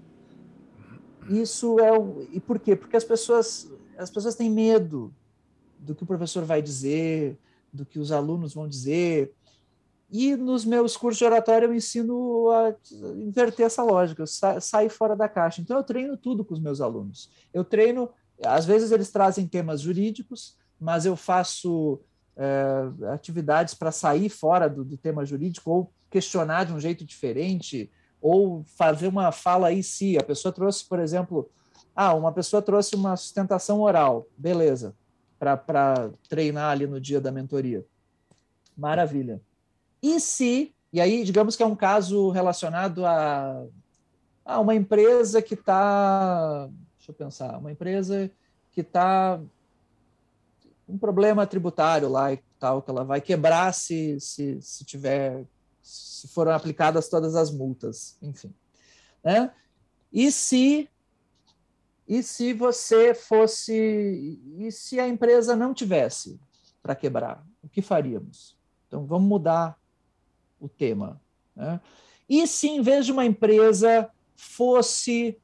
[1.31, 2.27] Isso é o.
[2.33, 2.75] E por quê?
[2.75, 5.15] Porque as pessoas, as pessoas têm medo
[5.79, 7.39] do que o professor vai dizer,
[7.73, 9.33] do que os alunos vão dizer.
[10.11, 12.75] E nos meus cursos de oratória eu ensino a
[13.17, 14.25] inverter essa lógica,
[14.61, 15.61] sair fora da caixa.
[15.61, 17.31] Então eu treino tudo com os meus alunos.
[17.55, 18.11] Eu treino,
[18.45, 22.01] às vezes eles trazem temas jurídicos, mas eu faço
[22.37, 27.91] é, atividades para sair fora do, do, tema jurídico ou questionar de um jeito diferente
[28.21, 31.51] ou fazer uma fala aí se a pessoa trouxe, por exemplo,
[31.95, 34.95] ah, uma pessoa trouxe uma sustentação oral, beleza,
[35.39, 37.85] para treinar ali no dia da mentoria.
[38.77, 39.41] Maravilha.
[40.03, 43.65] E se, e aí digamos que é um caso relacionado a,
[44.45, 48.31] a uma empresa que está, deixa eu pensar, uma empresa
[48.71, 49.41] que está
[50.89, 55.45] um problema tributário lá e tal, que ela vai quebrar se, se, se tiver,
[55.83, 58.53] se foram aplicadas todas as multas, enfim.
[59.23, 59.51] Né?
[60.13, 60.89] E se
[62.07, 66.39] e se você fosse e se a empresa não tivesse
[66.83, 68.57] para quebrar, o que faríamos?
[68.87, 69.79] Então vamos mudar
[70.61, 71.21] o tema.
[71.55, 71.81] Né?
[72.29, 75.39] E se em vez de uma empresa fosse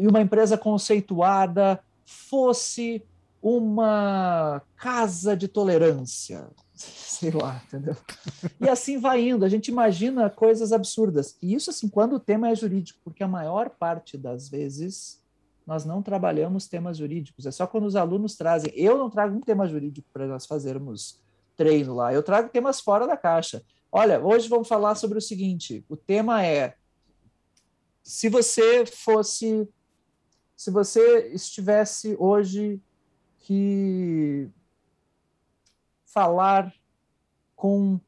[0.00, 3.04] e uma empresa conceituada fosse
[3.42, 7.96] uma casa de tolerância, sei lá, entendeu?
[8.60, 11.36] E assim vai indo, a gente imagina coisas absurdas.
[11.42, 15.22] E isso assim, quando o tema é jurídico, porque a maior parte das vezes
[15.66, 18.72] nós não trabalhamos temas jurídicos, é só quando os alunos trazem.
[18.74, 21.20] Eu não trago um tema jurídico para nós fazermos
[21.56, 23.62] treino lá, eu trago temas fora da caixa.
[23.90, 26.74] Olha, hoje vamos falar sobre o seguinte: o tema é
[28.02, 29.68] se você fosse,
[30.56, 32.80] se você estivesse hoje
[33.46, 34.50] que
[36.04, 36.74] falar
[37.54, 38.00] com,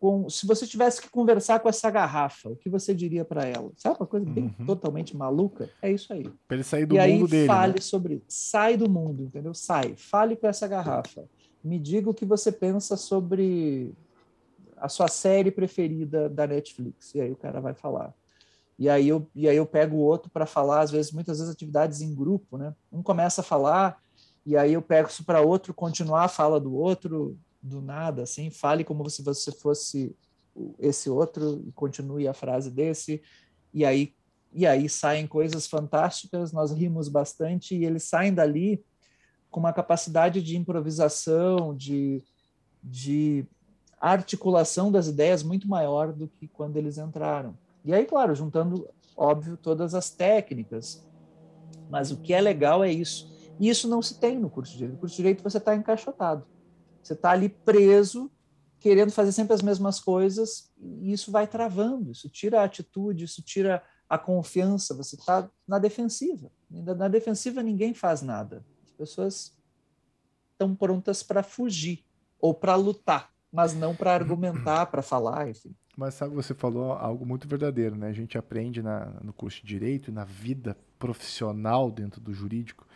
[0.00, 3.70] com se você tivesse que conversar com essa garrafa, o que você diria para ela?
[3.76, 4.64] Sabe uma coisa bem uhum.
[4.64, 5.68] totalmente maluca?
[5.82, 6.24] É isso aí.
[6.46, 7.46] Para ele sair do e mundo aí, dele.
[7.46, 7.80] Fale né?
[7.82, 9.52] sobre, sai do mundo, entendeu?
[9.52, 11.28] Sai, fale com essa garrafa.
[11.62, 13.92] Me diga o que você pensa sobre
[14.78, 17.14] a sua série preferida da Netflix.
[17.14, 18.14] E aí o cara vai falar
[18.78, 21.52] e aí eu, e aí eu pego o outro para falar, às vezes, muitas vezes
[21.52, 22.74] atividades em grupo, né?
[22.92, 24.00] Um começa a falar,
[24.46, 28.50] e aí eu pego isso para outro continuar a fala do outro, do nada, assim,
[28.50, 30.14] fale como se você fosse
[30.78, 33.20] esse outro e continue a frase desse.
[33.72, 34.14] e aí
[34.52, 38.82] e aí saem coisas fantásticas, nós rimos bastante e eles saem dali
[39.50, 42.22] com uma capacidade de improvisação, de,
[42.82, 43.44] de
[44.00, 47.56] articulação das ideias muito maior do que quando eles entraram.
[47.88, 48.86] E aí, claro, juntando,
[49.16, 51.02] óbvio, todas as técnicas.
[51.88, 53.34] Mas o que é legal é isso.
[53.58, 54.96] E isso não se tem no curso de direito.
[54.96, 56.46] No curso de direito você está encaixotado.
[57.02, 58.30] Você está ali preso,
[58.78, 63.40] querendo fazer sempre as mesmas coisas, e isso vai travando, isso tira a atitude, isso
[63.40, 66.52] tira a confiança, você está na defensiva.
[66.70, 68.62] Na defensiva ninguém faz nada.
[68.84, 69.56] As pessoas
[70.52, 72.04] estão prontas para fugir
[72.38, 75.74] ou para lutar, mas não para argumentar, para falar, enfim.
[75.98, 78.06] Mas sabe, você falou algo muito verdadeiro, né?
[78.06, 82.86] A gente aprende na, no curso de direito e na vida profissional dentro do jurídico.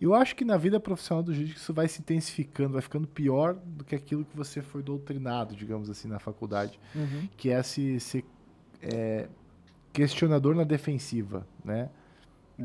[0.00, 3.54] Eu acho que na vida profissional do jurídico isso vai se intensificando, vai ficando pior
[3.54, 7.28] do que aquilo que você foi doutrinado, digamos assim, na faculdade, uhum.
[7.36, 8.24] que é se, se
[8.82, 9.28] é,
[9.92, 11.88] questionador na defensiva, né?
[12.58, 12.64] É.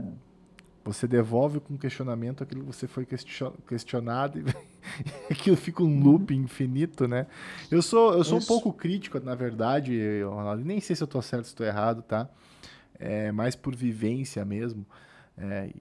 [0.85, 3.07] Você devolve com questionamento aquilo que você foi
[3.67, 6.43] questionado e aquilo fica um loop uhum.
[6.43, 7.25] infinito, né?
[7.71, 10.63] Eu sou, eu sou um pouco crítico, na verdade, Ronaldo.
[10.63, 12.29] Nem sei se eu estou certo, se estou errado, tá?
[12.99, 14.85] É, mais por vivência mesmo.
[15.35, 15.71] É,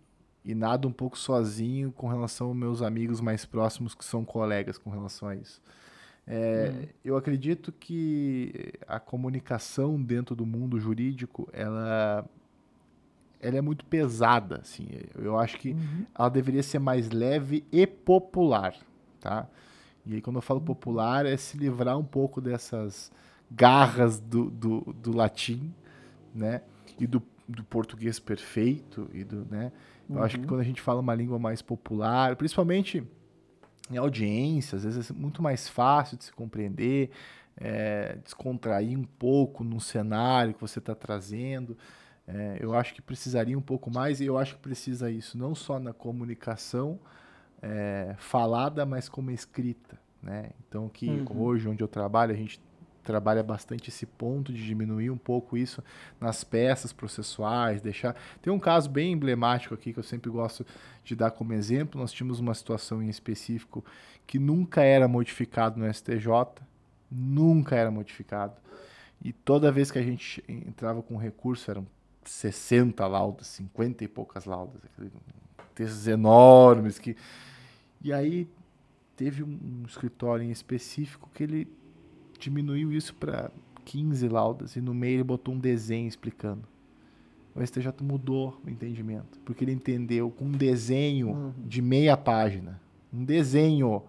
[0.42, 4.78] e nada um pouco sozinho com relação aos meus amigos mais próximos que são colegas
[4.78, 5.60] com relação a isso.
[6.26, 6.86] É, hum.
[7.04, 12.24] Eu acredito que a comunicação dentro do mundo jurídico, ela,
[13.44, 14.88] ela é muito pesada, assim.
[15.14, 16.06] Eu acho que uhum.
[16.18, 18.74] ela deveria ser mais leve e popular,
[19.20, 19.46] tá?
[20.06, 20.66] E aí quando eu falo uhum.
[20.66, 23.12] popular é se livrar um pouco dessas
[23.50, 25.74] garras do, do, do latim,
[26.34, 26.62] né?
[26.98, 29.70] E do, do português perfeito e do, né?
[30.08, 30.22] Eu uhum.
[30.22, 30.48] acho que uhum.
[30.48, 33.06] quando a gente fala uma língua mais popular, principalmente
[33.90, 37.10] em audiência, às vezes é muito mais fácil de se compreender,
[37.58, 41.76] é, descontrair um pouco no cenário que você está trazendo.
[42.26, 45.54] É, eu acho que precisaria um pouco mais, e eu acho que precisa isso, não
[45.54, 46.98] só na comunicação
[47.60, 49.98] é, falada, mas como escrita.
[50.22, 50.50] Né?
[50.66, 51.42] Então, que uhum.
[51.42, 52.60] hoje, onde eu trabalho, a gente
[53.04, 55.84] trabalha bastante esse ponto de diminuir um pouco isso
[56.18, 58.16] nas peças processuais, deixar.
[58.40, 60.66] Tem um caso bem emblemático aqui que eu sempre gosto
[61.04, 62.00] de dar como exemplo.
[62.00, 63.84] Nós tínhamos uma situação em específico
[64.26, 66.26] que nunca era modificado no STJ,
[67.10, 68.54] nunca era modificado.
[69.22, 71.86] E toda vez que a gente entrava com recurso, eram
[72.30, 74.80] 60 laudas, 50 e poucas laudas,
[75.74, 77.16] textos enormes que
[78.02, 78.46] e aí
[79.16, 81.68] teve um, escritório em específico que ele
[82.38, 83.50] diminuiu isso para
[83.84, 86.68] 15 laudas e no meio ele botou um desenho explicando.
[87.54, 91.52] O STJ mudou o entendimento, porque ele entendeu com um desenho uhum.
[91.64, 92.80] de meia página,
[93.12, 94.02] um desenho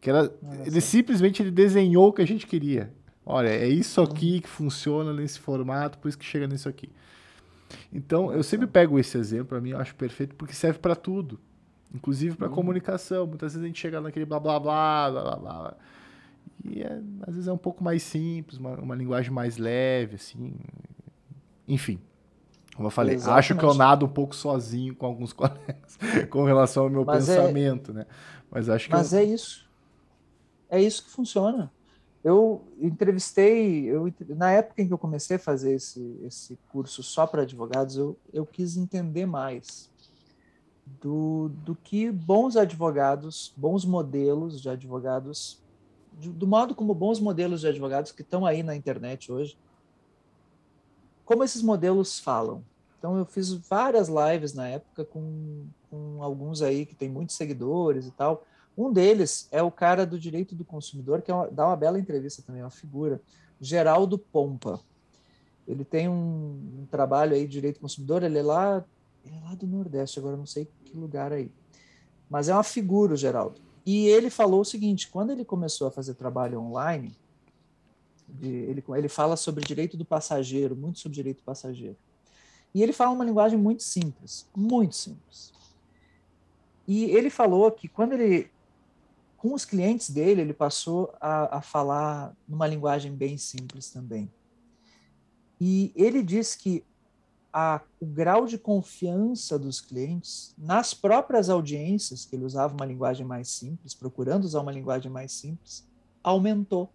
[0.00, 0.66] que era Nossa.
[0.66, 2.92] ele simplesmente ele desenhou o que a gente queria.
[3.24, 4.06] Olha, é isso uhum.
[4.06, 6.90] aqui que funciona nesse formato, por isso que chega nisso aqui.
[7.92, 11.38] Então, eu sempre pego esse exemplo, para mim eu acho perfeito porque serve para tudo,
[11.94, 12.54] inclusive para uhum.
[12.54, 13.26] comunicação.
[13.26, 15.36] Muitas vezes a gente chega naquele blá blá blá blá blá.
[15.36, 15.76] blá
[16.64, 20.54] e é, às vezes é um pouco mais simples, uma, uma linguagem mais leve, assim.
[21.68, 22.00] Enfim,
[22.74, 23.38] como eu falei, Exatamente.
[23.38, 25.98] acho que eu nado um pouco sozinho com alguns colegas
[26.30, 27.94] com relação ao meu Mas é pensamento, é...
[27.94, 28.06] né?
[28.50, 28.94] Mas acho que.
[28.94, 29.20] Mas eu...
[29.20, 29.68] é isso.
[30.68, 31.70] É isso que funciona.
[32.24, 37.26] Eu entrevistei, eu, na época em que eu comecei a fazer esse, esse curso só
[37.26, 39.90] para advogados, eu, eu quis entender mais
[41.02, 45.62] do, do que bons advogados, bons modelos de advogados
[46.16, 49.58] do modo como bons modelos de advogados que estão aí na internet hoje,
[51.24, 52.64] como esses modelos falam.
[52.98, 58.06] Então, eu fiz várias lives na época com, com alguns aí que tem muitos seguidores
[58.06, 58.44] e tal.
[58.76, 61.98] Um deles é o cara do direito do consumidor, que é uma, dá uma bela
[61.98, 63.20] entrevista também, uma figura,
[63.60, 64.80] Geraldo Pompa.
[65.66, 68.84] Ele tem um, um trabalho aí de direito do consumidor, ele é lá,
[69.24, 71.50] ele é lá do Nordeste, agora não sei que lugar aí.
[72.28, 73.60] Mas é uma figura, o Geraldo.
[73.86, 77.16] E ele falou o seguinte: quando ele começou a fazer trabalho online,
[78.40, 81.96] ele, ele fala sobre direito do passageiro, muito sobre direito do passageiro.
[82.74, 85.52] E ele fala uma linguagem muito simples, muito simples.
[86.86, 88.50] E ele falou que quando ele,
[89.44, 94.32] com os clientes dele, ele passou a, a falar numa linguagem bem simples também.
[95.60, 96.82] E ele disse que
[97.52, 103.26] a, o grau de confiança dos clientes nas próprias audiências, que ele usava uma linguagem
[103.26, 105.86] mais simples, procurando usar uma linguagem mais simples,
[106.22, 106.88] aumentou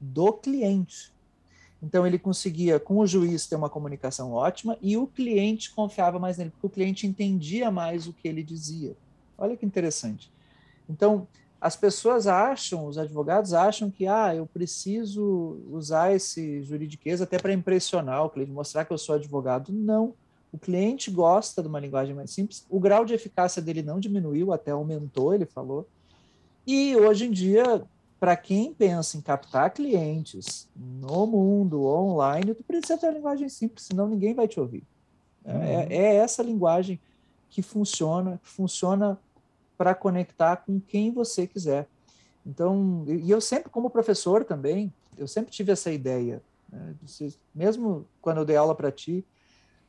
[0.00, 1.12] do cliente.
[1.82, 6.38] Então ele conseguia, com o juiz, ter uma comunicação ótima e o cliente confiava mais
[6.38, 8.96] nele, porque o cliente entendia mais o que ele dizia.
[9.36, 10.30] Olha que interessante.
[10.88, 11.26] Então,
[11.60, 17.52] as pessoas acham, os advogados acham que ah, eu preciso usar esse juridiquês até para
[17.52, 19.72] impressionar o cliente, mostrar que eu sou advogado.
[19.72, 20.14] Não.
[20.52, 22.64] O cliente gosta de uma linguagem mais simples.
[22.70, 25.86] O grau de eficácia dele não diminuiu, até aumentou, ele falou.
[26.66, 27.82] E hoje em dia,
[28.20, 33.84] para quem pensa em captar clientes no mundo online, tu precisa ter uma linguagem simples,
[33.84, 34.84] senão ninguém vai te ouvir.
[35.44, 35.62] É, uhum.
[35.62, 37.00] É, é essa linguagem
[37.50, 39.18] que funciona, que funciona
[39.78, 41.88] para conectar com quem você quiser.
[42.44, 46.42] Então, e eu sempre, como professor também, eu sempre tive essa ideia.
[46.70, 46.94] Né?
[47.54, 49.24] Mesmo quando eu dei aula para ti,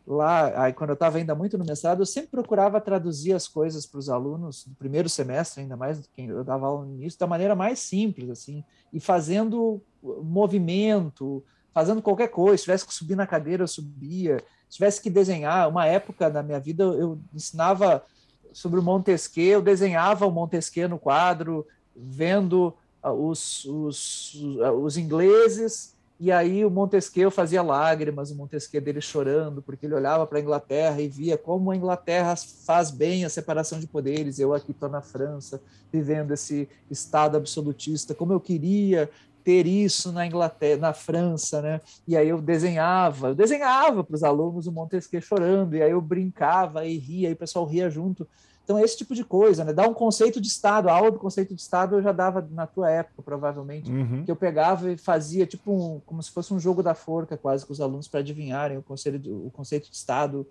[0.06, 3.86] lá, aí, quando eu estava ainda muito no mestrado, eu sempre procurava traduzir as coisas
[3.86, 7.28] para os alunos do primeiro semestre, ainda mais do que eu dava aula início, da
[7.28, 11.44] maneira mais simples, assim, e fazendo movimento,
[11.74, 12.58] fazendo qualquer coisa.
[12.58, 14.44] Se tivesse que subir na cadeira, eu subia.
[14.68, 18.04] Se tivesse que desenhar, uma época da minha vida eu ensinava
[18.52, 21.66] sobre o Montesquieu, eu desenhava o Montesquieu no quadro,
[21.96, 24.36] vendo ah, os, os,
[24.82, 30.28] os ingleses, e aí o Montesquieu fazia lágrimas, o Montesquieu dele chorando, porque ele olhava
[30.28, 34.38] para a Inglaterra e via como a Inglaterra faz bem a separação de poderes.
[34.38, 35.62] Eu aqui estou na França,
[35.94, 39.10] vivendo esse estado absolutista, como eu queria
[39.50, 41.82] ter isso na Inglaterra, na França, né?
[42.08, 46.00] E aí eu desenhava, eu desenhava para os alunos o Montesquieu chorando, e aí eu
[46.00, 48.28] brincava e ria, e o pessoal ria junto.
[48.64, 49.74] Então, esse tipo de coisa, né?
[49.74, 52.68] Dar um conceito de Estado, a aula do conceito de Estado eu já dava na
[52.68, 54.24] tua época, provavelmente, uhum.
[54.24, 57.66] que eu pegava e fazia tipo um, como se fosse um jogo da forca, quase,
[57.66, 60.46] com os alunos para adivinharem o, conceito de, o conceito de Estado,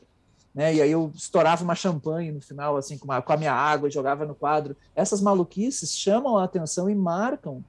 [0.53, 0.75] né?
[0.75, 3.89] E aí eu estourava uma champanhe no final, assim, com, uma, com a minha água
[3.89, 4.77] e jogava no quadro.
[4.93, 7.63] Essas maluquices chamam a atenção e marcam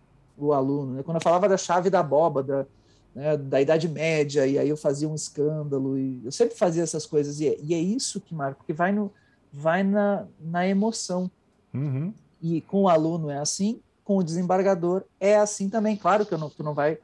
[0.48, 0.96] o aluno.
[0.96, 1.04] Né?
[1.04, 2.68] Quando eu falava da chave da abóbada,
[3.14, 7.06] né, da Idade Média, e aí eu fazia um escândalo, e eu sempre fazia essas
[7.06, 9.12] coisas, e é, e é isso que marca, porque vai, no,
[9.52, 11.30] vai na, na emoção.
[11.74, 12.14] Uhum.
[12.42, 15.96] E com o aluno é assim, com o desembargador é assim também.
[15.96, 16.98] Claro que não, tu não vai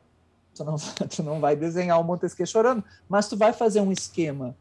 [0.53, 0.75] tu não,
[1.13, 4.55] tu não vai desenhar o Montesquieu chorando, mas tu vai fazer um esquema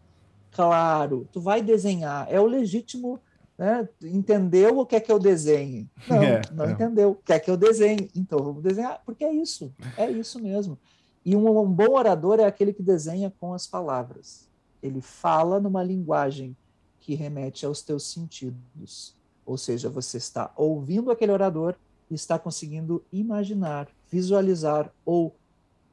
[0.55, 3.21] claro, tu vai desenhar, é o legítimo
[3.57, 3.89] né?
[4.03, 5.89] Entendeu o que é que eu desenhe?
[6.09, 6.73] Não, é, não é.
[6.73, 7.21] entendeu.
[7.25, 8.11] Quer que eu desenhe?
[8.15, 10.79] Então vamos desenhar, porque é isso, é isso mesmo.
[11.25, 14.49] E um, um bom orador é aquele que desenha com as palavras.
[14.83, 16.57] Ele fala numa linguagem
[17.01, 19.17] que remete aos teus sentidos.
[19.47, 21.75] Ou seja, você está ouvindo aquele orador
[22.11, 25.35] e está conseguindo imaginar, visualizar ou,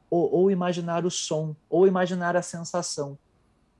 [0.09, 3.17] ou, ou imaginar o som, ou imaginar a sensação.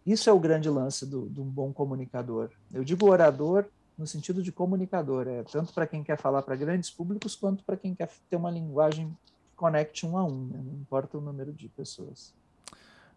[0.06, 2.50] Isso é o grande lance do, de um bom comunicador.
[2.74, 3.66] Eu digo orador
[3.98, 7.78] no sentido de comunicador, é tanto para quem quer falar para grandes públicos quanto para
[7.78, 10.60] quem quer ter uma linguagem que conecte um a um, né?
[10.64, 12.34] não importa o número de pessoas.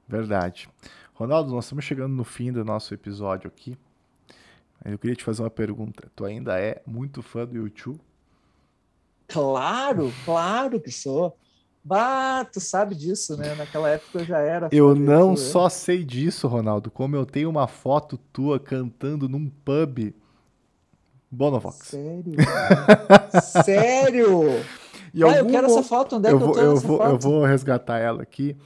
[0.06, 0.68] Verdade.
[1.14, 3.78] Ronaldo, nós estamos chegando no fim do nosso episódio aqui.
[4.84, 6.10] Eu queria te fazer uma pergunta.
[6.14, 7.98] Tu ainda é muito fã do YouTube?
[9.26, 11.34] Claro, claro que sou.
[11.84, 13.54] Bah, tu sabe disso, né?
[13.54, 14.68] Naquela época eu já era.
[14.72, 20.14] Eu não só sei disso, Ronaldo, como eu tenho uma foto tua cantando num pub
[21.30, 21.88] Bonovox.
[21.88, 22.36] Sério?
[23.64, 24.64] Sério?
[25.12, 26.16] E ah, eu quero essa foto.
[26.16, 27.10] Onde é eu que vou, eu, eu vou, foto?
[27.10, 28.56] eu vou resgatar ela aqui.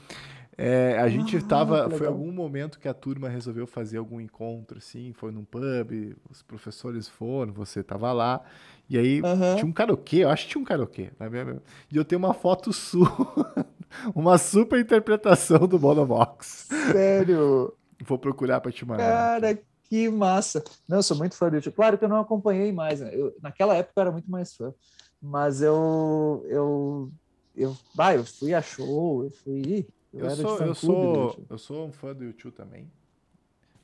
[0.61, 1.89] É, a gente ah, tava.
[1.89, 6.41] Foi algum momento que a turma resolveu fazer algum encontro, assim, foi num pub, os
[6.41, 8.41] professores foram, você tava lá.
[8.89, 9.55] E aí uhum.
[9.55, 11.11] tinha um karaokê, eu acho que tinha um karaokê.
[11.17, 11.59] Né?
[11.89, 13.07] E eu tenho uma foto sua,
[14.13, 16.67] uma super interpretação do Bonovox.
[16.91, 17.73] Sério?
[18.05, 19.07] Vou procurar para te mandar.
[19.09, 20.61] Cara, que massa.
[20.85, 21.73] Não, eu sou muito fã do YouTube.
[21.73, 22.99] Claro que eu não acompanhei mais.
[22.99, 23.11] Né?
[23.13, 24.73] Eu, naquela época eu era muito mais fã.
[25.21, 26.45] Mas eu.
[26.49, 27.11] Eu,
[27.55, 29.87] eu, bah, eu fui a show, eu fui.
[30.13, 32.89] Eu, eu sou, eu, sou, eu sou um fã do YouTube também.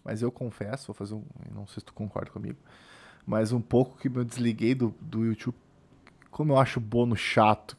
[0.03, 1.23] Mas eu confesso, vou fazer um.
[1.53, 2.57] Não sei se tu concorda comigo
[3.25, 5.55] mas um pouco que eu desliguei do, do YouTube.
[6.29, 7.77] Como eu acho o Bono chato.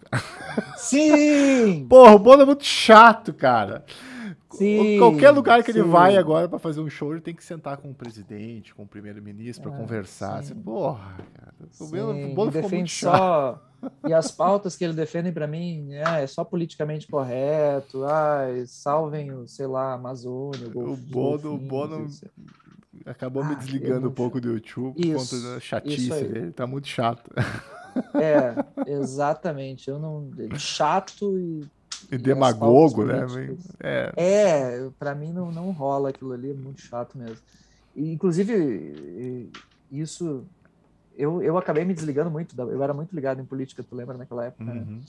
[0.76, 1.86] Sim!
[1.88, 3.84] Porra, o Bono é muito chato, cara.
[4.56, 5.78] Sim, Qualquer lugar que sim.
[5.78, 8.82] ele vai agora para fazer um show, ele tem que sentar com o presidente, com
[8.84, 10.42] o primeiro-ministro para é, conversar.
[10.42, 10.54] Sim.
[10.54, 11.54] porra, cara.
[11.80, 13.60] O, meu, o Bono ficou muito chato.
[14.08, 18.04] E as pautas que ele defende para mim é, é, só politicamente correto.
[18.04, 20.68] Ai, salvem o, sei lá, Amazônia.
[20.74, 22.08] O, o Bono, o Bono
[23.04, 26.52] Acabou ah, me desligando um pouco do YouTube por conta da chatice dele.
[26.52, 27.30] Tá muito chato.
[28.14, 29.88] É, exatamente.
[29.88, 30.30] Eu não.
[30.58, 31.64] Chato e.
[32.10, 33.26] E, demagogo, né?
[33.80, 37.38] É, é para mim não, não rola aquilo ali, é muito chato mesmo.
[37.94, 39.50] E, inclusive,
[39.90, 40.44] isso.
[41.16, 44.44] Eu, eu acabei me desligando muito, eu era muito ligado em política, tu lembra naquela
[44.44, 44.72] época, né?
[44.72, 44.96] uhum.
[44.96, 45.00] né?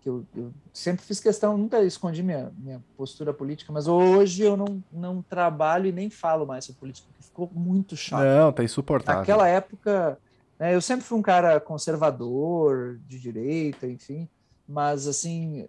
[0.00, 4.56] que eu, eu, sempre fiz questão, nunca escondi minha, minha postura política, mas hoje eu
[4.56, 8.22] não, não trabalho e nem falo mais sobre política, porque ficou muito chato.
[8.22, 9.22] Não, tá insuportável.
[9.22, 10.16] Naquela época,
[10.60, 10.74] Né?
[10.74, 14.28] Eu sempre fui um cara conservador, de direita, enfim,
[14.68, 15.66] mas assim,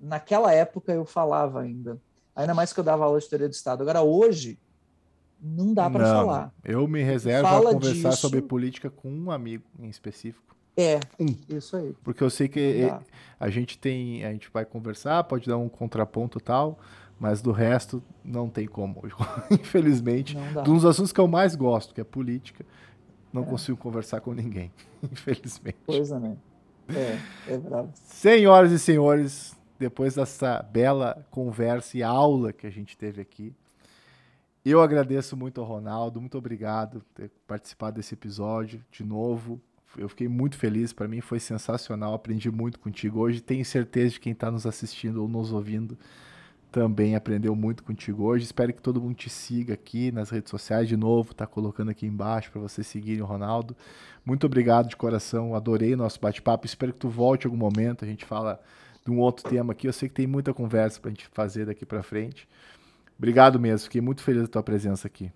[0.00, 2.00] naquela época eu falava ainda.
[2.34, 3.82] Ainda mais que eu dava aula de teoria do Estado.
[3.82, 4.58] Agora, hoje,
[5.40, 6.54] não dá para falar.
[6.64, 8.22] Eu me reservo a conversar disso...
[8.22, 10.56] sobre política com um amigo em específico.
[10.76, 11.26] É, um.
[11.48, 11.94] isso aí.
[12.02, 12.88] Porque eu sei que
[13.38, 16.78] a gente tem, a gente vai conversar, pode dar um contraponto e tal,
[17.18, 19.02] mas do resto não tem como.
[19.50, 22.64] Infelizmente, um dos assuntos que eu mais gosto, que é política,
[23.32, 23.46] não é.
[23.46, 24.72] consigo conversar com ninguém.
[25.02, 25.78] Infelizmente.
[25.84, 26.36] Pois é, né?
[26.88, 27.18] É,
[27.54, 27.90] é bravo.
[27.94, 33.52] Senhoras e senhores, depois dessa bela conversa e aula que a gente teve aqui,
[34.62, 39.58] eu agradeço muito ao Ronaldo, muito obrigado por ter participado desse episódio de novo.
[39.96, 43.40] Eu fiquei muito feliz, para mim foi sensacional, aprendi muito contigo hoje.
[43.40, 45.98] Tenho certeza de quem está nos assistindo ou nos ouvindo
[46.70, 48.44] também aprendeu muito contigo hoje.
[48.44, 52.06] Espero que todo mundo te siga aqui nas redes sociais de novo, tá colocando aqui
[52.06, 53.76] embaixo para vocês seguirem o Ronaldo.
[54.24, 56.66] Muito obrigado de coração, adorei nosso bate-papo.
[56.66, 58.60] Espero que tu volte em algum momento, a gente fala
[59.04, 59.86] de um outro tema aqui.
[59.86, 62.48] Eu sei que tem muita conversa para a gente fazer daqui para frente.
[63.18, 65.30] Obrigado mesmo, fiquei muito feliz da tua presença aqui.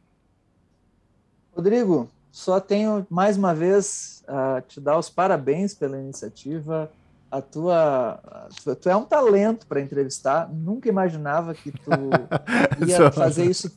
[1.54, 6.90] Rodrigo, só tenho mais uma vez a te dar os parabéns pela iniciativa
[7.34, 8.20] a tua,
[8.62, 10.48] tu, tu é um talento para entrevistar.
[10.48, 11.90] Nunca imaginava que tu
[12.86, 13.74] ia fazer isso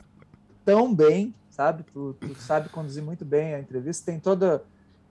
[0.64, 1.82] tão bem, sabe?
[1.92, 4.12] Tu, tu, sabe conduzir muito bem a entrevista.
[4.12, 4.62] Tem toda,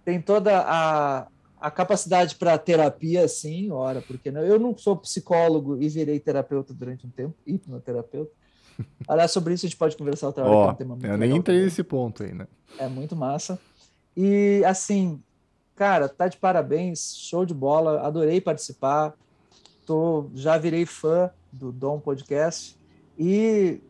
[0.05, 1.27] tem toda a,
[1.59, 4.41] a capacidade para terapia, assim, ora, porque não?
[4.41, 8.31] Eu não sou psicólogo e virei terapeuta durante um tempo, hipnoterapeuta.
[9.07, 10.55] Aliás, sobre isso a gente pode conversar outra hora.
[10.55, 12.47] Oh, é um tema muito eu nem entrei nesse ponto aí, né?
[12.77, 13.59] É muito massa.
[14.15, 15.21] E, assim,
[15.75, 19.13] cara, tá de parabéns, show de bola, adorei participar.
[19.85, 22.77] Tô, já virei fã do Dom Podcast
[23.17, 23.81] e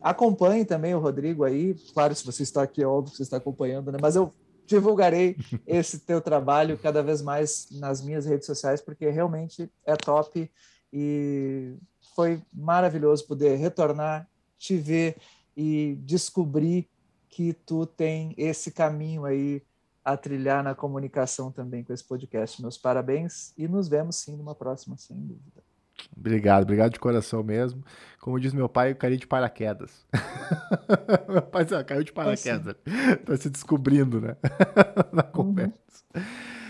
[0.00, 1.74] acompanhe também o Rodrigo aí.
[1.92, 3.98] Claro, se você está aqui, é óbvio que você está acompanhando, né?
[4.00, 4.32] Mas eu
[4.70, 5.36] divulgarei
[5.66, 10.48] esse teu trabalho cada vez mais nas minhas redes sociais, porque realmente é top
[10.92, 11.74] e
[12.14, 15.16] foi maravilhoso poder retornar, te ver
[15.56, 16.88] e descobrir
[17.28, 19.62] que tu tem esse caminho aí
[20.04, 22.62] a trilhar na comunicação também com esse podcast.
[22.62, 25.69] Meus parabéns e nos vemos sim numa próxima, sem dúvida.
[26.16, 27.84] Obrigado, obrigado de coração mesmo.
[28.20, 30.06] Como diz meu pai, eu caí de paraquedas.
[31.28, 32.76] meu pai caiu de paraquedas.
[32.86, 34.36] Está se descobrindo, né?
[35.12, 35.30] Na uhum.
[35.32, 35.74] conversa.
[36.14, 36.22] Uhum.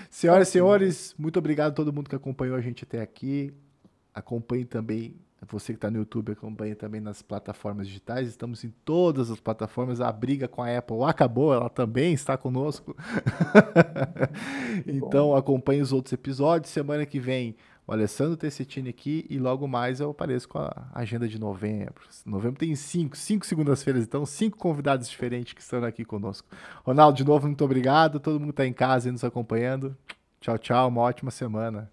[0.09, 3.53] Senhoras e senhores, muito obrigado a todo mundo que acompanhou a gente até aqui.
[4.15, 5.17] Acompanhe também
[5.49, 8.29] você que está no YouTube acompanha também nas plataformas digitais.
[8.29, 10.01] Estamos em todas as plataformas.
[10.01, 12.95] A briga com a Apple acabou, ela também está conosco.
[14.87, 16.73] então acompanhe os outros episódios.
[16.73, 17.57] Semana que vem
[17.91, 22.05] o Alessandro Tessitini aqui e logo mais eu apareço com a agenda de novembro.
[22.25, 26.47] Novembro tem cinco, cinco segundas-feiras, então cinco convidados diferentes que estão aqui conosco.
[26.85, 28.21] Ronaldo, de novo, muito obrigado.
[28.21, 29.97] Todo mundo está em casa e nos acompanhando.
[30.41, 30.89] Tchau, tchau.
[30.89, 31.91] Uma ótima semana.